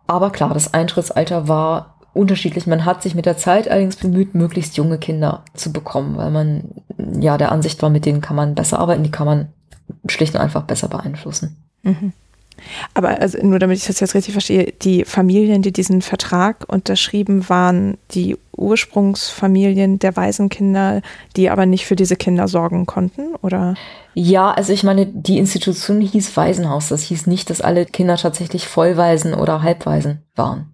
[0.07, 2.67] Aber klar, das Eintrittsalter war unterschiedlich.
[2.67, 6.65] Man hat sich mit der Zeit allerdings bemüht, möglichst junge Kinder zu bekommen, weil man
[7.19, 9.49] ja der Ansicht war, mit denen kann man besser arbeiten, die kann man
[10.07, 11.57] schlicht und einfach besser beeinflussen.
[11.83, 12.13] Mhm.
[12.95, 17.49] Aber also nur damit ich das jetzt richtig verstehe, die Familien, die diesen Vertrag unterschrieben,
[17.49, 21.03] waren die Ursprungsfamilien der Waisenkinder,
[21.37, 23.75] die aber nicht für diese Kinder sorgen konnten, oder?
[24.15, 26.89] Ja, also ich meine, die Institution hieß Waisenhaus.
[26.89, 30.73] Das hieß nicht, dass alle Kinder tatsächlich Vollwaisen oder Halbwaisen waren.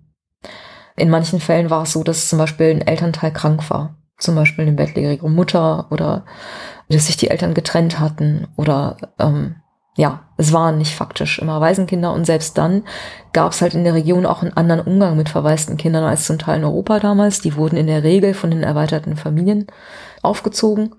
[0.97, 3.97] In manchen Fällen war es so, dass zum Beispiel ein Elternteil krank war.
[4.19, 6.27] Zum Beispiel eine bettlägerige Mutter oder
[6.91, 9.57] dass sich die Eltern getrennt hatten oder ähm,
[9.97, 12.85] ja, es waren nicht faktisch immer Waisenkinder und selbst dann
[13.33, 16.39] gab es halt in der Region auch einen anderen Umgang mit verwaisten Kindern als zum
[16.39, 17.41] Teil in Europa damals.
[17.41, 19.67] Die wurden in der Regel von den erweiterten Familien
[20.23, 20.95] aufgezogen.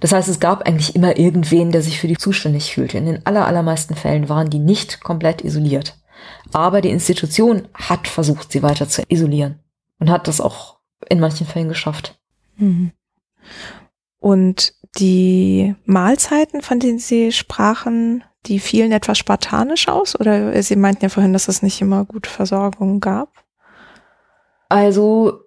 [0.00, 2.98] Das heißt, es gab eigentlich immer irgendwen, der sich für die zuständig fühlte.
[2.98, 5.96] In den aller, allermeisten Fällen waren die nicht komplett isoliert.
[6.52, 9.60] Aber die Institution hat versucht, sie weiter zu isolieren
[9.98, 10.78] und hat das auch
[11.08, 12.18] in manchen Fällen geschafft.
[12.56, 12.92] Mhm.
[14.18, 20.18] Und die Mahlzeiten, von denen Sie sprachen, die fielen etwas spartanisch aus?
[20.18, 23.28] Oder Sie meinten ja vorhin, dass es nicht immer gute Versorgung gab?
[24.68, 25.40] Also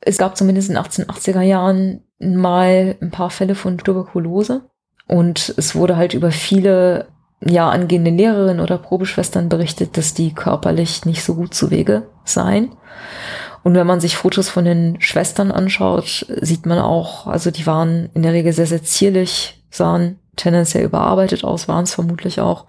[0.00, 4.62] es gab zumindest in den 1880er Jahren mal ein paar Fälle von Tuberkulose.
[5.06, 7.08] Und es wurde halt über viele
[7.40, 12.74] ja, angehende Lehrerinnen oder Probeschwestern berichtet, dass die körperlich nicht so gut zu Wege seien.
[13.62, 18.10] Und wenn man sich Fotos von den Schwestern anschaut, sieht man auch, also die waren
[18.14, 22.66] in der Regel sehr, sehr zierlich, sahen tendenziell überarbeitet aus, waren es vermutlich auch.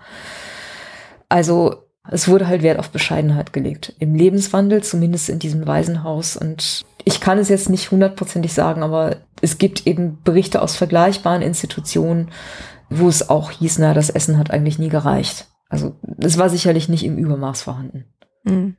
[1.30, 3.94] Also es wurde halt Wert auf Bescheidenheit gelegt.
[4.00, 6.38] Im Lebenswandel, zumindest in diesem Waisenhaus.
[6.38, 11.42] Und ich kann es jetzt nicht hundertprozentig sagen, aber es gibt eben Berichte aus vergleichbaren
[11.42, 12.30] Institutionen,
[12.90, 15.48] wo es auch hieß, na, das Essen hat eigentlich nie gereicht.
[15.68, 18.06] Also es war sicherlich nicht im Übermaß vorhanden.
[18.44, 18.78] Mhm.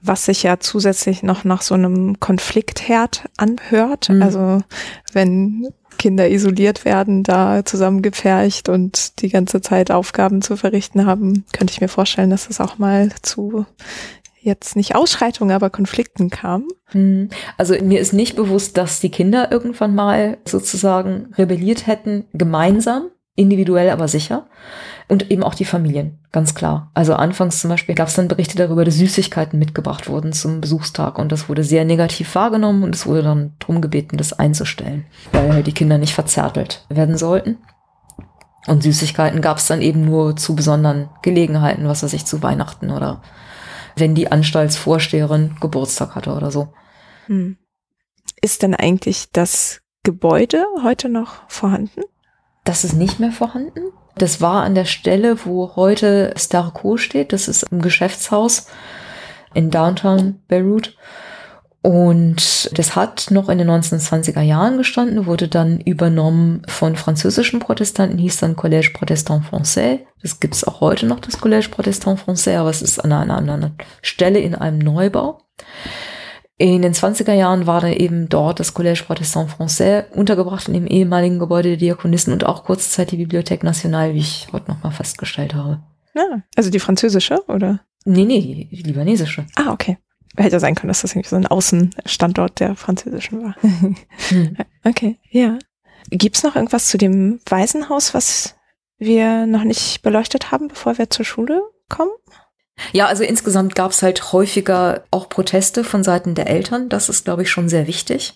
[0.00, 4.08] Was sich ja zusätzlich noch nach so einem Konfliktherd anhört.
[4.08, 4.22] Mhm.
[4.22, 4.62] Also
[5.12, 5.68] wenn
[5.98, 11.80] Kinder isoliert werden, da zusammengepfercht und die ganze Zeit Aufgaben zu verrichten haben, könnte ich
[11.80, 13.66] mir vorstellen, dass es auch mal zu
[14.42, 16.66] jetzt nicht Ausschreitungen, aber Konflikten kam.
[16.86, 17.30] Hm.
[17.56, 23.90] Also mir ist nicht bewusst, dass die Kinder irgendwann mal sozusagen rebelliert hätten, gemeinsam, individuell
[23.90, 24.48] aber sicher.
[25.12, 26.90] Und eben auch die Familien, ganz klar.
[26.94, 31.18] Also anfangs zum Beispiel gab es dann Berichte darüber, dass Süßigkeiten mitgebracht wurden zum Besuchstag
[31.18, 35.62] und das wurde sehr negativ wahrgenommen und es wurde dann drum gebeten, das einzustellen, weil
[35.64, 37.58] die Kinder nicht verzärtelt werden sollten.
[38.66, 42.90] Und Süßigkeiten gab es dann eben nur zu besonderen Gelegenheiten, was weiß ich, zu Weihnachten
[42.90, 43.20] oder
[43.94, 46.72] wenn die Anstaltsvorsteherin Geburtstag hatte oder so.
[47.26, 47.58] Hm.
[48.40, 52.00] Ist denn eigentlich das Gebäude heute noch vorhanden?
[52.64, 53.92] Das ist nicht mehr vorhanden.
[54.16, 57.32] Das war an der Stelle, wo heute Starco steht.
[57.32, 58.66] Das ist ein Geschäftshaus
[59.54, 60.96] in Downtown Beirut.
[61.82, 68.18] Und das hat noch in den 1920er Jahren gestanden, wurde dann übernommen von französischen Protestanten,
[68.18, 70.00] hieß dann Collège Protestant Français.
[70.22, 73.36] Das gibt es auch heute noch, das Collège Protestant Français, aber es ist an einer
[73.36, 75.40] anderen Stelle in einem Neubau.
[76.58, 80.86] In den 20er Jahren war dann eben dort das Collège Protestant Français untergebracht in dem
[80.86, 85.54] ehemaligen Gebäude der Diakonissen und auch kurzzeit die Bibliothèque Nationale, wie ich heute nochmal festgestellt
[85.54, 85.82] habe.
[86.14, 87.80] Ja, also die französische, oder?
[88.04, 89.46] Nee, nee, die libanesische.
[89.56, 89.98] Ah, okay.
[90.36, 93.56] Hätte sein können, dass das irgendwie so ein Außenstandort der französischen war.
[93.60, 94.56] Hm.
[94.84, 95.58] Okay, ja.
[96.10, 98.56] Gibt's noch irgendwas zu dem Waisenhaus, was
[98.98, 102.10] wir noch nicht beleuchtet haben, bevor wir zur Schule kommen?
[102.92, 106.88] Ja, also insgesamt gab es halt häufiger auch Proteste von Seiten der Eltern.
[106.88, 108.34] Das ist, glaube ich, schon sehr wichtig.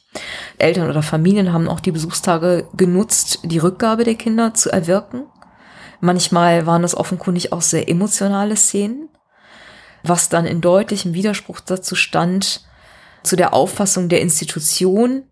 [0.59, 5.24] Eltern oder Familien haben auch die Besuchstage genutzt, die Rückgabe der Kinder zu erwirken.
[6.01, 9.09] Manchmal waren es offenkundig auch sehr emotionale Szenen,
[10.03, 12.64] was dann in deutlichem Widerspruch dazu stand,
[13.22, 15.24] zu der Auffassung der Institution,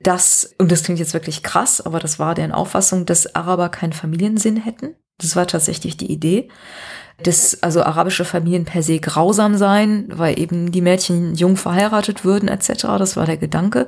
[0.00, 3.92] dass, und das klingt jetzt wirklich krass, aber das war deren Auffassung, dass Araber keinen
[3.92, 4.96] Familiensinn hätten.
[5.22, 6.48] Das war tatsächlich die Idee
[7.22, 12.48] dass also arabische Familien per se grausam seien, weil eben die Mädchen jung verheiratet würden
[12.48, 12.82] etc.
[12.98, 13.86] Das war der Gedanke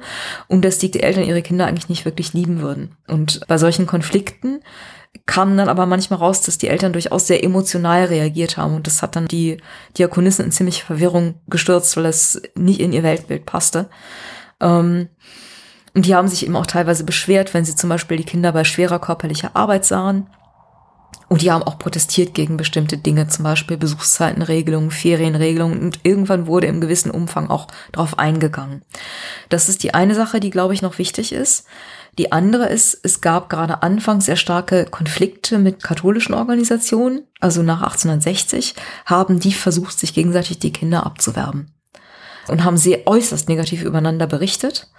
[0.49, 2.97] und dass die Eltern ihre Kinder eigentlich nicht wirklich lieben würden.
[3.09, 4.61] Und bei solchen Konflikten
[5.26, 9.01] kam dann aber manchmal raus, dass die Eltern durchaus sehr emotional reagiert haben und das
[9.01, 9.59] hat dann die
[9.97, 13.89] Diakonissen in ziemlich Verwirrung gestürzt, weil es nicht in ihr Weltbild passte.
[14.61, 15.09] Ähm,
[15.95, 18.64] und die haben sich eben auch teilweise beschwert, wenn sie zum Beispiel die Kinder bei
[18.64, 20.26] schwerer körperlicher Arbeit sahen
[21.29, 26.66] und die haben auch protestiert gegen bestimmte Dinge, zum Beispiel Besuchszeitenregelungen, Ferienregelungen und irgendwann wurde
[26.66, 28.83] im gewissen Umfang auch darauf eingegangen.
[29.49, 31.66] Das ist die eine Sache, die, glaube ich, noch wichtig ist.
[32.18, 37.22] Die andere ist, es gab gerade anfangs sehr starke Konflikte mit katholischen Organisationen.
[37.41, 38.75] Also nach 1860
[39.07, 41.72] haben die versucht, sich gegenseitig die Kinder abzuwerben
[42.47, 44.91] und haben sehr äußerst negativ übereinander berichtet.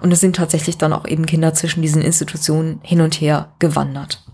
[0.00, 4.25] Und es sind tatsächlich dann auch eben Kinder zwischen diesen Institutionen hin und her gewandert.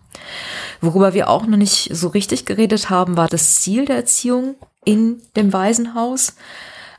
[0.80, 5.22] Worüber wir auch noch nicht so richtig geredet haben, war das Ziel der Erziehung in
[5.36, 6.36] dem Waisenhaus.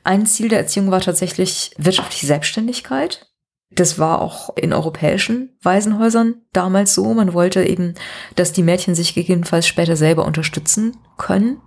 [0.04, 3.28] Ein Ziel der Erziehung war tatsächlich wirtschaftliche Selbstständigkeit.
[3.72, 7.14] Das war auch in europäischen Waisenhäusern damals so.
[7.14, 7.96] Man wollte eben,
[8.36, 11.60] dass die Mädchen sich gegebenenfalls später selber unterstützen können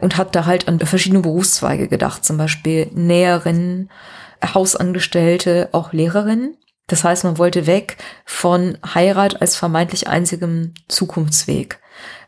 [0.00, 3.90] und hat da halt an verschiedene Berufszweige gedacht, zum Beispiel Näherinnen,
[4.42, 6.56] Hausangestellte, auch Lehrerinnen.
[6.92, 11.80] Das heißt, man wollte weg von Heirat als vermeintlich einzigem Zukunftsweg.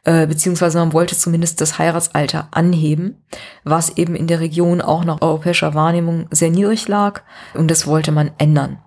[0.04, 3.22] Äh, beziehungsweise man wollte zumindest das Heiratsalter anheben,
[3.64, 7.20] was eben in der Region auch nach europäischer Wahrnehmung sehr niedrig lag
[7.52, 8.78] und das wollte man ändern.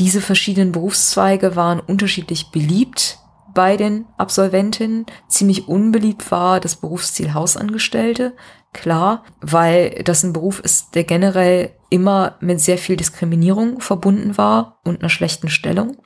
[0.00, 3.20] Diese verschiedenen Berufszweige waren unterschiedlich beliebt
[3.54, 5.06] bei den Absolventinnen.
[5.28, 8.32] Ziemlich unbeliebt war das Berufsziel Hausangestellte.
[8.76, 14.80] Klar, weil das ein Beruf ist, der generell immer mit sehr viel Diskriminierung verbunden war
[14.84, 15.96] und einer schlechten Stellung.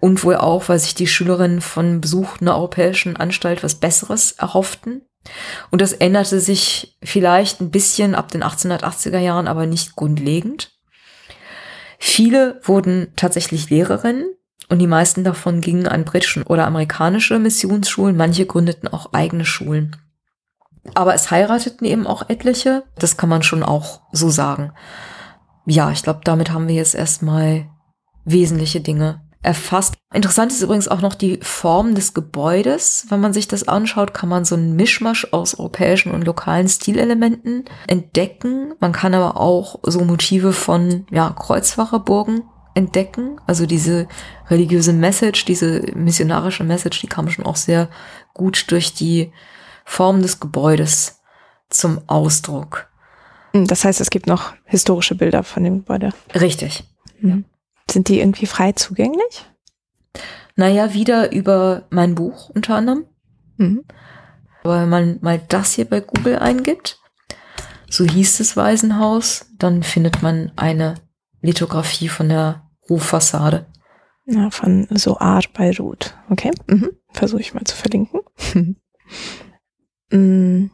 [0.00, 5.02] Und wohl auch, weil sich die Schülerinnen von Besuch einer europäischen Anstalt was Besseres erhofften.
[5.70, 10.72] Und das änderte sich vielleicht ein bisschen ab den 1880er Jahren, aber nicht grundlegend.
[11.98, 14.24] Viele wurden tatsächlich Lehrerinnen
[14.70, 18.16] und die meisten davon gingen an britische oder amerikanische Missionsschulen.
[18.16, 19.96] Manche gründeten auch eigene Schulen.
[20.92, 22.84] Aber es heirateten eben auch etliche.
[22.96, 24.72] Das kann man schon auch so sagen.
[25.66, 27.66] Ja, ich glaube, damit haben wir jetzt erstmal
[28.24, 29.94] wesentliche Dinge erfasst.
[30.12, 33.06] Interessant ist übrigens auch noch die Form des Gebäudes.
[33.10, 37.64] Wenn man sich das anschaut, kann man so einen Mischmasch aus europäischen und lokalen Stilelementen
[37.86, 38.74] entdecken.
[38.80, 42.42] Man kann aber auch so Motive von ja, Kreuzfahrerburgen
[42.74, 43.40] entdecken.
[43.46, 44.08] Also diese
[44.48, 47.88] religiöse Message, diese missionarische Message, die kam schon auch sehr
[48.32, 49.30] gut durch die
[49.84, 51.20] Form des Gebäudes
[51.68, 52.88] zum Ausdruck.
[53.52, 56.10] Hm, das heißt, es gibt noch historische Bilder von dem Gebäude.
[56.34, 56.84] Richtig.
[57.20, 57.44] Mhm.
[57.90, 59.46] Sind die irgendwie frei zugänglich?
[60.56, 63.04] Naja, wieder über mein Buch unter anderem.
[63.56, 63.84] Mhm.
[64.62, 66.98] Aber wenn man mal das hier bei Google eingibt,
[67.88, 70.94] so hieß das Waisenhaus, dann findet man eine
[71.42, 73.66] Lithografie von der Ruffassade.
[74.26, 76.14] Ja, von Soar Beirut.
[76.30, 76.90] Okay, mhm.
[77.12, 78.20] versuche ich mal zu verlinken.
[80.14, 80.70] Mm.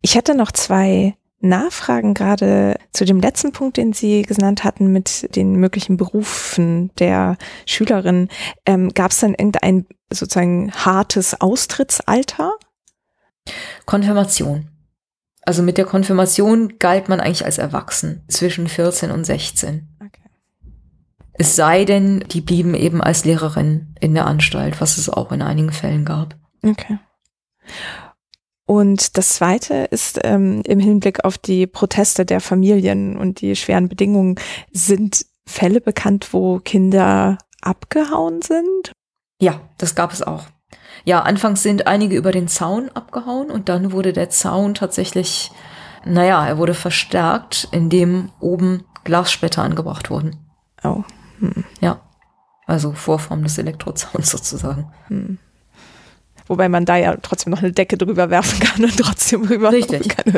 [0.00, 5.34] Ich hätte noch zwei Nachfragen gerade zu dem letzten Punkt, den Sie genannt hatten mit
[5.36, 7.36] den möglichen Berufen der
[7.66, 8.28] Schülerin.
[8.64, 12.52] Ähm, Gab es dann irgendein sozusagen hartes Austrittsalter?
[13.84, 14.70] Konfirmation.
[15.42, 19.96] Also mit der Konfirmation galt man eigentlich als erwachsen zwischen 14 und 16.
[20.00, 20.22] Okay.
[21.34, 25.42] Es sei denn, die blieben eben als Lehrerin in der Anstalt, was es auch in
[25.42, 26.34] einigen Fällen gab.
[26.64, 26.98] Okay.
[28.66, 33.88] Und das Zweite ist ähm, im Hinblick auf die Proteste der Familien und die schweren
[33.88, 34.34] Bedingungen,
[34.72, 38.92] sind Fälle bekannt, wo Kinder abgehauen sind?
[39.40, 40.46] Ja, das gab es auch.
[41.04, 45.52] Ja, anfangs sind einige über den Zaun abgehauen und dann wurde der Zaun tatsächlich,
[46.04, 50.36] naja, er wurde verstärkt, indem oben Glassplitter angebracht wurden.
[50.82, 51.04] Oh.
[51.38, 51.64] Hm.
[51.80, 52.00] Ja.
[52.66, 54.92] Also Vorform des Elektrozauns sozusagen.
[55.06, 55.38] Hm.
[56.48, 60.08] Wobei man da ja trotzdem noch eine Decke drüber werfen kann und trotzdem rüber Richtig.
[60.08, 60.32] kann.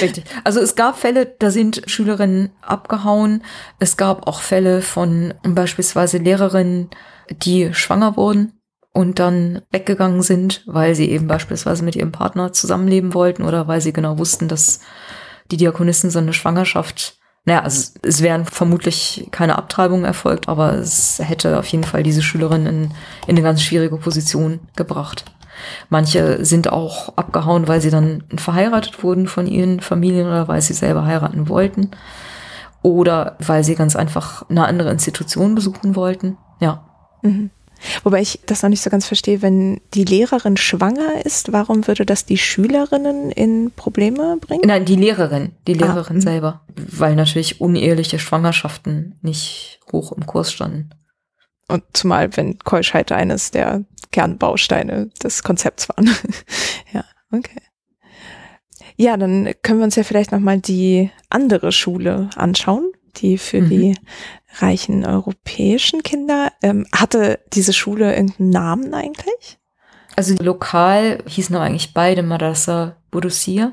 [0.00, 0.24] Richtig.
[0.44, 3.42] Also es gab Fälle, da sind Schülerinnen abgehauen.
[3.78, 6.90] Es gab auch Fälle von beispielsweise Lehrerinnen,
[7.30, 8.52] die schwanger wurden
[8.92, 13.80] und dann weggegangen sind, weil sie eben beispielsweise mit ihrem Partner zusammenleben wollten oder weil
[13.80, 14.80] sie genau wussten, dass
[15.50, 21.20] die Diakonissen so eine Schwangerschaft, naja, also es wären vermutlich keine Abtreibungen erfolgt, aber es
[21.22, 22.82] hätte auf jeden Fall diese Schülerin in,
[23.26, 25.24] in eine ganz schwierige Position gebracht.
[25.88, 30.74] Manche sind auch abgehauen, weil sie dann verheiratet wurden von ihren Familien oder weil sie
[30.74, 31.90] selber heiraten wollten
[32.82, 36.36] oder weil sie ganz einfach eine andere Institution besuchen wollten.
[36.60, 36.84] Ja.
[37.22, 37.50] Mhm.
[38.02, 42.06] Wobei ich das noch nicht so ganz verstehe, wenn die Lehrerin schwanger ist, warum würde
[42.06, 44.62] das die Schülerinnen in Probleme bringen?
[44.64, 50.26] Nein, die Lehrerin, die ah, Lehrerin ah, selber, weil natürlich uneheliche Schwangerschaften nicht hoch im
[50.26, 50.90] Kurs standen.
[51.68, 53.84] Und zumal, wenn Keuschheit eines der
[54.14, 56.08] Kernbausteine des Konzepts waren.
[56.92, 57.60] ja, okay.
[58.96, 63.68] Ja, dann können wir uns ja vielleicht nochmal die andere Schule anschauen, die für mhm.
[63.68, 63.96] die
[64.58, 66.52] reichen europäischen Kinder.
[66.62, 69.58] Ähm, hatte diese Schule irgendeinen Namen eigentlich?
[70.14, 73.72] Also lokal hießen eigentlich beide Madrasa Borussia.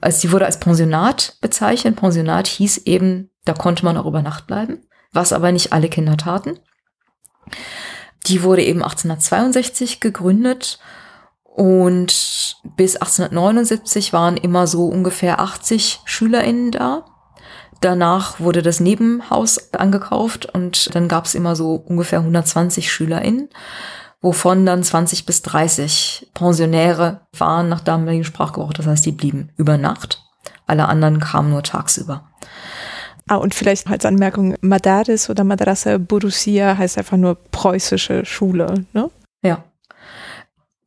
[0.00, 1.94] Also sie wurde als Pensionat bezeichnet.
[1.94, 4.80] Pensionat hieß eben, da konnte man auch über Nacht bleiben,
[5.12, 6.58] was aber nicht alle Kinder taten.
[8.26, 10.78] Die wurde eben 1862 gegründet
[11.44, 17.04] und bis 1879 waren immer so ungefähr 80 SchülerInnen da.
[17.80, 23.48] Danach wurde das Nebenhaus angekauft und dann gab es immer so ungefähr 120 SchülerInnen,
[24.20, 28.72] wovon dann 20 bis 30 Pensionäre waren nach damaligem Sprachgebrauch.
[28.72, 30.22] Das heißt, die blieben über Nacht.
[30.66, 32.28] Alle anderen kamen nur tagsüber.
[33.28, 39.10] Ah, und vielleicht als Anmerkung, Madaris oder Madrasa Borussia heißt einfach nur preußische Schule, ne?
[39.42, 39.64] Ja.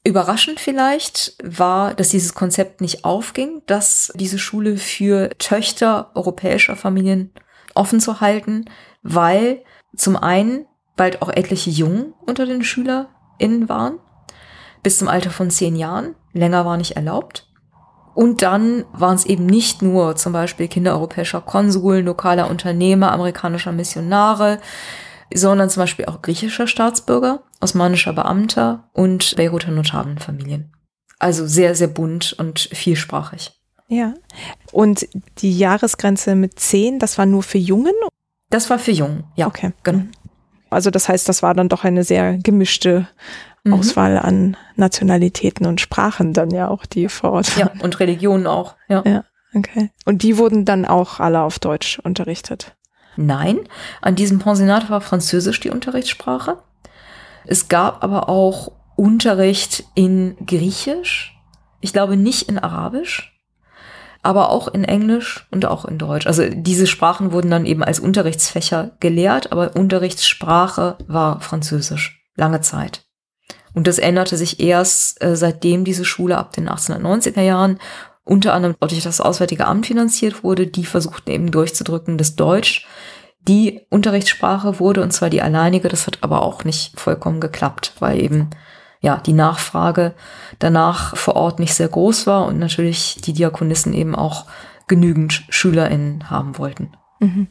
[0.05, 7.33] Überraschend vielleicht war, dass dieses Konzept nicht aufging, dass diese Schule für Töchter europäischer Familien
[7.75, 8.65] offen zu halten,
[9.03, 9.61] weil
[9.95, 10.65] zum einen
[10.95, 13.99] bald auch etliche Jungen unter den SchülerInnen waren,
[14.81, 16.15] bis zum Alter von zehn Jahren.
[16.31, 17.48] Länger war nicht erlaubt.
[18.13, 23.71] Und dann waren es eben nicht nur zum Beispiel Kinder europäischer Konsuln, lokaler Unternehmer, amerikanischer
[23.71, 24.59] Missionare,
[25.33, 30.73] sondern zum Beispiel auch griechischer Staatsbürger, osmanischer Beamter und Beiruter Notabenfamilien.
[31.19, 33.51] Also sehr, sehr bunt und vielsprachig.
[33.87, 34.13] Ja.
[34.71, 35.07] Und
[35.39, 37.93] die Jahresgrenze mit zehn, das war nur für Jungen?
[38.49, 39.47] Das war für Jungen, ja.
[39.47, 39.71] Okay.
[39.83, 40.03] Genau.
[40.69, 43.07] Also das heißt, das war dann doch eine sehr gemischte
[43.69, 43.75] mhm.
[43.75, 47.71] Auswahl an Nationalitäten und Sprachen dann ja auch, die vor Ort waren.
[47.75, 49.03] Ja, und Religionen auch, ja.
[49.05, 49.23] Ja,
[49.55, 49.91] okay.
[50.05, 52.75] Und die wurden dann auch alle auf Deutsch unterrichtet?
[53.15, 53.59] Nein,
[54.01, 56.59] an diesem Pensionat war Französisch die Unterrichtssprache.
[57.45, 61.35] Es gab aber auch Unterricht in Griechisch,
[61.81, 63.39] ich glaube nicht in Arabisch,
[64.21, 66.27] aber auch in Englisch und auch in Deutsch.
[66.27, 73.05] Also diese Sprachen wurden dann eben als Unterrichtsfächer gelehrt, aber Unterrichtssprache war Französisch lange Zeit.
[73.73, 77.79] Und das änderte sich erst äh, seitdem diese Schule ab den 1890er Jahren
[78.23, 80.67] unter anderem durch das Auswärtige Amt finanziert wurde.
[80.67, 82.87] Die versuchten eben durchzudrücken, dass Deutsch
[83.47, 85.89] die Unterrichtssprache wurde, und zwar die alleinige.
[85.89, 88.49] Das hat aber auch nicht vollkommen geklappt, weil eben
[89.01, 90.13] ja die Nachfrage
[90.59, 94.45] danach vor Ort nicht sehr groß war und natürlich die Diakonissen eben auch
[94.87, 96.91] genügend SchülerInnen haben wollten.
[97.19, 97.47] Mhm.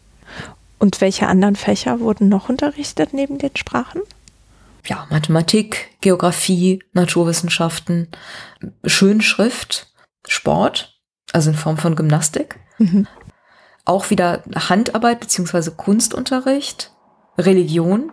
[0.78, 4.02] Und welche anderen Fächer wurden noch unterrichtet neben den Sprachen?
[4.88, 8.08] Ja, Mathematik, Geografie, Naturwissenschaften,
[8.84, 9.92] Schönschrift,
[10.26, 11.00] Sport,
[11.32, 12.58] also in Form von Gymnastik.
[12.78, 13.06] Mhm.
[13.84, 16.92] Auch wieder Handarbeit beziehungsweise Kunstunterricht,
[17.36, 18.12] Religion.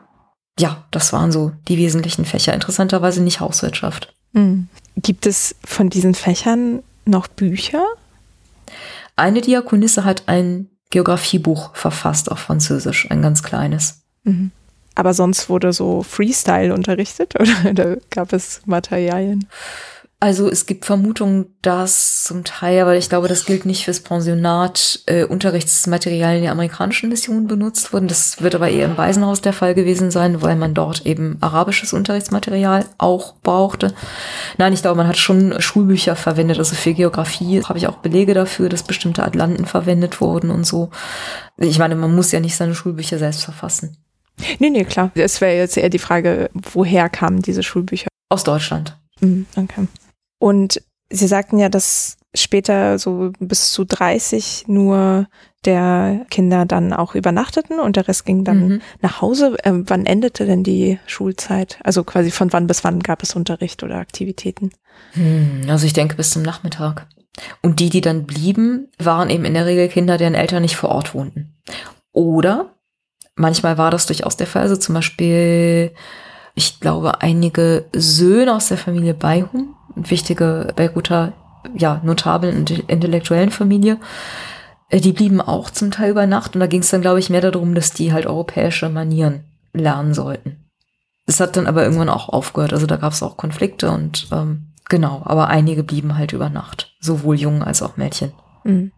[0.59, 2.53] Ja, das waren so die wesentlichen Fächer.
[2.53, 4.13] Interessanterweise nicht Hauswirtschaft.
[4.34, 4.69] Mhm.
[4.97, 7.86] Gibt es von diesen Fächern noch Bücher?
[9.15, 14.03] Eine Diakonisse hat ein Geografiebuch verfasst auf Französisch, ein ganz kleines.
[14.23, 14.51] Mhm.
[14.95, 19.47] Aber sonst wurde so Freestyle unterrichtet oder da gab es Materialien?
[20.21, 25.01] Also es gibt Vermutungen, dass zum Teil, weil ich glaube, das gilt nicht fürs Pensionat,
[25.07, 28.07] äh, Unterrichtsmaterialien der amerikanischen Mission benutzt wurden.
[28.07, 31.91] Das wird aber eher im Waisenhaus der Fall gewesen sein, weil man dort eben arabisches
[31.91, 33.93] Unterrichtsmaterial auch brauchte.
[34.57, 36.59] Nein, ich glaube, man hat schon Schulbücher verwendet.
[36.59, 40.89] Also für Geografie habe ich auch Belege dafür, dass bestimmte Atlanten verwendet wurden und so.
[41.57, 43.97] Ich meine, man muss ja nicht seine Schulbücher selbst verfassen.
[44.59, 45.11] Nee, nee, klar.
[45.15, 48.07] Es wäre jetzt eher die Frage, woher kamen diese Schulbücher?
[48.29, 48.97] Aus Deutschland.
[49.21, 49.88] Mhm, okay.
[50.39, 55.27] Und Sie sagten ja, dass später so bis zu 30 nur
[55.65, 58.81] der Kinder dann auch übernachteten und der Rest ging dann mhm.
[59.01, 59.55] nach Hause.
[59.63, 61.79] Ähm, wann endete denn die Schulzeit?
[61.83, 64.71] Also quasi von wann bis wann gab es Unterricht oder Aktivitäten?
[65.13, 67.07] Hm, also ich denke bis zum Nachmittag.
[67.61, 70.89] Und die, die dann blieben, waren eben in der Regel Kinder, deren Eltern nicht vor
[70.89, 71.55] Ort wohnten.
[72.13, 72.74] Oder
[73.36, 74.63] Manchmal war das durchaus der Fall.
[74.63, 75.93] Also zum Beispiel
[76.55, 81.33] ich glaube, einige Söhne aus der Familie Beihum, wichtige Beiruter,
[81.75, 83.99] ja, notablen und intellektuellen Familie,
[84.89, 87.29] äh, die blieben auch zum Teil über Nacht und da ging es dann, glaube ich,
[87.29, 90.69] mehr darum, dass die halt europäische Manieren lernen sollten.
[91.25, 94.71] Das hat dann aber irgendwann auch aufgehört, also da gab es auch Konflikte und ähm,
[94.88, 98.31] genau, aber einige blieben halt über Nacht, sowohl Jungen als auch Mädchen.
[98.63, 98.91] Mhm.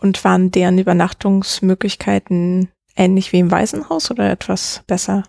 [0.00, 5.22] Und waren deren Übernachtungsmöglichkeiten ähnlich wie im Waisenhaus oder etwas besser?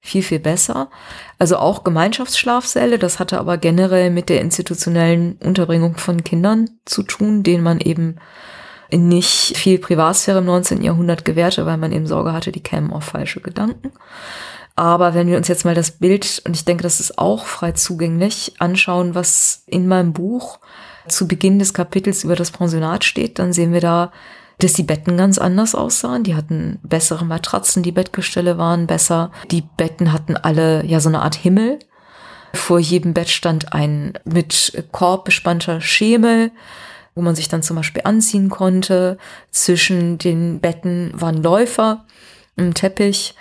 [0.00, 0.90] Viel, viel besser.
[1.38, 7.42] Also auch Gemeinschaftsschlafsäle, das hatte aber generell mit der institutionellen Unterbringung von Kindern zu tun,
[7.44, 8.16] denen man eben
[8.90, 10.82] nicht viel Privatsphäre im 19.
[10.82, 13.92] Jahrhundert gewährte, weil man eben Sorge hatte, die kämen auf falsche Gedanken.
[14.74, 17.72] Aber wenn wir uns jetzt mal das Bild, und ich denke, das ist auch frei
[17.72, 20.58] zugänglich, anschauen, was in meinem Buch
[21.08, 24.12] zu Beginn des Kapitels über das Pensionat steht, dann sehen wir da,
[24.62, 26.22] dass die Betten ganz anders aussahen.
[26.22, 29.32] Die hatten bessere Matratzen, die Bettgestelle waren besser.
[29.50, 31.78] Die Betten hatten alle ja so eine Art Himmel.
[32.54, 36.52] Vor jedem Bett stand ein mit Korb bespannter Schemel,
[37.14, 39.18] wo man sich dann zum Beispiel anziehen konnte.
[39.50, 42.04] Zwischen den Betten waren Läufer,
[42.56, 43.34] ein Teppich.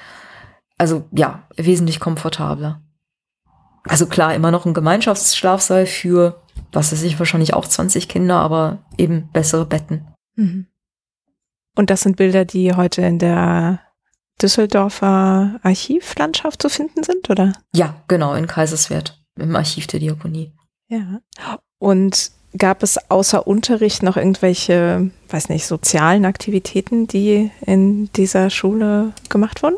[0.77, 2.81] Also ja, wesentlich komfortabler.
[3.83, 6.41] Also klar, immer noch ein Gemeinschaftsschlafsaal für,
[6.71, 10.07] was weiß ich, wahrscheinlich auch 20 Kinder, aber eben bessere Betten.
[10.35, 10.67] Mhm.
[11.75, 13.79] Und das sind Bilder, die heute in der
[14.41, 17.53] Düsseldorfer Archivlandschaft zu finden sind, oder?
[17.73, 20.53] Ja, genau, in Kaiserswerth, im Archiv der Diakonie.
[20.87, 21.21] Ja.
[21.79, 29.13] Und gab es außer Unterricht noch irgendwelche, weiß nicht, sozialen Aktivitäten, die in dieser Schule
[29.29, 29.77] gemacht wurden?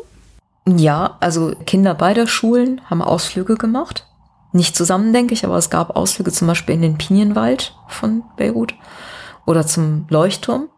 [0.66, 4.06] Ja, also Kinder beider Schulen haben Ausflüge gemacht.
[4.52, 8.74] Nicht zusammen, denke ich, aber es gab Ausflüge zum Beispiel in den Pinienwald von Beirut
[9.46, 10.68] oder zum Leuchtturm.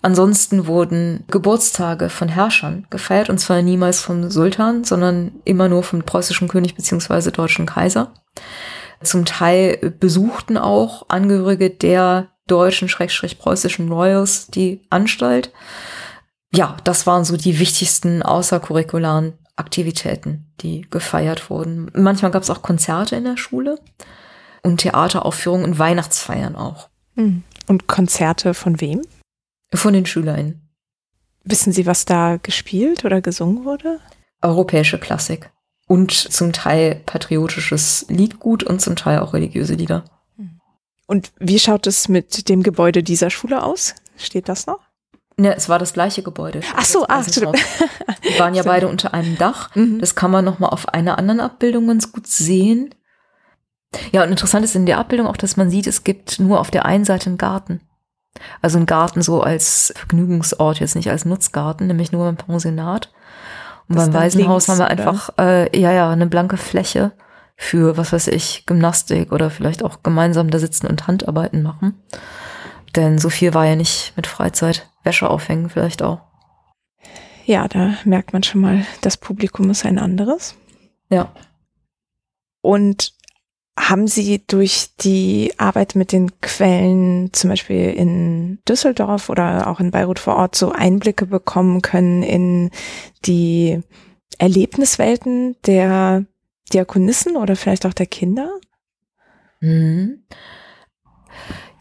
[0.00, 6.02] Ansonsten wurden Geburtstage von Herrschern gefeiert und zwar niemals vom Sultan, sondern immer nur vom
[6.02, 8.12] preußischen König beziehungsweise deutschen Kaiser.
[9.02, 15.52] Zum Teil besuchten auch Angehörige der deutschen, schrägstrich preußischen Royals die Anstalt.
[16.52, 21.90] Ja, das waren so die wichtigsten außerkurrikularen Aktivitäten, die gefeiert wurden.
[21.94, 23.78] Manchmal gab es auch Konzerte in der Schule
[24.62, 26.88] und Theateraufführungen und Weihnachtsfeiern auch.
[27.16, 27.42] Hm.
[27.66, 29.02] Und Konzerte von wem?
[29.74, 30.68] Von den SchülerInnen.
[31.44, 34.00] Wissen Sie, was da gespielt oder gesungen wurde?
[34.42, 35.50] Europäische Klassik.
[35.86, 40.04] Und zum Teil patriotisches Liedgut und zum Teil auch religiöse Lieder.
[41.06, 43.94] Und wie schaut es mit dem Gebäude dieser Schule aus?
[44.18, 44.80] Steht das noch?
[45.38, 46.60] Ne, es war das gleiche Gebäude.
[46.76, 47.56] Ach so, ach, stimmt.
[48.24, 49.74] Die waren ja beide unter einem Dach.
[49.74, 50.00] Mhm.
[50.00, 52.94] Das kann man noch mal auf einer anderen Abbildung ganz gut sehen.
[54.12, 56.70] Ja, und interessant ist in der Abbildung auch, dass man sieht, es gibt nur auf
[56.70, 57.80] der einen Seite einen Garten.
[58.62, 63.10] Also ein Garten so als Vergnügungsort, jetzt nicht als Nutzgarten, nämlich nur im Pensionat.
[63.88, 67.12] Und das beim Waisenhaus haben wir einfach, äh, ja, ja, eine blanke Fläche
[67.56, 71.94] für, was weiß ich, Gymnastik oder vielleicht auch gemeinsam da sitzen und Handarbeiten machen.
[72.96, 74.88] Denn so viel war ja nicht mit Freizeit.
[75.02, 76.20] Wäsche aufhängen vielleicht auch.
[77.44, 80.54] Ja, da merkt man schon mal, das Publikum ist ein anderes.
[81.10, 81.32] Ja.
[82.60, 83.14] Und
[83.78, 89.92] haben Sie durch die Arbeit mit den Quellen, zum Beispiel in Düsseldorf oder auch in
[89.92, 92.70] Beirut vor Ort, so Einblicke bekommen können in
[93.24, 93.80] die
[94.38, 96.26] Erlebniswelten der
[96.72, 98.50] Diakonissen oder vielleicht auch der Kinder?
[99.60, 100.24] Mhm.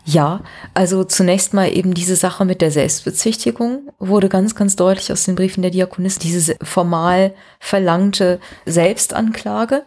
[0.05, 0.43] Ja,
[0.73, 5.35] also zunächst mal eben diese Sache mit der Selbstbezichtigung wurde ganz, ganz deutlich aus den
[5.35, 9.83] Briefen der Diakonissen, diese formal verlangte Selbstanklage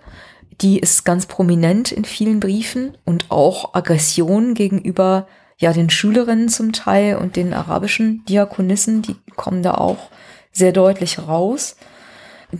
[0.61, 5.27] die ist ganz prominent in vielen Briefen und auch Aggression gegenüber
[5.59, 10.11] ja den Schülerinnen zum Teil und den arabischen Diakonissen, die kommen da auch
[10.53, 11.77] sehr deutlich raus.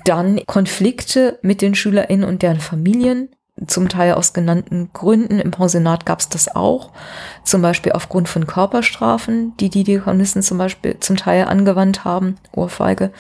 [0.05, 3.31] Dann Konflikte mit den SchülerInnen und deren Familien,
[3.67, 5.39] zum Teil aus genannten Gründen.
[5.39, 6.93] Im Pensionat gab es das auch,
[7.45, 13.13] zum Beispiel aufgrund von Körperstrafen, die die Diakonissen zum Beispiel zum Teil angewandt haben, Ohrfeige,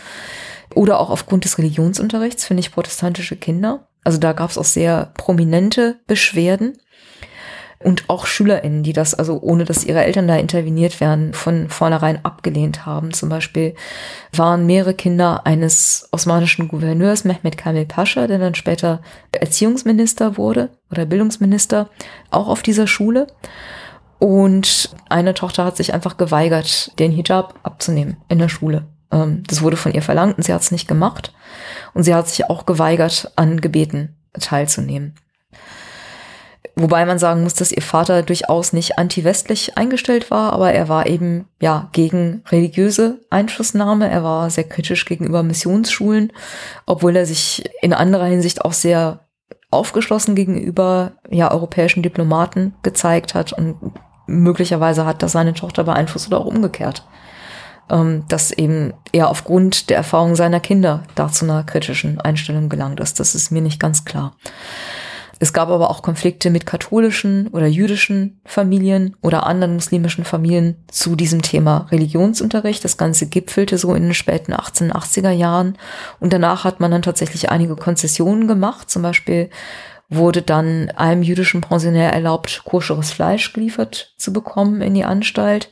[0.74, 3.88] oder auch aufgrund des Religionsunterrichts, finde ich, protestantische Kinder.
[4.04, 6.78] Also da gab es auch sehr prominente Beschwerden
[7.82, 12.22] und auch SchülerInnen, die das, also ohne dass ihre Eltern da interveniert werden, von vornherein
[12.24, 13.12] abgelehnt haben.
[13.14, 13.74] Zum Beispiel
[14.32, 19.00] waren mehrere Kinder eines osmanischen Gouverneurs, Mehmet Kamil Pascha, der dann später
[19.32, 21.88] Erziehungsminister wurde oder Bildungsminister,
[22.30, 23.26] auch auf dieser Schule.
[24.18, 28.84] Und eine Tochter hat sich einfach geweigert, den Hijab abzunehmen in der Schule.
[29.10, 31.32] Ähm, das wurde von ihr verlangt und sie hat es nicht gemacht.
[31.94, 35.14] Und sie hat sich auch geweigert, an Gebeten teilzunehmen.
[36.76, 41.06] Wobei man sagen muss, dass ihr Vater durchaus nicht anti-westlich eingestellt war, aber er war
[41.06, 44.08] eben ja gegen religiöse Einflussnahme.
[44.08, 46.32] Er war sehr kritisch gegenüber Missionsschulen,
[46.86, 49.26] obwohl er sich in anderer Hinsicht auch sehr
[49.70, 53.76] aufgeschlossen gegenüber ja europäischen Diplomaten gezeigt hat und
[54.26, 57.04] möglicherweise hat das seine Tochter beeinflusst oder auch umgekehrt.
[57.90, 63.00] Ähm, dass eben er aufgrund der Erfahrung seiner Kinder da zu einer kritischen Einstellung gelangt
[63.00, 63.18] ist.
[63.18, 64.36] Das ist mir nicht ganz klar.
[65.42, 71.16] Es gab aber auch Konflikte mit katholischen oder jüdischen Familien oder anderen muslimischen Familien zu
[71.16, 72.84] diesem Thema Religionsunterricht.
[72.84, 75.78] Das Ganze gipfelte so in den späten 1880er Jahren.
[76.20, 78.90] Und danach hat man dann tatsächlich einige Konzessionen gemacht.
[78.90, 79.48] Zum Beispiel
[80.10, 85.70] wurde dann einem jüdischen Pensionär erlaubt, koscheres Fleisch geliefert zu bekommen in die Anstalt.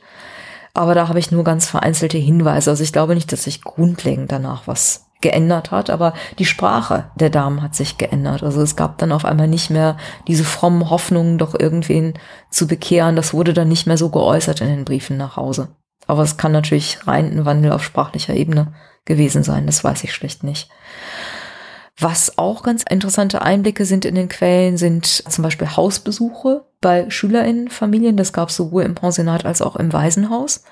[0.79, 2.69] Aber da habe ich nur ganz vereinzelte Hinweise.
[2.69, 7.29] Also ich glaube nicht, dass sich grundlegend danach was geändert hat, aber die Sprache der
[7.29, 8.43] Damen hat sich geändert.
[8.43, 9.97] Also es gab dann auf einmal nicht mehr
[10.29, 12.13] diese frommen Hoffnungen, doch irgendwen
[12.49, 13.17] zu bekehren.
[13.17, 15.67] Das wurde dann nicht mehr so geäußert in den Briefen nach Hause.
[16.07, 18.73] Aber es kann natürlich rein ein Wandel auf sprachlicher Ebene
[19.03, 19.65] gewesen sein.
[19.65, 20.69] Das weiß ich schlicht nicht.
[21.99, 28.15] Was auch ganz interessante Einblicke sind in den Quellen, sind zum Beispiel Hausbesuche bei SchülerInnenfamilien.
[28.15, 30.63] Das gab es sowohl im Pensionat als auch im Waisenhaus.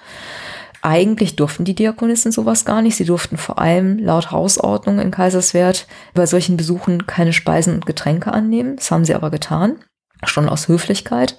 [0.82, 2.95] Eigentlich durften die Diakonissen sowas gar nicht.
[2.95, 8.32] Sie durften vor allem laut Hausordnung in Kaiserswerth bei solchen Besuchen keine Speisen und Getränke
[8.32, 8.78] annehmen.
[8.78, 9.84] Das haben sie aber getan,
[10.23, 11.36] schon aus Höflichkeit.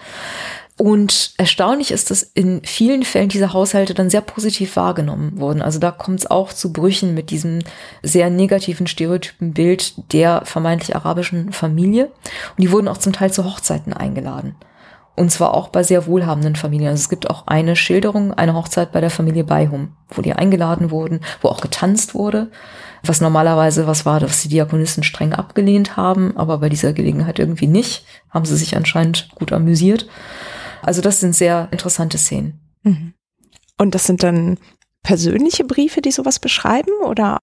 [0.79, 5.61] Und erstaunlich ist, dass in vielen Fällen diese Haushalte dann sehr positiv wahrgenommen wurden.
[5.61, 7.59] Also da kommt es auch zu Brüchen mit diesem
[8.05, 12.07] sehr negativen stereotypen Bild der vermeintlich arabischen Familie.
[12.07, 14.55] Und die wurden auch zum Teil zu Hochzeiten eingeladen.
[15.17, 16.91] Und zwar auch bei sehr wohlhabenden Familien.
[16.91, 20.93] Also es gibt auch eine Schilderung, eine Hochzeit bei der Familie Beihum, wo die eingeladen
[20.93, 22.53] wurden, wo auch getanzt wurde,
[23.03, 27.67] was normalerweise was war, dass die Diakonisten streng abgelehnt haben, aber bei dieser Gelegenheit irgendwie
[27.67, 30.07] nicht, haben sie sich anscheinend gut amüsiert.
[30.89, 32.61] Also das sind sehr interessante Szenen.
[32.83, 33.13] Mhm.
[33.77, 34.57] Und das sind dann
[35.03, 37.37] persönliche Briefe, die sowas beschreiben oder?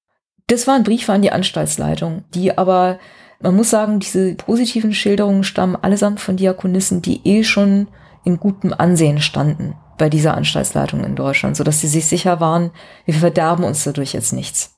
[0.48, 2.98] Das waren Briefe an die Anstaltsleitung, die aber
[3.40, 7.88] man muss sagen, diese positiven Schilderungen stammen allesamt von Diakonissen, die eh schon
[8.24, 12.72] in gutem Ansehen standen bei dieser Anstaltsleitung in Deutschland, sodass sie sich sicher waren,
[13.06, 14.74] wir verderben uns dadurch jetzt nichts.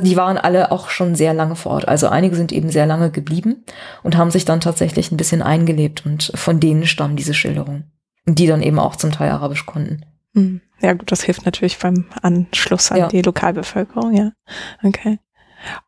[0.00, 1.88] Die waren alle auch schon sehr lange vor Ort.
[1.88, 3.66] Also einige sind eben sehr lange geblieben
[4.02, 7.92] und haben sich dann tatsächlich ein bisschen eingelebt und von denen stammen diese Schilderungen,
[8.26, 10.04] die dann eben auch zum Teil Arabisch konnten.
[10.34, 10.60] Hm.
[10.80, 13.08] Ja gut, das hilft natürlich beim Anschluss an ja.
[13.08, 14.32] die Lokalbevölkerung, ja.
[14.82, 15.18] Okay.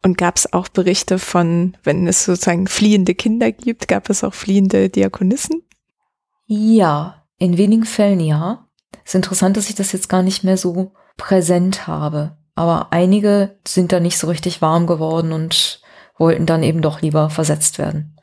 [0.02, 4.34] Und gab es auch Berichte von, wenn es sozusagen fliehende Kinder gibt, gab es auch
[4.34, 5.62] fliehende Diakonissen?
[6.46, 8.66] Ja, in wenigen Fällen ja.
[9.04, 12.36] Es ist interessant, dass ich das jetzt gar nicht mehr so präsent habe.
[12.54, 15.80] Aber einige sind da nicht so richtig warm geworden und
[16.16, 18.17] wollten dann eben doch lieber versetzt werden.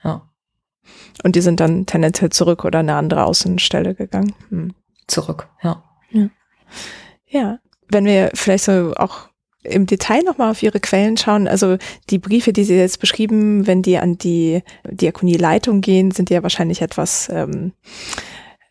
[1.24, 4.34] Und die sind dann tendenziell zurück oder eine andere Außenstelle gegangen?
[4.50, 4.74] Hm.
[5.08, 5.84] Zurück, ja.
[6.12, 6.30] ja.
[7.28, 7.60] Ja.
[7.90, 9.30] Wenn wir vielleicht so auch
[9.64, 11.78] im Detail nochmal auf Ihre Quellen schauen, also
[12.10, 16.82] die Briefe, die Sie jetzt beschrieben, wenn die an die Diakonieleitung gehen, sind ja wahrscheinlich
[16.82, 17.74] etwas ähm,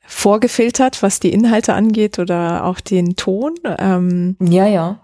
[0.06, 3.54] vorgefiltert, was die Inhalte angeht oder auch den Ton.
[3.78, 5.00] Ähm, ja, ja.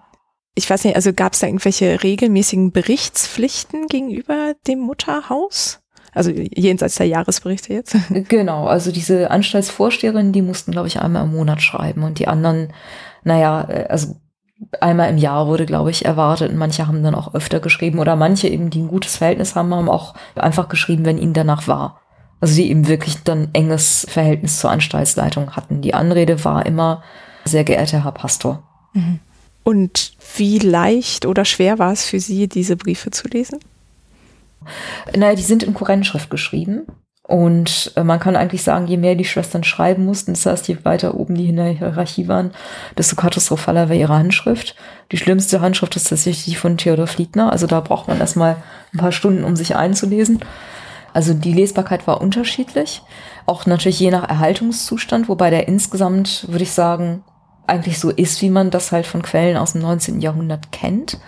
[0.55, 5.80] Ich weiß nicht, also gab es da irgendwelche regelmäßigen Berichtspflichten gegenüber dem Mutterhaus?
[6.13, 7.97] Also jenseits der Jahresberichte jetzt?
[8.29, 12.73] Genau, also diese Anstaltsvorsteherinnen, die mussten, glaube ich, einmal im Monat schreiben und die anderen,
[13.25, 14.17] naja, äh, also
[14.81, 16.51] einmal im Jahr wurde, glaube ich, erwartet.
[16.51, 19.75] Und manche haben dann auch öfter geschrieben oder manche eben, die ein gutes Verhältnis haben,
[19.75, 22.01] haben auch einfach geschrieben, wenn ihnen danach war.
[22.41, 25.83] Also die eben wirklich dann enges Verhältnis zur Anstaltsleitung hatten.
[25.83, 27.03] Die Anrede war immer,
[27.45, 28.63] sehr geehrter Herr Pastor.
[28.93, 29.21] Mhm.
[29.63, 33.59] Und wie leicht oder schwer war es für Sie, diese Briefe zu lesen?
[35.17, 36.87] Naja, die sind in Kurrentschrift geschrieben.
[37.31, 40.79] Und äh, man kann eigentlich sagen, je mehr die Schwestern schreiben mussten, das heißt, je
[40.83, 42.51] weiter oben die in der Hierarchie waren,
[42.99, 44.75] desto katastrophaler war ihre Handschrift.
[45.13, 47.53] Die schlimmste Handschrift ist tatsächlich die von Theodor Fliedner.
[47.53, 48.57] Also da braucht man erstmal
[48.93, 50.41] ein paar Stunden, um sich einzulesen.
[51.13, 53.03] Also die Lesbarkeit war unterschiedlich.
[53.47, 57.23] Auch natürlich je nach Erhaltungszustand, wobei der insgesamt, würde ich sagen,
[57.69, 60.21] eigentlich so ist, wie man das halt von Quellen aus dem 19.
[60.21, 61.19] Jahrhundert kennt.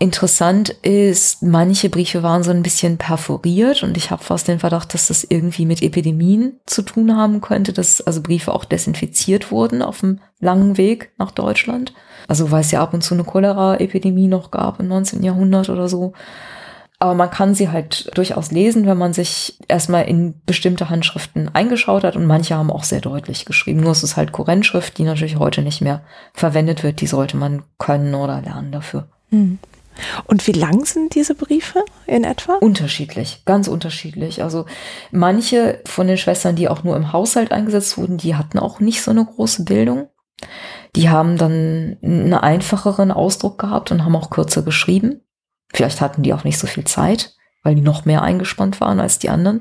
[0.00, 4.94] Interessant ist, manche Briefe waren so ein bisschen perforiert und ich habe fast den Verdacht,
[4.94, 9.82] dass das irgendwie mit Epidemien zu tun haben könnte, dass also Briefe auch desinfiziert wurden
[9.82, 11.94] auf dem langen Weg nach Deutschland.
[12.28, 15.24] Also weil es ja ab und zu eine Cholera-Epidemie noch gab im 19.
[15.24, 16.12] Jahrhundert oder so.
[17.00, 22.04] Aber man kann sie halt durchaus lesen, wenn man sich erstmal in bestimmte Handschriften eingeschaut
[22.04, 23.80] hat und manche haben auch sehr deutlich geschrieben.
[23.80, 26.02] Nur ist es halt Kurrentschrift, die natürlich heute nicht mehr
[26.34, 27.00] verwendet wird.
[27.00, 29.08] Die sollte man können oder lernen dafür.
[29.30, 29.58] Hm.
[30.24, 32.54] Und wie lang sind diese Briefe in etwa?
[32.54, 34.42] Unterschiedlich, ganz unterschiedlich.
[34.42, 34.66] Also
[35.10, 39.02] manche von den Schwestern, die auch nur im Haushalt eingesetzt wurden, die hatten auch nicht
[39.02, 40.08] so eine große Bildung.
[40.96, 45.20] Die haben dann einen einfacheren Ausdruck gehabt und haben auch kürzer geschrieben.
[45.72, 49.18] Vielleicht hatten die auch nicht so viel Zeit, weil die noch mehr eingespannt waren als
[49.18, 49.60] die anderen.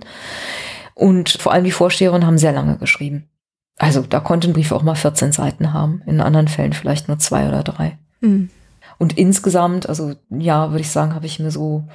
[0.94, 3.30] Und vor allem die Vorsteherinnen haben sehr lange geschrieben.
[3.78, 7.48] Also da konnten Briefe auch mal 14 Seiten haben, in anderen Fällen vielleicht nur zwei
[7.48, 7.98] oder drei.
[8.22, 8.50] Mhm.
[8.98, 11.88] Und insgesamt, also ja, würde ich sagen, habe ich mir so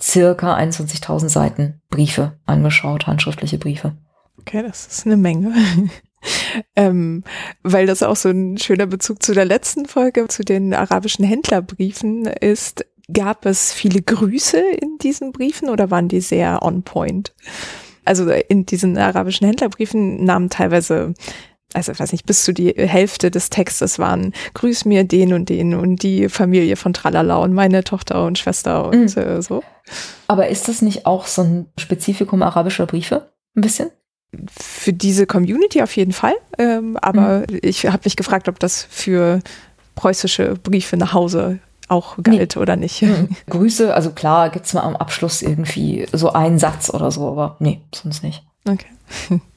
[0.00, 3.92] circa 21.000 Seiten Briefe angeschaut, handschriftliche Briefe.
[4.38, 5.54] Okay, das ist eine Menge.
[6.76, 7.24] ähm,
[7.62, 12.26] weil das auch so ein schöner Bezug zu der letzten Folge, zu den arabischen Händlerbriefen
[12.26, 12.84] ist.
[13.12, 17.34] Gab es viele Grüße in diesen Briefen oder waren die sehr on point?
[18.04, 21.14] Also in diesen arabischen Händlerbriefen nahmen teilweise
[21.74, 25.48] also ich weiß nicht, bis zu die Hälfte des Textes waren, grüß mir den und
[25.48, 29.22] den und die Familie von Tralala und meine Tochter und Schwester und mhm.
[29.22, 29.62] äh, so.
[30.28, 33.30] Aber ist das nicht auch so ein Spezifikum arabischer Briefe?
[33.56, 33.90] Ein bisschen?
[34.50, 36.34] Für diese Community auf jeden Fall.
[36.58, 37.58] Ähm, aber mhm.
[37.62, 39.40] ich habe mich gefragt, ob das für
[39.94, 42.62] preußische Briefe nach Hause auch galt nee.
[42.62, 43.02] oder nicht.
[43.02, 43.28] Mhm.
[43.48, 47.56] Grüße, also klar, gibt es mal am Abschluss irgendwie so einen Satz oder so, aber
[47.60, 48.44] nee, sonst nicht.
[48.68, 48.86] Okay.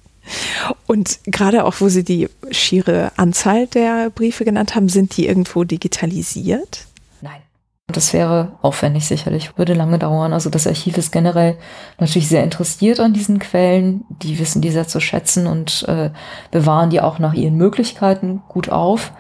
[0.88, 5.64] Und gerade auch, wo Sie die schiere Anzahl der Briefe genannt haben, sind die irgendwo
[5.64, 6.86] digitalisiert?
[7.22, 7.42] Nein.
[7.88, 10.34] Das wäre aufwendig sicherlich, würde lange dauern.
[10.34, 11.58] Also das Archiv ist generell
[12.00, 14.06] natürlich sehr interessiert an diesen Quellen.
[14.22, 16.12] Die wissen die sehr zu schätzen und äh,
[16.52, 19.12] bewahren die auch nach ihren Möglichkeiten gut auf.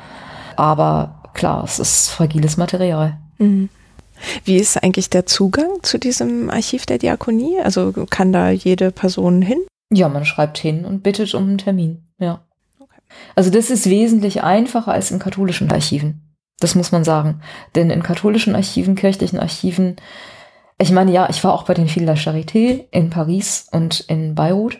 [0.55, 3.17] Aber klar, es ist fragiles Material.
[3.37, 3.69] Mhm.
[4.43, 7.59] Wie ist eigentlich der Zugang zu diesem Archiv der Diakonie?
[7.63, 9.59] Also kann da jede Person hin?
[9.91, 12.07] Ja, man schreibt hin und bittet um einen Termin.
[12.19, 12.45] Ja.
[12.79, 12.99] Okay.
[13.35, 16.35] Also das ist wesentlich einfacher als in katholischen Archiven.
[16.59, 17.41] Das muss man sagen.
[17.75, 19.95] Denn in katholischen Archiven, kirchlichen Archiven,
[20.77, 24.35] ich meine, ja, ich war auch bei den Filles la Charité in Paris und in
[24.35, 24.79] Beirut.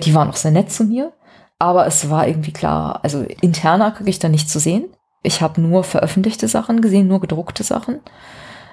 [0.00, 1.12] Die waren auch sehr nett zu mir.
[1.58, 4.88] Aber es war irgendwie klar, also interner kriege ich da nicht zu sehen.
[5.22, 8.00] Ich habe nur veröffentlichte Sachen gesehen, nur gedruckte Sachen.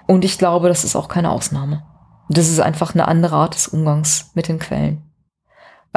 [0.08, 1.84] Und ich glaube, das ist auch keine Ausnahme.
[2.30, 5.07] Das ist einfach eine andere Art des Umgangs mit den Quellen.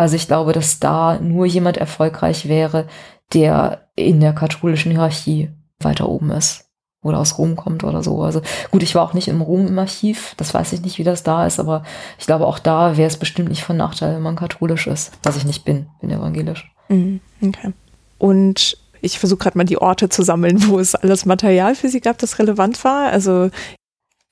[0.01, 2.87] Also ich glaube, dass da nur jemand erfolgreich wäre,
[3.35, 6.71] der in der katholischen Hierarchie weiter oben ist
[7.03, 8.23] oder aus Rom kommt oder so.
[8.23, 8.41] Also
[8.71, 11.23] gut, ich war auch nicht im Rom im Archiv, das weiß ich nicht, wie das
[11.23, 11.83] da ist, aber
[12.19, 15.37] ich glaube, auch da wäre es bestimmt nicht von Nachteil, wenn man katholisch ist, was
[15.37, 16.73] ich nicht bin, bin evangelisch.
[16.89, 17.75] Mhm, okay.
[18.17, 22.01] Und ich versuche gerade mal die Orte zu sammeln, wo es alles Material für Sie
[22.01, 23.11] gab, das relevant war.
[23.11, 23.51] Also,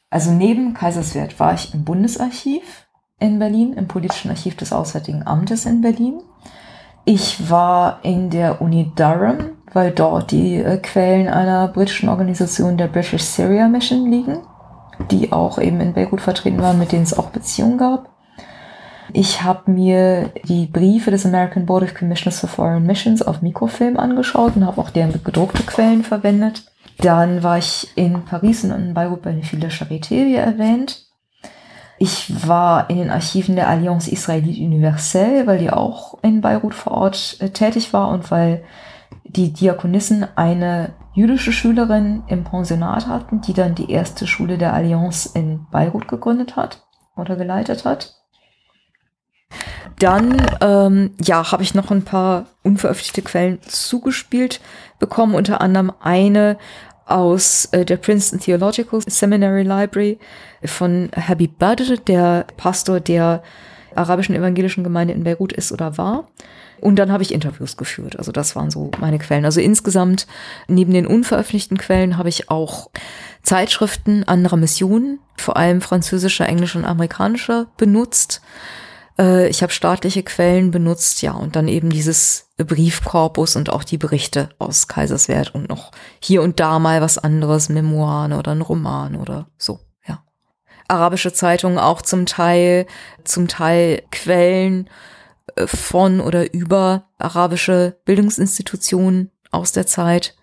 [0.09, 2.88] also neben Kaiserswerth war ich im Bundesarchiv,
[3.21, 6.21] in Berlin, im Politischen Archiv des Auswärtigen Amtes in Berlin.
[7.05, 12.89] Ich war in der Uni Durham, weil dort die äh, Quellen einer britischen Organisation der
[12.89, 14.39] British Syria Mission liegen,
[15.11, 18.11] die auch eben in Beirut vertreten waren, mit denen es auch Beziehungen gab.
[19.13, 23.97] Ich habe mir die Briefe des American Board of Commissioners for Foreign Missions auf Mikrofilm
[23.97, 26.71] angeschaut und habe auch deren gedruckte Quellen verwendet.
[26.99, 31.08] Dann war ich in Paris und in Beirut bei den Fille Charité, wie erwähnt.
[31.99, 36.93] Ich war in den Archiven der Alliance Israélite Universelle, weil die auch in Beirut vor
[36.93, 38.65] Ort äh, tätig war und weil
[39.25, 45.31] die Diakonissen eine jüdische Schülerin im Pensionat hatten, die dann die erste Schule der Alliance
[45.35, 48.15] in Beirut gegründet hat oder geleitet hat.
[49.99, 54.61] Dann ähm, ja, habe ich noch ein paar unveröffentlichte Quellen zugespielt
[55.01, 56.57] bekommen, unter anderem eine
[57.09, 60.19] aus äh, der Princeton Theological Seminary Library
[60.65, 63.43] von Habib Badr, der Pastor der
[63.95, 66.29] arabischen evangelischen Gemeinde in Beirut ist oder war.
[66.81, 68.19] Und dann habe ich Interviews geführt.
[68.19, 69.45] Also das waren so meine Quellen.
[69.45, 70.27] Also insgesamt,
[70.69, 72.91] neben den unveröffentlichten Quellen, habe ich auch
[73.43, 78.43] Zeitschriften anderer Missionen, vor allem französischer, englischer und amerikanischer, benutzt.
[79.19, 83.99] Äh, ich habe staatliche Quellen benutzt, ja, und dann eben dieses Briefkorpus und auch die
[83.99, 89.15] Berichte aus Kaiserswerth und noch hier und da mal was anderes, Memoiren oder ein Roman
[89.15, 90.23] oder so, ja.
[90.89, 92.87] Arabische Zeitungen auch zum Teil,
[93.25, 94.91] zum Teil Quellen
[95.55, 100.35] äh, von oder über arabische Bildungsinstitutionen aus der Zeit.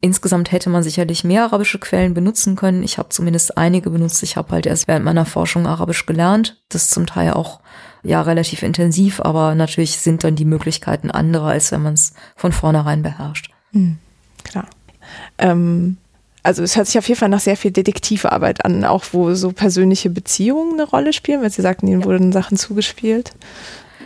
[0.00, 2.82] Insgesamt hätte man sicherlich mehr arabische Quellen benutzen können.
[2.82, 4.22] Ich habe zumindest einige benutzt.
[4.22, 6.62] Ich habe halt erst während meiner Forschung Arabisch gelernt.
[6.68, 7.60] Das zum Teil auch
[8.04, 12.52] ja relativ intensiv, aber natürlich sind dann die Möglichkeiten andere, als wenn man es von
[12.52, 13.50] vornherein beherrscht.
[13.72, 13.98] Mhm,
[14.44, 14.66] klar.
[15.38, 15.96] Ähm,
[16.42, 19.50] also es hört sich auf jeden Fall nach sehr viel Detektivarbeit an, auch wo so
[19.50, 22.06] persönliche Beziehungen eine Rolle spielen, weil Sie sagten, Ihnen ja.
[22.06, 23.32] wurden Sachen zugespielt.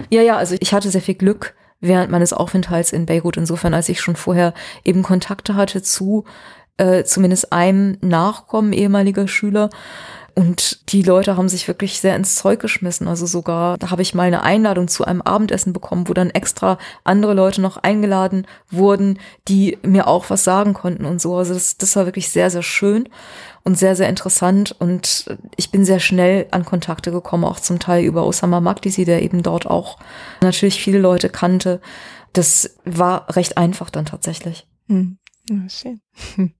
[0.08, 3.88] Ja, ja, also ich hatte sehr viel Glück während meines Aufenthalts in Beirut, insofern als
[3.88, 4.54] ich schon vorher
[4.84, 6.24] eben Kontakte hatte zu
[6.76, 9.68] äh, zumindest einem Nachkommen ehemaliger Schüler.
[10.38, 13.08] Und die Leute haben sich wirklich sehr ins Zeug geschmissen.
[13.08, 16.78] Also sogar, da habe ich mal eine Einladung zu einem Abendessen bekommen, wo dann extra
[17.02, 21.34] andere Leute noch eingeladen wurden, die mir auch was sagen konnten und so.
[21.34, 23.08] Also das, das war wirklich sehr, sehr schön
[23.64, 24.76] und sehr, sehr interessant.
[24.78, 29.22] Und ich bin sehr schnell an Kontakte gekommen, auch zum Teil über Osama Magdisi, der
[29.22, 29.98] eben dort auch
[30.40, 31.80] natürlich viele Leute kannte.
[32.32, 34.68] Das war recht einfach dann tatsächlich.
[34.86, 35.18] Hm.
[35.68, 36.00] schön.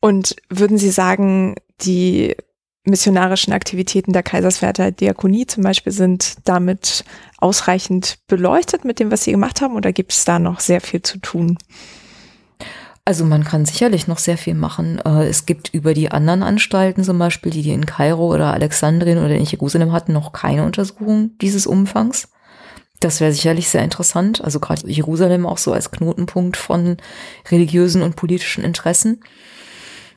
[0.00, 2.34] Und würden Sie sagen, die
[2.90, 7.04] missionarischen Aktivitäten der Kaiserswerther Diakonie zum Beispiel sind damit
[7.38, 11.02] ausreichend beleuchtet mit dem, was Sie gemacht haben, oder gibt es da noch sehr viel
[11.02, 11.56] zu tun?
[13.04, 15.00] Also man kann sicherlich noch sehr viel machen.
[15.04, 19.18] Äh, es gibt über die anderen Anstalten zum Beispiel, die die in Kairo oder Alexandrien
[19.18, 22.28] oder in Jerusalem hatten, noch keine Untersuchung dieses Umfangs.
[23.00, 24.44] Das wäre sicherlich sehr interessant.
[24.44, 26.98] Also gerade Jerusalem auch so als Knotenpunkt von
[27.50, 29.20] religiösen und politischen Interessen.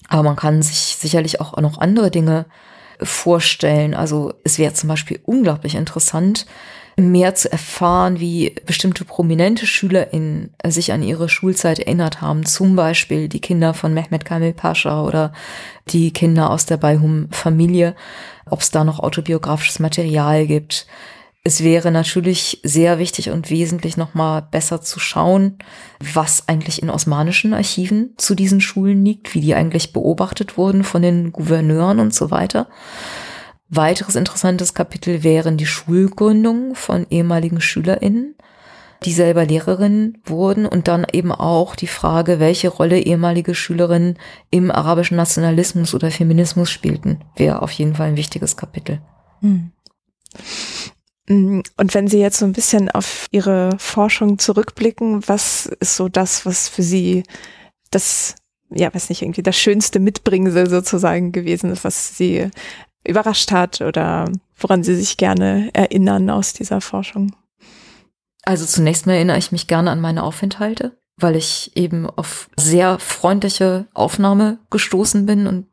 [0.09, 2.45] Aber man kann sich sicherlich auch noch andere Dinge
[3.01, 3.93] vorstellen.
[3.93, 6.45] Also es wäre zum Beispiel unglaublich interessant,
[6.95, 12.45] mehr zu erfahren, wie bestimmte prominente SchülerInnen sich an ihre Schulzeit erinnert haben.
[12.45, 15.33] Zum Beispiel die Kinder von Mehmet Kamil Pascha oder
[15.89, 17.95] die Kinder aus der Beihum-Familie.
[18.49, 20.85] Ob es da noch autobiografisches Material gibt
[21.45, 25.57] es wäre natürlich sehr wichtig und wesentlich nochmal besser zu schauen,
[25.99, 31.01] was eigentlich in osmanischen Archiven zu diesen Schulen liegt, wie die eigentlich beobachtet wurden von
[31.01, 32.69] den Gouverneuren und so weiter.
[33.67, 38.35] Weiteres interessantes Kapitel wären die Schulgründungen von ehemaligen SchülerInnen,
[39.03, 44.17] die selber Lehrerinnen wurden und dann eben auch die Frage, welche Rolle ehemalige Schülerinnen
[44.49, 49.01] im arabischen Nationalismus oder Feminismus spielten, wäre auf jeden Fall ein wichtiges Kapitel.
[49.41, 49.73] Hm.
[51.27, 56.09] Mm, und wenn Sie jetzt so ein bisschen auf Ihre Forschung zurückblicken, was ist so
[56.09, 57.23] das, was für Sie
[57.91, 58.35] das,
[58.69, 62.49] ja, weiß nicht, irgendwie das schönste Mitbringsel sozusagen gewesen ist, was Sie
[63.05, 67.35] überrascht hat oder woran Sie sich gerne erinnern aus dieser Forschung?
[68.43, 72.97] Also zunächst mal erinnere ich mich gerne an meine Aufenthalte weil ich eben auf sehr
[72.97, 75.67] freundliche Aufnahme gestoßen bin und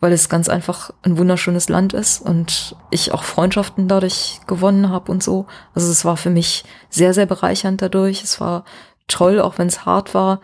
[0.00, 5.12] weil es ganz einfach ein wunderschönes Land ist und ich auch Freundschaften dadurch gewonnen habe
[5.12, 5.46] und so.
[5.74, 8.22] Also es war für mich sehr, sehr bereichernd dadurch.
[8.22, 8.64] Es war
[9.06, 10.40] toll, auch wenn es hart war,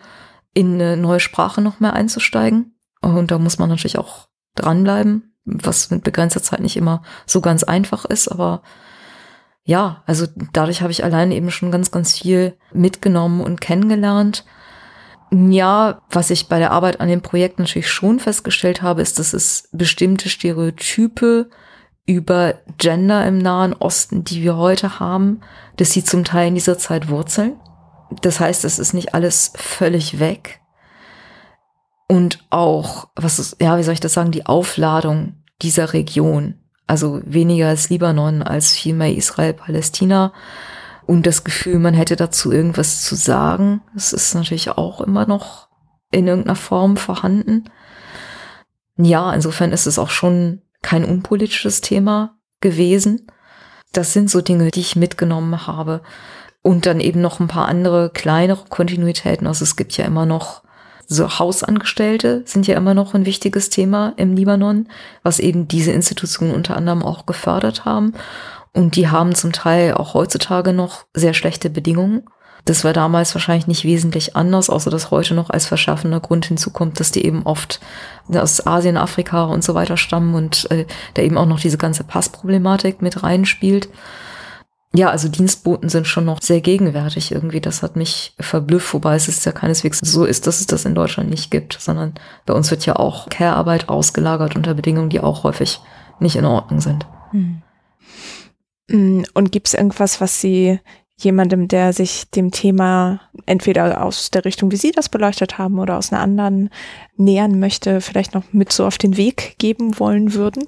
[0.53, 2.77] in eine neue Sprache noch mehr einzusteigen.
[3.01, 7.63] Und da muss man natürlich auch dranbleiben, was mit begrenzter Zeit nicht immer so ganz
[7.63, 8.61] einfach ist, aber
[9.67, 14.45] ja, also dadurch habe ich allein eben schon ganz, ganz viel mitgenommen und kennengelernt.
[15.29, 19.33] Ja, was ich bei der Arbeit an dem Projekt natürlich schon festgestellt habe, ist, dass
[19.33, 21.49] es bestimmte Stereotype
[22.05, 25.41] über Gender im Nahen Osten, die wir heute haben,
[25.75, 27.59] dass sie zum Teil in dieser Zeit wurzeln.
[28.21, 30.61] Das heißt, es ist nicht alles völlig weg.
[32.07, 36.55] Und auch, was ist, ja, wie soll ich das sagen, die Aufladung dieser Region
[36.87, 40.33] also weniger als Libanon, als vielmehr Israel, Palästina.
[41.05, 45.67] Und das Gefühl, man hätte dazu irgendwas zu sagen, das ist natürlich auch immer noch
[46.11, 47.65] in irgendeiner Form vorhanden.
[48.97, 53.27] Ja, insofern ist es auch schon kein unpolitisches Thema gewesen.
[53.93, 56.01] Das sind so Dinge, die ich mitgenommen habe.
[56.61, 59.47] Und dann eben noch ein paar andere kleinere Kontinuitäten.
[59.47, 60.63] Also es gibt ja immer noch
[61.07, 64.89] so Hausangestellte sind ja immer noch ein wichtiges Thema im Libanon,
[65.23, 68.13] was eben diese Institutionen unter anderem auch gefördert haben.
[68.73, 72.23] Und die haben zum Teil auch heutzutage noch sehr schlechte Bedingungen.
[72.65, 76.99] Das war damals wahrscheinlich nicht wesentlich anders, außer dass heute noch als verschärfender Grund hinzukommt,
[76.99, 77.79] dass die eben oft
[78.27, 82.03] aus Asien, Afrika und so weiter stammen und äh, da eben auch noch diese ganze
[82.03, 83.87] Passproblematik mit reinspielt
[84.93, 87.59] ja, also Dienstboten sind schon noch sehr gegenwärtig irgendwie.
[87.59, 90.95] Das hat mich verblüfft, wobei es ist ja keineswegs so ist, dass es das in
[90.95, 92.13] Deutschland nicht gibt, sondern
[92.45, 95.79] bei uns wird ja auch Care-Arbeit ausgelagert unter Bedingungen, die auch häufig
[96.19, 97.05] nicht in Ordnung sind.
[97.31, 97.61] Hm.
[98.89, 100.79] hm und gibt es irgendwas, was Sie
[101.19, 105.97] jemandem, der sich dem Thema entweder aus der Richtung, wie Sie das beleuchtet haben, oder
[105.97, 106.69] aus einer anderen
[107.17, 110.67] nähern möchte, vielleicht noch mit so auf den Weg geben wollen würden?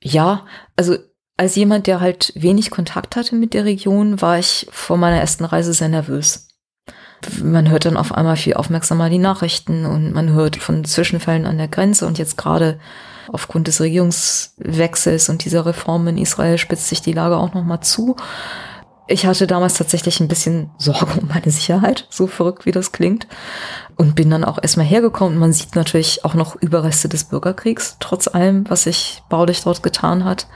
[0.00, 0.46] Ja,
[0.76, 0.96] also
[1.38, 5.44] als jemand, der halt wenig Kontakt hatte mit der Region, war ich vor meiner ersten
[5.44, 6.48] Reise sehr nervös.
[7.42, 11.56] Man hört dann auf einmal viel aufmerksamer die Nachrichten und man hört von Zwischenfällen an
[11.56, 12.78] der Grenze und jetzt gerade
[13.32, 17.80] aufgrund des Regierungswechsels und dieser Reformen in Israel spitzt sich die Lage auch noch mal
[17.80, 18.16] zu.
[19.06, 23.28] Ich hatte damals tatsächlich ein bisschen Sorge um meine Sicherheit, so verrückt wie das klingt.
[23.96, 25.38] Und bin dann auch erstmal hergekommen.
[25.38, 30.24] Man sieht natürlich auch noch Überreste des Bürgerkriegs, trotz allem, was sich baulich dort getan
[30.24, 30.46] hat.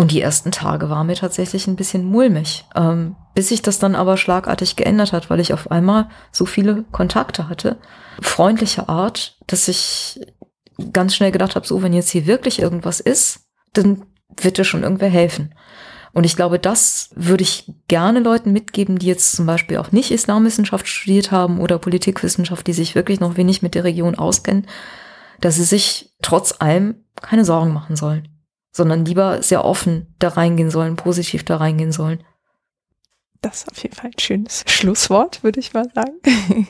[0.00, 3.94] Und die ersten Tage war mir tatsächlich ein bisschen mulmig, ähm, bis sich das dann
[3.94, 7.76] aber schlagartig geändert hat, weil ich auf einmal so viele Kontakte hatte,
[8.22, 10.18] freundliche Art, dass ich
[10.94, 13.40] ganz schnell gedacht habe, so wenn jetzt hier wirklich irgendwas ist,
[13.74, 14.06] dann
[14.40, 15.54] wird dir schon irgendwer helfen.
[16.14, 20.12] Und ich glaube, das würde ich gerne Leuten mitgeben, die jetzt zum Beispiel auch nicht
[20.12, 24.66] Islamwissenschaft studiert haben oder Politikwissenschaft, die sich wirklich noch wenig mit der Region auskennen,
[25.42, 28.39] dass sie sich trotz allem keine Sorgen machen sollen,
[28.72, 32.22] sondern lieber sehr offen da reingehen sollen, positiv da reingehen sollen.
[33.40, 36.18] Das ist auf jeden Fall ein schönes Schlusswort, würde ich mal sagen.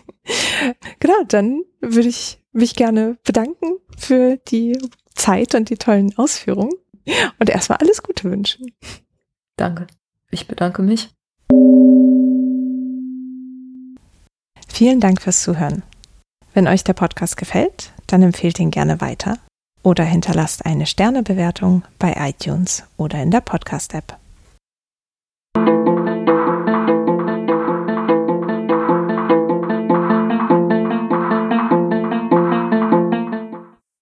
[1.01, 4.79] genau, dann würde ich mich gerne bedanken für die
[5.15, 6.73] Zeit und die tollen Ausführungen
[7.39, 8.73] und erstmal alles Gute wünschen.
[9.57, 9.89] Danke.
[10.31, 11.11] Ich bedanke mich.
[14.69, 15.83] Vielen Dank fürs Zuhören.
[16.55, 19.39] Wenn euch der Podcast gefällt, dann empfehlt ihn gerne weiter
[19.83, 24.20] oder hinterlasst eine Sternebewertung bei iTunes oder in der Podcast-App.